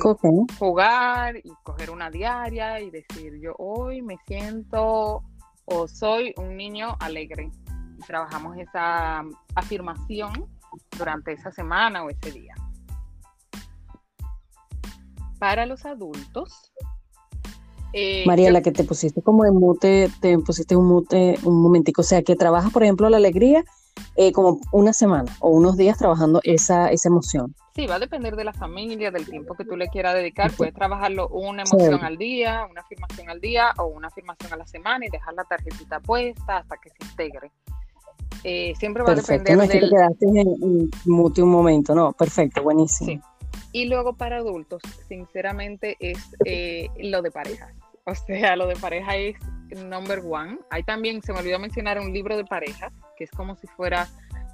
jugar 0.58 1.36
y 1.36 1.52
coger 1.62 1.90
una 1.90 2.10
diaria 2.10 2.80
y 2.80 2.90
decir 2.90 3.38
yo 3.40 3.54
hoy 3.58 4.02
me 4.02 4.16
siento 4.26 5.22
o 5.64 5.88
soy 5.88 6.34
un 6.38 6.56
niño 6.56 6.96
alegre 7.00 7.50
trabajamos 8.06 8.56
esa 8.56 9.24
afirmación 9.54 10.32
durante 10.96 11.32
esa 11.32 11.50
semana 11.50 12.04
o 12.04 12.10
ese 12.10 12.32
día. 12.32 12.54
Para 15.38 15.66
los 15.66 15.84
adultos. 15.84 16.72
Eh, 17.92 18.24
María, 18.26 18.50
la 18.50 18.62
que 18.62 18.72
te 18.72 18.84
pusiste 18.84 19.22
como 19.22 19.44
de 19.44 19.52
mute, 19.52 20.10
te 20.20 20.38
pusiste 20.38 20.76
un 20.76 20.86
mute 20.86 21.38
un 21.44 21.62
momentico, 21.62 22.02
o 22.02 22.04
sea, 22.04 22.22
que 22.22 22.36
trabajas, 22.36 22.72
por 22.72 22.82
ejemplo, 22.82 23.08
la 23.08 23.16
alegría 23.16 23.64
eh, 24.16 24.32
como 24.32 24.60
una 24.72 24.92
semana 24.92 25.30
o 25.40 25.50
unos 25.50 25.76
días 25.76 25.98
trabajando 25.98 26.40
esa, 26.42 26.90
esa 26.90 27.08
emoción. 27.08 27.54
Sí, 27.74 27.86
va 27.86 27.96
a 27.96 27.98
depender 27.98 28.36
de 28.36 28.44
la 28.44 28.54
familia, 28.54 29.10
del 29.10 29.28
tiempo 29.28 29.54
que 29.54 29.64
tú 29.64 29.76
le 29.76 29.88
quieras 29.88 30.14
dedicar. 30.14 30.50
Puedes 30.52 30.74
trabajarlo 30.74 31.28
una 31.28 31.62
emoción 31.62 32.02
al 32.02 32.16
día, 32.16 32.66
una 32.70 32.80
afirmación 32.80 33.28
al 33.28 33.40
día 33.40 33.72
o 33.78 33.86
una 33.86 34.08
afirmación 34.08 34.52
a 34.54 34.56
la 34.56 34.66
semana 34.66 35.04
y 35.04 35.10
dejar 35.10 35.34
la 35.34 35.44
tarjetita 35.44 36.00
puesta 36.00 36.58
hasta 36.58 36.76
que 36.78 36.88
se 36.88 36.96
integre. 37.10 37.52
Eh, 38.48 38.74
siempre 38.78 39.02
va 39.02 39.10
a 39.10 39.14
depender 39.16 39.56
no 39.56 39.64
es 39.64 39.70
que 39.70 39.80
te 39.80 39.88
quedaste 39.88 40.24
en, 40.24 40.88
mute 41.04 41.42
un 41.42 41.50
momento, 41.50 41.96
no, 41.96 42.12
perfecto, 42.12 42.62
buenísimo. 42.62 43.20
Y 43.72 43.86
luego 43.86 44.12
para 44.12 44.36
adultos, 44.36 44.80
sinceramente, 45.08 45.96
es 45.98 46.30
eh, 46.44 46.88
lo 47.00 47.22
de 47.22 47.32
pareja. 47.32 47.74
O 48.04 48.14
sea, 48.14 48.54
lo 48.54 48.68
de 48.68 48.76
pareja 48.76 49.16
es 49.16 49.34
number 49.84 50.22
one. 50.24 50.58
Hay 50.70 50.84
también, 50.84 51.22
se 51.22 51.32
me 51.32 51.40
olvidó 51.40 51.58
mencionar 51.58 51.98
un 51.98 52.12
libro 52.12 52.36
de 52.36 52.44
parejas, 52.44 52.92
que 53.18 53.24
es 53.24 53.32
como 53.32 53.56
si 53.56 53.66
fuera 53.66 54.06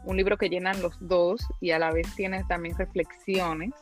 un 0.07 0.17
libro 0.17 0.39
que 0.39 0.49
llenan 0.49 0.81
los 0.81 0.97
dos 1.01 1.47
y 1.61 1.73
a 1.73 1.79
la 1.79 1.93
vez 1.93 2.07
tiene 2.17 2.43
también 2.49 2.75
reflexiones 2.79 3.73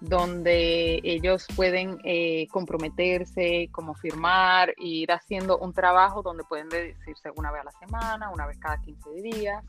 donde 0.00 1.00
ellos 1.02 1.46
pueden 1.56 1.98
eh, 2.04 2.46
comprometerse, 2.48 3.68
como 3.72 3.94
firmar, 3.94 4.70
e 4.70 4.86
ir 4.86 5.12
haciendo 5.12 5.58
un 5.58 5.72
trabajo 5.72 6.22
donde 6.22 6.44
pueden 6.44 6.68
decirse 6.68 7.30
una 7.36 7.50
vez 7.50 7.62
a 7.62 7.64
la 7.64 7.72
semana, 7.72 8.30
una 8.30 8.46
vez 8.46 8.58
cada 8.58 8.78
15 8.80 9.10
días. 9.22 9.64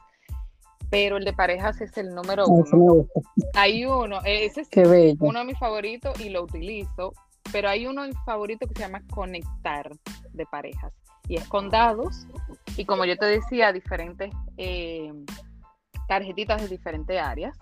Pero 0.89 1.17
el 1.17 1.25
de 1.25 1.33
parejas 1.33 1.81
es 1.81 1.97
el 1.97 2.13
número 2.13 2.45
uno. 2.47 3.07
Hay 3.55 3.85
uno, 3.85 4.19
ese 4.23 4.61
es 4.61 4.69
uno 5.19 5.39
de 5.39 5.45
mis 5.45 5.59
favoritos 5.59 6.19
y 6.19 6.29
lo 6.29 6.43
utilizo, 6.43 7.13
pero 7.51 7.69
hay 7.69 7.87
uno 7.87 8.03
favorito 8.25 8.67
que 8.67 8.73
se 8.73 8.81
llama 8.81 9.01
Conectar 9.09 9.91
de 10.31 10.45
parejas. 10.45 10.93
Y 11.27 11.35
es 11.35 11.47
con 11.49 11.69
dados, 11.69 12.25
y 12.77 12.85
como 12.85 13.03
yo 13.03 13.17
te 13.17 13.25
decía, 13.25 13.73
diferentes 13.73 14.31
eh, 14.55 15.11
tarjetitas 16.07 16.61
de 16.61 16.69
diferentes 16.69 17.21
áreas 17.21 17.57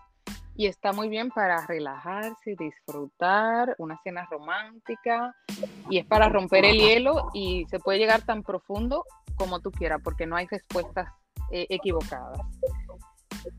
y 0.56 0.68
está 0.68 0.93
muy 0.93 1.10
bien 1.10 1.30
para 1.30 1.66
relajarse, 1.68 2.56
disfrutar, 2.58 3.76
una 3.78 3.99
cena 4.03 4.28
romántica 4.30 5.36
y 5.89 5.97
es 5.97 6.06
para 6.06 6.30
romper 6.30 6.66
el 6.66 6.78
hielo 6.78 7.30
y 7.34 7.66
se 7.70 7.80
puede 7.80 7.99
llegar 7.99 8.22
tan 8.22 8.43
profundo 8.43 9.03
como 9.36 9.60
tú 9.60 9.72
quieras 9.72 9.99
porque 10.03 10.26
no 10.26 10.36
hay 10.36 10.47
respuestas 10.47 11.10
eh, 11.51 11.68
equivocadas. 11.70 12.39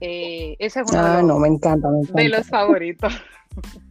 Eh, 0.01 0.57
ese 0.59 0.81
es 0.81 0.91
uno 0.91 1.03
de, 1.03 1.09
ah, 1.09 1.23
los, 1.23 1.39
me 1.39 1.49
encanta, 1.49 1.89
de 1.91 2.29
los 2.29 2.49
favoritos. 2.49 3.13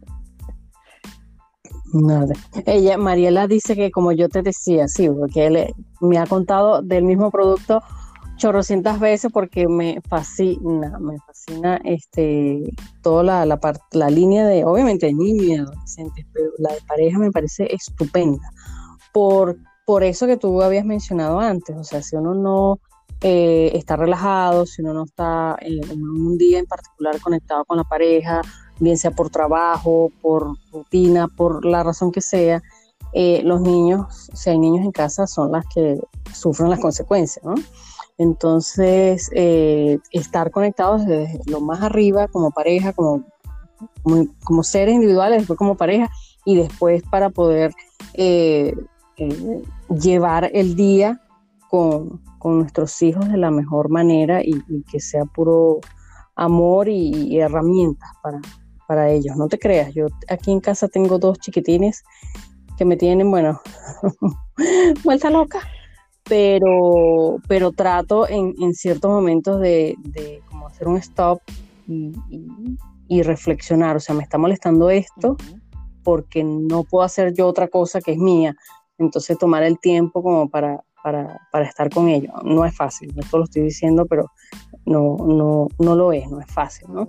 Nada. 1.92 2.34
Ella, 2.66 2.98
Mariela 2.98 3.46
dice 3.46 3.76
que 3.76 3.90
como 3.90 4.12
yo 4.12 4.28
te 4.28 4.42
decía, 4.42 4.88
sí, 4.88 5.08
porque 5.08 5.46
él 5.46 5.74
me 6.00 6.18
ha 6.18 6.26
contado 6.26 6.82
del 6.82 7.04
mismo 7.04 7.30
producto 7.30 7.80
chorrocientas 8.36 9.00
veces 9.00 9.30
porque 9.32 9.66
me 9.66 10.00
fascina, 10.08 10.98
me 10.98 11.18
fascina 11.18 11.80
este, 11.84 12.62
toda 13.02 13.22
la, 13.22 13.46
la, 13.46 13.58
la 13.92 14.10
línea 14.10 14.46
de, 14.46 14.64
obviamente, 14.64 15.12
niños 15.12 15.46
y 15.46 15.54
adolescentes, 15.54 16.26
pero 16.32 16.50
la 16.58 16.72
de 16.74 16.80
pareja 16.86 17.18
me 17.18 17.30
parece 17.30 17.72
estupenda. 17.74 18.50
Por, 19.12 19.56
por 19.84 20.04
eso 20.04 20.26
que 20.26 20.36
tú 20.36 20.62
habías 20.62 20.84
mencionado 20.84 21.40
antes, 21.40 21.76
o 21.76 21.84
sea, 21.84 22.02
si 22.02 22.16
uno 22.16 22.34
no 22.34 22.78
eh, 23.22 23.70
está 23.74 23.96
relajado, 23.96 24.66
si 24.66 24.82
uno 24.82 24.92
no 24.92 25.04
está 25.04 25.56
en, 25.60 25.80
un 26.00 26.36
día 26.36 26.58
en 26.58 26.66
particular 26.66 27.18
conectado 27.20 27.64
con 27.64 27.78
la 27.78 27.84
pareja, 27.84 28.42
bien 28.78 28.98
sea 28.98 29.10
por 29.10 29.30
trabajo, 29.30 30.10
por 30.20 30.56
rutina, 30.70 31.28
por 31.28 31.64
la 31.64 31.82
razón 31.82 32.12
que 32.12 32.20
sea, 32.20 32.62
eh, 33.12 33.40
los 33.42 33.62
niños, 33.62 34.28
si 34.34 34.50
hay 34.50 34.58
niños 34.58 34.84
en 34.84 34.92
casa, 34.92 35.26
son 35.26 35.52
las 35.52 35.64
que 35.74 35.98
sufren 36.34 36.68
las 36.68 36.80
consecuencias, 36.80 37.42
¿no? 37.44 37.54
Entonces, 38.18 39.30
eh, 39.34 39.98
estar 40.10 40.50
conectados 40.50 41.04
desde 41.06 41.40
lo 41.46 41.60
más 41.60 41.82
arriba 41.82 42.28
como 42.28 42.50
pareja, 42.50 42.92
como, 42.92 43.24
como, 44.44 44.62
seres 44.62 44.94
individuales, 44.94 45.40
después 45.40 45.58
como 45.58 45.76
pareja 45.76 46.08
y 46.44 46.56
después 46.56 47.02
para 47.10 47.28
poder 47.28 47.74
eh, 48.14 48.74
eh, 49.18 49.62
llevar 49.90 50.50
el 50.54 50.76
día 50.76 51.20
con, 51.68 52.24
nuestros 52.44 53.02
hijos 53.02 53.28
de 53.28 53.38
la 53.38 53.50
mejor 53.50 53.88
manera 53.88 54.40
y, 54.40 54.62
que 54.88 55.00
sea 55.00 55.24
puro 55.24 55.80
amor 56.36 56.88
y, 56.88 57.40
herramientas 57.40 58.08
para, 58.22 58.40
para 58.86 59.10
ellos. 59.10 59.36
No 59.36 59.48
te 59.48 59.58
creas, 59.58 59.92
yo 59.92 60.06
aquí 60.28 60.52
en 60.52 60.60
casa 60.60 60.86
tengo 60.86 61.18
dos 61.18 61.40
chiquitines 61.40 62.04
que 62.78 62.84
me 62.84 62.96
tienen, 62.96 63.32
bueno, 63.32 63.60
vuelta 65.04 65.28
loca 65.28 65.58
pero, 66.28 67.36
pero 67.46 67.72
trato 67.72 68.28
en, 68.28 68.54
en 68.60 68.74
ciertos 68.74 69.10
momentos 69.10 69.60
de, 69.60 69.94
de, 69.98 70.42
como 70.48 70.66
hacer 70.66 70.88
un 70.88 70.96
stop 70.96 71.40
y, 71.86 72.12
y, 73.08 73.22
reflexionar, 73.22 73.96
o 73.96 74.00
sea, 74.00 74.14
me 74.14 74.24
está 74.24 74.38
molestando 74.38 74.90
esto 74.90 75.36
porque 76.02 76.42
no 76.42 76.84
puedo 76.84 77.04
hacer 77.04 77.32
yo 77.32 77.46
otra 77.46 77.68
cosa 77.68 78.00
que 78.00 78.12
es 78.12 78.18
mía, 78.18 78.56
entonces 78.98 79.38
tomar 79.38 79.62
el 79.62 79.78
tiempo 79.78 80.22
como 80.22 80.48
para, 80.48 80.82
para, 81.02 81.40
para 81.52 81.66
estar 81.66 81.90
con 81.90 82.08
ellos. 82.08 82.32
No 82.44 82.64
es 82.64 82.76
fácil, 82.76 83.12
esto 83.16 83.38
lo 83.38 83.44
estoy 83.44 83.62
diciendo, 83.62 84.06
pero 84.06 84.30
no, 84.84 85.16
no, 85.18 85.68
no 85.78 85.94
lo 85.94 86.12
es, 86.12 86.28
no 86.28 86.40
es 86.40 86.46
fácil, 86.46 86.88
¿no? 86.92 87.08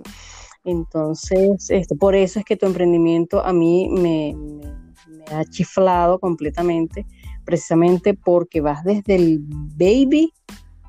Entonces, 0.64 1.70
este, 1.70 1.94
por 1.96 2.14
eso 2.14 2.38
es 2.38 2.44
que 2.44 2.56
tu 2.56 2.66
emprendimiento 2.66 3.44
a 3.44 3.52
mí 3.52 3.88
me, 3.88 4.34
me, 4.36 4.72
me 5.08 5.34
ha 5.34 5.44
chiflado 5.44 6.18
completamente 6.18 7.06
precisamente 7.48 8.12
porque 8.12 8.60
vas 8.60 8.84
desde 8.84 9.14
el 9.14 9.38
baby 9.40 10.34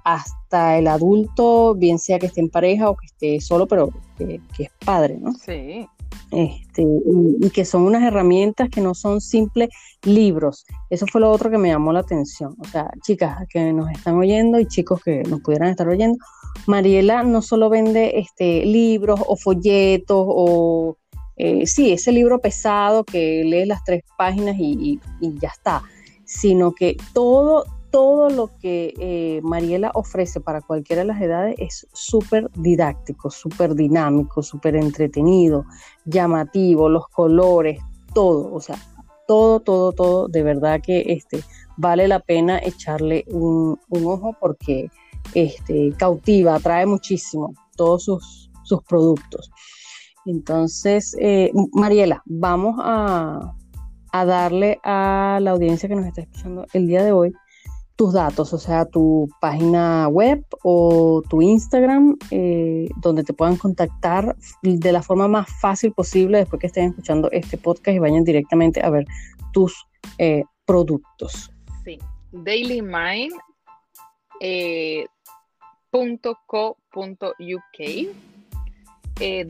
hasta 0.03 0.77
el 0.77 0.87
adulto, 0.87 1.73
bien 1.73 1.99
sea 1.99 2.19
que 2.19 2.25
esté 2.25 2.41
en 2.41 2.49
pareja 2.49 2.89
o 2.89 2.97
que 2.97 3.05
esté 3.05 3.39
solo, 3.39 3.65
pero 3.65 3.93
que, 4.17 4.41
es 4.57 4.69
padre, 4.85 5.17
¿no? 5.21 5.31
Sí, 5.35 5.87
este, 6.31 6.83
y, 6.83 7.49
que 7.51 7.63
son 7.63 7.83
unas 7.83 8.03
herramientas 8.03 8.67
que 8.69 8.81
no 8.81 8.93
son 8.93 9.21
simples 9.21 9.69
libros. 10.03 10.65
Eso 10.89 11.05
fue 11.09 11.21
lo 11.21 11.31
otro 11.31 11.49
que 11.49 11.57
me 11.57 11.69
llamó 11.69 11.93
la 11.93 12.01
atención. 12.01 12.57
O 12.59 12.65
sea, 12.65 12.91
chicas 13.03 13.37
que 13.47 13.71
nos 13.71 13.89
están 13.91 14.17
oyendo 14.17 14.59
y 14.59 14.67
chicos 14.67 15.01
que 15.01 15.23
nos 15.23 15.39
pudieran 15.39 15.69
estar 15.69 15.87
oyendo, 15.87 16.17
Mariela 16.67 17.23
no 17.23 17.41
solo 17.41 17.69
vende 17.69 18.19
este, 18.19 18.65
libros 18.65 19.21
o 19.25 19.37
folletos 19.37 20.25
o, 20.27 20.97
eh, 21.37 21.65
sí, 21.65 21.93
ese 21.93 22.11
libro 22.11 22.41
pesado 22.41 23.05
que 23.05 23.45
lees 23.45 23.65
las 23.65 23.81
tres 23.85 24.03
páginas 24.17 24.57
y, 24.59 24.99
y 25.21 25.39
ya 25.39 25.47
está, 25.47 25.83
sino 26.29 26.73
que 26.73 26.95
todo, 27.11 27.65
todo 27.89 28.29
lo 28.29 28.51
que 28.59 28.93
eh, 28.99 29.41
Mariela 29.41 29.89
ofrece 29.95 30.39
para 30.39 30.61
cualquiera 30.61 31.01
de 31.01 31.07
las 31.07 31.19
edades 31.19 31.55
es 31.57 31.87
súper 31.91 32.51
didáctico, 32.51 33.31
súper 33.31 33.73
dinámico, 33.73 34.43
súper 34.43 34.75
entretenido, 34.75 35.65
llamativo, 36.05 36.87
los 36.87 37.07
colores, 37.07 37.81
todo, 38.13 38.53
o 38.53 38.61
sea, 38.61 38.75
todo, 39.27 39.59
todo, 39.59 39.91
todo, 39.91 40.27
de 40.27 40.43
verdad 40.43 40.81
que 40.83 41.03
este, 41.07 41.43
vale 41.77 42.07
la 42.07 42.19
pena 42.19 42.59
echarle 42.59 43.25
un, 43.29 43.79
ojo 43.89 44.35
porque 44.39 44.91
este, 45.33 45.93
cautiva, 45.97 46.55
atrae 46.55 46.85
muchísimo 46.85 47.55
todos 47.75 48.03
sus, 48.03 48.51
sus 48.65 48.83
productos. 48.83 49.49
Entonces, 50.27 51.15
eh, 51.19 51.51
Mariela, 51.73 52.21
vamos 52.27 52.75
a, 52.77 53.55
a 54.11 54.25
darle 54.25 54.79
a 54.83 55.39
la 55.41 55.51
audiencia 55.51 55.89
que 55.89 55.95
nos 55.95 56.05
está 56.05 56.21
escuchando 56.21 56.65
el 56.73 56.87
día 56.87 57.03
de 57.03 57.11
hoy 57.11 57.33
tus 57.99 58.13
datos, 58.13 58.53
o 58.53 58.57
sea, 58.57 58.85
tu 58.85 59.27
página 59.41 60.07
web 60.07 60.45
o 60.63 61.21
tu 61.29 61.41
Instagram, 61.41 62.17
eh, 62.31 62.87
donde 62.95 63.25
te 63.25 63.33
puedan 63.33 63.57
contactar 63.57 64.37
de 64.61 64.91
la 64.93 65.01
forma 65.01 65.27
más 65.27 65.49
fácil 65.59 65.91
posible 65.91 66.37
después 66.37 66.61
que 66.61 66.67
estén 66.67 66.91
escuchando 66.91 67.29
este 67.31 67.57
podcast 67.57 67.93
y 67.97 67.99
vayan 67.99 68.23
directamente 68.23 68.81
a 68.81 68.89
ver 68.89 69.05
tus 69.51 69.85
eh, 70.17 70.45
productos. 70.65 71.51
Sí, 71.83 71.99
dailymind.co.uk, 72.31 73.29
eh, 79.19 79.45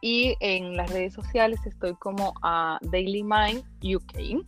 y 0.00 0.36
en 0.40 0.76
las 0.76 0.90
redes 0.90 1.14
sociales 1.14 1.60
estoy 1.66 1.94
como 1.94 2.34
a 2.42 2.78
Daily 2.82 3.22
Mind 3.22 3.64
UK. 3.82 4.44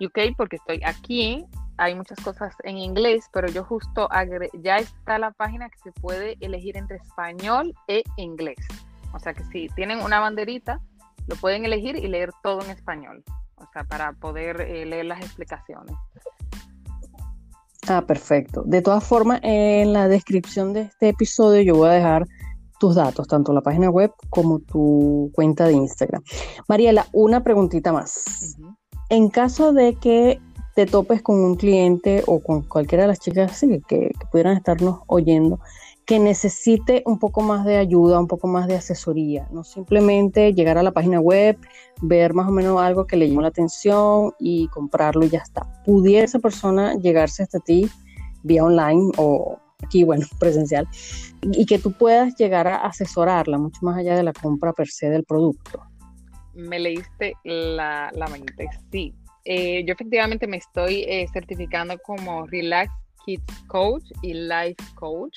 UK 0.00 0.36
porque 0.36 0.56
estoy 0.56 0.80
aquí. 0.84 1.44
Hay 1.78 1.94
muchas 1.94 2.18
cosas 2.20 2.54
en 2.64 2.78
inglés, 2.78 3.28
pero 3.32 3.48
yo 3.48 3.62
justo 3.64 4.08
ya 4.62 4.78
está 4.78 5.18
la 5.18 5.30
página 5.32 5.68
que 5.68 5.78
se 5.78 5.92
puede 5.92 6.36
elegir 6.40 6.76
entre 6.76 6.96
español 6.96 7.74
e 7.86 8.02
inglés. 8.16 8.56
O 9.12 9.18
sea 9.18 9.34
que 9.34 9.44
si 9.44 9.68
tienen 9.76 10.00
una 10.00 10.20
banderita, 10.20 10.80
lo 11.26 11.36
pueden 11.36 11.64
elegir 11.64 11.96
y 11.96 12.06
leer 12.06 12.30
todo 12.42 12.62
en 12.62 12.70
español. 12.70 13.22
O 13.56 13.66
sea, 13.72 13.84
para 13.84 14.12
poder 14.12 14.60
eh, 14.60 14.86
leer 14.86 15.06
las 15.06 15.20
explicaciones. 15.20 15.94
Ah, 17.88 18.04
perfecto. 18.04 18.62
De 18.64 18.82
todas 18.82 19.04
formas, 19.04 19.40
en 19.42 19.92
la 19.92 20.08
descripción 20.08 20.72
de 20.72 20.82
este 20.82 21.10
episodio 21.10 21.62
yo 21.62 21.76
voy 21.76 21.90
a 21.90 21.92
dejar 21.92 22.26
tus 22.78 22.94
datos, 22.94 23.26
tanto 23.28 23.52
la 23.52 23.60
página 23.60 23.90
web 23.90 24.12
como 24.30 24.60
tu 24.60 25.30
cuenta 25.34 25.66
de 25.66 25.74
Instagram. 25.74 26.22
Mariela, 26.68 27.06
una 27.12 27.42
preguntita 27.42 27.92
más. 27.92 28.56
En 29.08 29.28
caso 29.28 29.72
de 29.72 29.94
que 29.94 30.40
te 30.74 30.84
topes 30.84 31.22
con 31.22 31.42
un 31.42 31.54
cliente 31.54 32.22
o 32.26 32.40
con 32.40 32.62
cualquiera 32.62 33.04
de 33.04 33.08
las 33.08 33.20
chicas 33.20 33.58
que, 33.60 33.80
que, 33.88 34.12
pudieran 34.30 34.56
estarnos 34.56 35.00
oyendo, 35.06 35.58
que 36.04 36.18
necesite 36.18 37.02
un 37.06 37.18
poco 37.18 37.40
más 37.40 37.64
de 37.64 37.78
ayuda, 37.78 38.20
un 38.20 38.28
poco 38.28 38.46
más 38.46 38.68
de 38.68 38.76
asesoría, 38.76 39.48
no 39.50 39.64
simplemente 39.64 40.52
llegar 40.52 40.76
a 40.76 40.82
la 40.82 40.92
página 40.92 41.18
web, 41.18 41.56
ver 42.02 42.34
más 42.34 42.46
o 42.48 42.52
menos 42.52 42.80
algo 42.80 43.06
que 43.06 43.16
le 43.16 43.28
llamó 43.28 43.40
la 43.40 43.48
atención 43.48 44.32
y 44.38 44.68
comprarlo 44.68 45.24
y 45.24 45.30
ya 45.30 45.38
está. 45.38 45.66
¿Pudiera 45.84 46.24
esa 46.24 46.38
persona 46.38 46.94
llegarse 46.94 47.42
hasta 47.42 47.58
ti 47.58 47.88
vía 48.42 48.62
online 48.62 49.10
o 49.16 49.58
aquí, 49.82 50.04
bueno, 50.04 50.26
presencial, 50.38 50.88
y 51.42 51.66
que 51.66 51.78
tú 51.78 51.92
puedas 51.92 52.34
llegar 52.36 52.66
a 52.66 52.76
asesorarla 52.76 53.58
mucho 53.58 53.78
más 53.82 53.98
allá 53.98 54.16
de 54.16 54.22
la 54.22 54.32
compra 54.32 54.72
per 54.72 54.88
se 54.88 55.10
del 55.10 55.24
producto. 55.24 55.82
Me 56.54 56.78
leíste 56.78 57.34
la, 57.44 58.10
mente, 58.30 58.68
sí. 58.90 59.14
Eh, 59.44 59.84
yo 59.86 59.92
efectivamente 59.92 60.46
me 60.46 60.56
estoy 60.56 61.04
eh, 61.06 61.26
certificando 61.32 61.96
como 61.98 62.46
Relax 62.46 62.90
Kids 63.24 63.64
Coach 63.68 64.04
y 64.22 64.34
Life 64.34 64.82
Coach, 64.94 65.36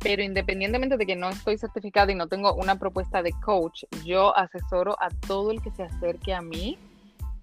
pero 0.00 0.22
independientemente 0.22 0.96
de 0.96 1.06
que 1.06 1.16
no 1.16 1.28
estoy 1.28 1.58
certificada 1.58 2.10
y 2.10 2.14
no 2.14 2.26
tengo 2.26 2.54
una 2.54 2.78
propuesta 2.78 3.22
de 3.22 3.32
coach, 3.44 3.84
yo 4.04 4.36
asesoro 4.36 4.96
a 5.00 5.08
todo 5.26 5.50
el 5.50 5.60
que 5.60 5.70
se 5.72 5.82
acerque 5.82 6.32
a 6.32 6.40
mí 6.40 6.78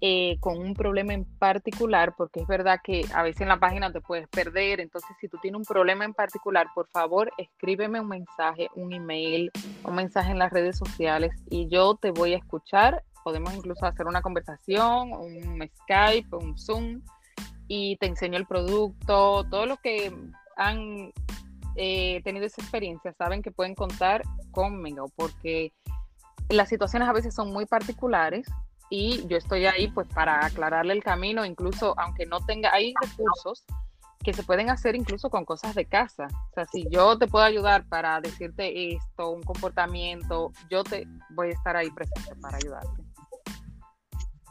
eh, 0.08 0.36
con 0.38 0.58
un 0.58 0.72
problema 0.72 1.14
en 1.14 1.24
particular, 1.24 2.14
porque 2.16 2.38
es 2.38 2.46
verdad 2.46 2.78
que 2.80 3.04
a 3.12 3.24
veces 3.24 3.40
en 3.40 3.48
la 3.48 3.58
página 3.58 3.90
te 3.90 4.00
puedes 4.00 4.28
perder, 4.28 4.78
entonces 4.78 5.10
si 5.20 5.26
tú 5.26 5.36
tienes 5.42 5.58
un 5.58 5.64
problema 5.64 6.04
en 6.04 6.14
particular, 6.14 6.68
por 6.76 6.86
favor 6.90 7.32
escríbeme 7.38 8.00
un 8.00 8.06
mensaje, 8.06 8.68
un 8.76 8.92
email, 8.92 9.50
un 9.82 9.96
mensaje 9.96 10.30
en 10.30 10.38
las 10.38 10.52
redes 10.52 10.78
sociales 10.78 11.32
y 11.50 11.66
yo 11.66 11.96
te 11.96 12.12
voy 12.12 12.34
a 12.34 12.36
escuchar, 12.36 13.02
podemos 13.24 13.52
incluso 13.52 13.84
hacer 13.84 14.06
una 14.06 14.22
conversación, 14.22 15.12
un 15.12 15.68
Skype, 15.82 16.36
un 16.36 16.56
Zoom 16.56 17.02
y 17.66 17.96
te 17.96 18.06
enseño 18.06 18.38
el 18.38 18.46
producto, 18.46 19.44
todos 19.50 19.66
los 19.66 19.80
que 19.80 20.12
han 20.56 21.10
eh, 21.74 22.22
tenido 22.22 22.46
esa 22.46 22.62
experiencia 22.62 23.12
saben 23.14 23.42
que 23.42 23.50
pueden 23.50 23.74
contar 23.74 24.22
conmigo 24.52 25.10
porque 25.16 25.72
las 26.48 26.68
situaciones 26.68 27.08
a 27.08 27.12
veces 27.12 27.34
son 27.34 27.52
muy 27.52 27.66
particulares 27.66 28.46
y 28.90 29.26
yo 29.26 29.36
estoy 29.36 29.66
ahí 29.66 29.88
pues 29.88 30.06
para 30.08 30.44
aclararle 30.44 30.92
el 30.92 31.02
camino, 31.02 31.44
incluso 31.44 31.94
aunque 31.98 32.26
no 32.26 32.40
tenga, 32.40 32.72
hay 32.72 32.94
recursos 33.00 33.64
que 34.22 34.32
se 34.32 34.42
pueden 34.42 34.70
hacer 34.70 34.96
incluso 34.96 35.30
con 35.30 35.44
cosas 35.44 35.74
de 35.74 35.84
casa. 35.84 36.26
O 36.50 36.54
sea, 36.54 36.64
si 36.66 36.86
yo 36.90 37.16
te 37.16 37.28
puedo 37.28 37.44
ayudar 37.44 37.84
para 37.88 38.20
decirte 38.20 38.94
esto, 38.94 39.30
un 39.30 39.42
comportamiento, 39.42 40.52
yo 40.70 40.82
te 40.82 41.06
voy 41.30 41.48
a 41.48 41.52
estar 41.52 41.76
ahí 41.76 41.90
presente 41.90 42.34
para 42.40 42.56
ayudarte. 42.56 43.02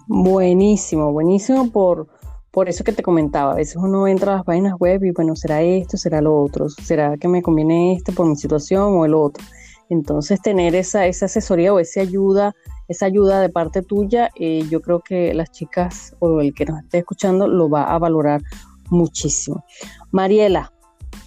Buenísimo, 0.08 1.12
buenísimo 1.12 1.72
por, 1.72 2.08
por 2.52 2.70
eso 2.70 2.84
que 2.84 2.94
te 2.94 3.04
comentaba. 3.04 3.54
A 3.54 3.56
veces 3.56 3.76
uno 3.76 4.08
entra 4.08 4.34
a 4.34 4.36
las 4.38 4.46
páginas 4.46 4.76
web 4.80 5.04
y 5.04 5.12
bueno, 5.12 5.36
será 5.36 5.62
esto, 5.62 5.98
será 5.98 6.22
lo 6.22 6.42
otro, 6.42 6.70
será 6.70 7.18
que 7.18 7.28
me 7.28 7.42
conviene 7.42 7.94
esto 7.96 8.14
por 8.14 8.28
mi 8.28 8.36
situación 8.36 8.98
o 8.98 9.04
el 9.04 9.14
otro. 9.14 9.44
Entonces 9.90 10.42
tener 10.42 10.74
esa, 10.76 11.06
esa 11.06 11.26
asesoría 11.26 11.74
o 11.74 11.80
esa 11.80 12.02
ayuda 12.02 12.56
esa 12.88 13.06
ayuda 13.06 13.42
de 13.42 13.50
parte 13.50 13.82
tuya, 13.82 14.30
eh, 14.36 14.64
yo 14.70 14.82
creo 14.82 15.00
que 15.00 15.34
las 15.34 15.52
chicas 15.52 16.16
o 16.20 16.42
el 16.42 16.54
que 16.54 16.66
nos 16.66 16.84
esté 16.84 17.00
escuchando 17.00 17.48
lo 17.48 17.70
va 17.70 17.84
a 17.84 17.98
valorar 17.98 18.42
muchísimo. 18.90 19.64
Mariela, 20.12 20.72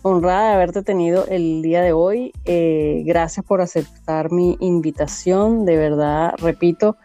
honrada 0.03 0.49
de 0.49 0.55
haberte 0.55 0.83
tenido 0.83 1.27
el 1.27 1.63
día 1.63 1.83
de 1.83 1.93
hoy. 1.93 2.33
Eh, 2.45 3.03
gracias 3.05 3.45
por 3.45 3.61
aceptar 3.61 4.31
mi 4.31 4.57
invitación. 4.61 5.65
De 5.65 5.77
verdad, 5.77 6.35
repito, 6.39 6.97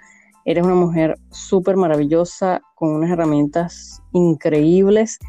eres 0.45 0.63
una 0.63 0.75
mujer 0.75 1.17
súper 1.31 1.77
maravillosa, 1.77 2.61
con 2.75 2.89
unas 2.89 3.11
herramientas 3.11 4.01
increíbles 4.11 5.19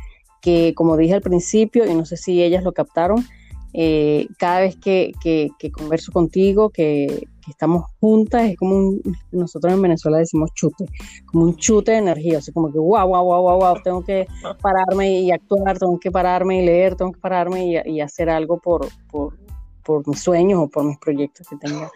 que, 0.40 0.74
como 0.74 0.96
dije 0.96 1.14
al 1.14 1.22
principio, 1.22 1.86
y 1.86 1.94
no 1.94 2.04
sé 2.04 2.16
si 2.16 2.42
ellas 2.42 2.64
lo 2.64 2.72
captaron, 2.72 3.24
eh, 3.72 4.28
cada 4.38 4.60
vez 4.60 4.76
que, 4.76 5.12
que, 5.22 5.50
converso 5.72 6.12
contigo, 6.12 6.70
que, 6.70 7.26
estamos 7.50 7.84
juntas, 8.00 8.50
es 8.50 8.56
como 8.56 8.76
un, 8.76 9.02
nosotros 9.32 9.72
en 9.72 9.82
Venezuela 9.82 10.18
decimos 10.18 10.50
chute, 10.54 10.86
como 11.26 11.44
un 11.44 11.56
chute 11.56 11.92
de 11.92 11.98
energía, 11.98 12.38
así 12.38 12.52
como 12.52 12.72
que 12.72 12.78
wow, 12.78 13.06
wow, 13.06 13.24
wow, 13.24 13.42
wow, 13.42 13.58
wow, 13.58 13.82
tengo 13.82 14.02
que 14.02 14.26
pararme 14.60 15.20
y 15.20 15.30
actuar, 15.30 15.78
tengo 15.78 15.98
que 15.98 16.10
pararme 16.10 16.62
y 16.62 16.66
leer, 16.66 16.96
tengo 16.96 17.12
que 17.12 17.20
pararme 17.20 17.82
y, 17.86 18.00
hacer 18.00 18.28
algo 18.28 18.58
por, 18.58 18.86
por, 19.10 19.38
por, 19.84 20.06
mis 20.06 20.20
sueños 20.20 20.60
o 20.60 20.68
por 20.68 20.84
mis 20.84 20.98
proyectos 20.98 21.48
que 21.48 21.56
tenga 21.56 21.90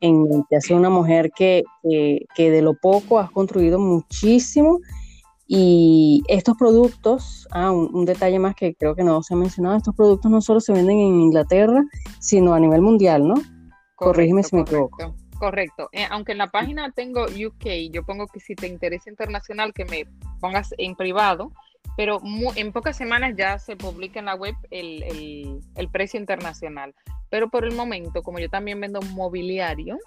en 0.00 0.22
mente. 0.24 0.56
Has 0.56 0.68
una 0.70 0.90
mujer 0.90 1.30
que, 1.34 1.62
que 2.34 2.50
de 2.50 2.62
lo 2.62 2.74
poco 2.74 3.18
has 3.18 3.30
construido 3.30 3.78
muchísimo 3.78 4.80
y 5.54 6.22
estos 6.28 6.56
productos, 6.56 7.46
ah, 7.50 7.70
un, 7.72 8.06
detalle 8.06 8.38
más 8.38 8.54
que 8.54 8.74
creo 8.74 8.94
que 8.94 9.04
no 9.04 9.22
se 9.22 9.34
ha 9.34 9.36
mencionado, 9.36 9.76
estos 9.76 9.94
productos 9.94 10.30
no 10.30 10.40
solo 10.40 10.60
se 10.60 10.72
venden 10.72 10.98
en 10.98 11.20
Inglaterra, 11.20 11.84
sino 12.20 12.54
a 12.54 12.58
nivel 12.58 12.80
mundial, 12.80 13.28
¿no? 13.28 13.34
Corrígeme 13.96 14.42
si 14.42 14.56
me 14.56 14.62
equivoco. 14.62 15.14
Correcto. 15.38 15.88
Eh, 15.92 16.06
aunque 16.10 16.32
en 16.32 16.38
la 16.38 16.48
página 16.48 16.92
tengo 16.92 17.24
UK, 17.24 17.90
yo 17.90 18.04
pongo 18.04 18.26
que 18.28 18.40
si 18.40 18.54
te 18.54 18.68
interesa 18.68 19.10
internacional, 19.10 19.72
que 19.72 19.84
me 19.84 20.06
pongas 20.40 20.74
en 20.78 20.94
privado, 20.94 21.50
pero 21.96 22.20
en 22.54 22.72
pocas 22.72 22.96
semanas 22.96 23.34
ya 23.36 23.58
se 23.58 23.76
publica 23.76 24.20
en 24.20 24.26
la 24.26 24.36
web 24.36 24.54
el, 24.70 25.60
el 25.74 25.88
precio 25.88 26.20
internacional. 26.20 26.94
Pero 27.28 27.48
por 27.48 27.64
el 27.64 27.74
momento, 27.74 28.22
como 28.22 28.38
yo 28.38 28.48
también 28.48 28.80
vendo 28.80 29.00
mobiliario, 29.02 29.98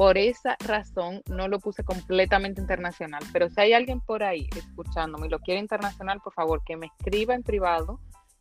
por 0.00 0.16
esa 0.16 0.56
razón 0.66 1.20
no 1.28 1.46
lo 1.46 1.60
puse 1.60 1.84
completamente 1.84 2.58
internacional, 2.58 3.22
pero 3.34 3.50
si 3.50 3.60
hay 3.60 3.74
alguien 3.74 4.00
por 4.00 4.22
ahí 4.22 4.48
escuchándome 4.56 5.26
y 5.26 5.28
lo 5.28 5.40
quiere 5.40 5.60
internacional, 5.60 6.22
por 6.24 6.32
favor 6.32 6.62
que 6.64 6.78
me 6.78 6.86
escriba 6.86 7.34
en 7.34 7.42
privado 7.42 8.00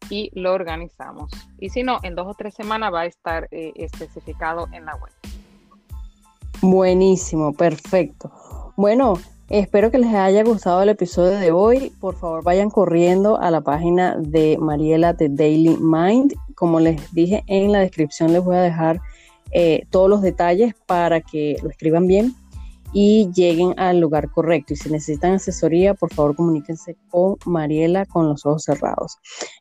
y 0.10 0.32
lo 0.34 0.54
organizamos. 0.54 1.32
Y 1.60 1.70
si 1.70 1.84
no, 1.84 2.00
en 2.04 2.16
dos 2.16 2.28
o 2.28 2.34
tres 2.34 2.54
semanas 2.54 2.94
va 2.94 3.02
a 3.02 3.06
estar 3.06 3.48
eh, 3.52 3.74
especificado 3.76 4.68
en 4.72 4.86
la 4.86 4.96
web. 4.96 5.12
Buenísimo, 6.62 7.54
perfecto. 7.54 8.32
Bueno, 8.76 9.14
espero 9.50 9.92
que 9.92 10.00
les 10.00 10.14
haya 10.14 10.44
gustado 10.44 10.82
el 10.82 10.90
episodio 10.90 11.38
de 11.38 11.52
hoy. 11.52 11.92
Por 12.00 12.16
favor, 12.16 12.44
vayan 12.44 12.70
corriendo 12.70 13.40
a 13.40 13.52
la 13.52 13.62
página 13.62 14.18
de 14.18 14.58
Mariela 14.60 15.14
de 15.14 15.30
Daily 15.30 15.78
Mind. 15.80 16.34
Como 16.56 16.80
les 16.80 17.14
dije 17.14 17.44
en 17.48 17.72
la 17.72 17.80
descripción, 17.80 18.34
les 18.34 18.44
voy 18.44 18.58
a 18.58 18.62
dejar 18.62 19.00
eh, 19.52 19.86
todos 19.90 20.10
los 20.10 20.22
detalles 20.22 20.76
para 20.86 21.22
que 21.22 21.58
lo 21.64 21.70
escriban 21.70 22.08
bien 22.08 22.36
y 22.94 23.30
lleguen 23.34 23.78
al 23.80 24.00
lugar 24.00 24.30
correcto. 24.32 24.74
Y 24.74 24.78
si 24.78 24.90
necesitan 24.90 25.34
asesoría, 25.34 25.94
por 25.94 26.14
favor 26.14 26.36
comuníquense 26.36 26.98
con 27.10 27.38
Mariela 27.46 28.06
con 28.06 28.28
los 28.28 28.46
ojos 28.46 28.64
cerrados. 28.64 29.18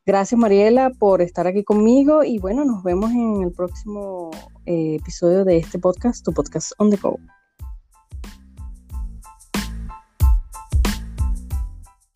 Gracias 0.07 0.39
Mariela 0.39 0.91
por 0.91 1.22
estar 1.22 1.47
aquí 1.47 1.64
conmigo 1.64 2.24
y 2.24 2.39
bueno, 2.39 2.64
nos 2.64 2.83
vemos 2.83 3.11
en 3.12 3.43
el 3.43 3.53
próximo 3.53 4.31
eh, 4.66 4.97
episodio 4.97 5.45
de 5.45 5.59
este 5.59 5.79
podcast, 5.79 6.24
tu 6.24 6.33
podcast 6.33 6.72
on 6.79 6.91
the 6.91 6.97
go. 6.97 7.18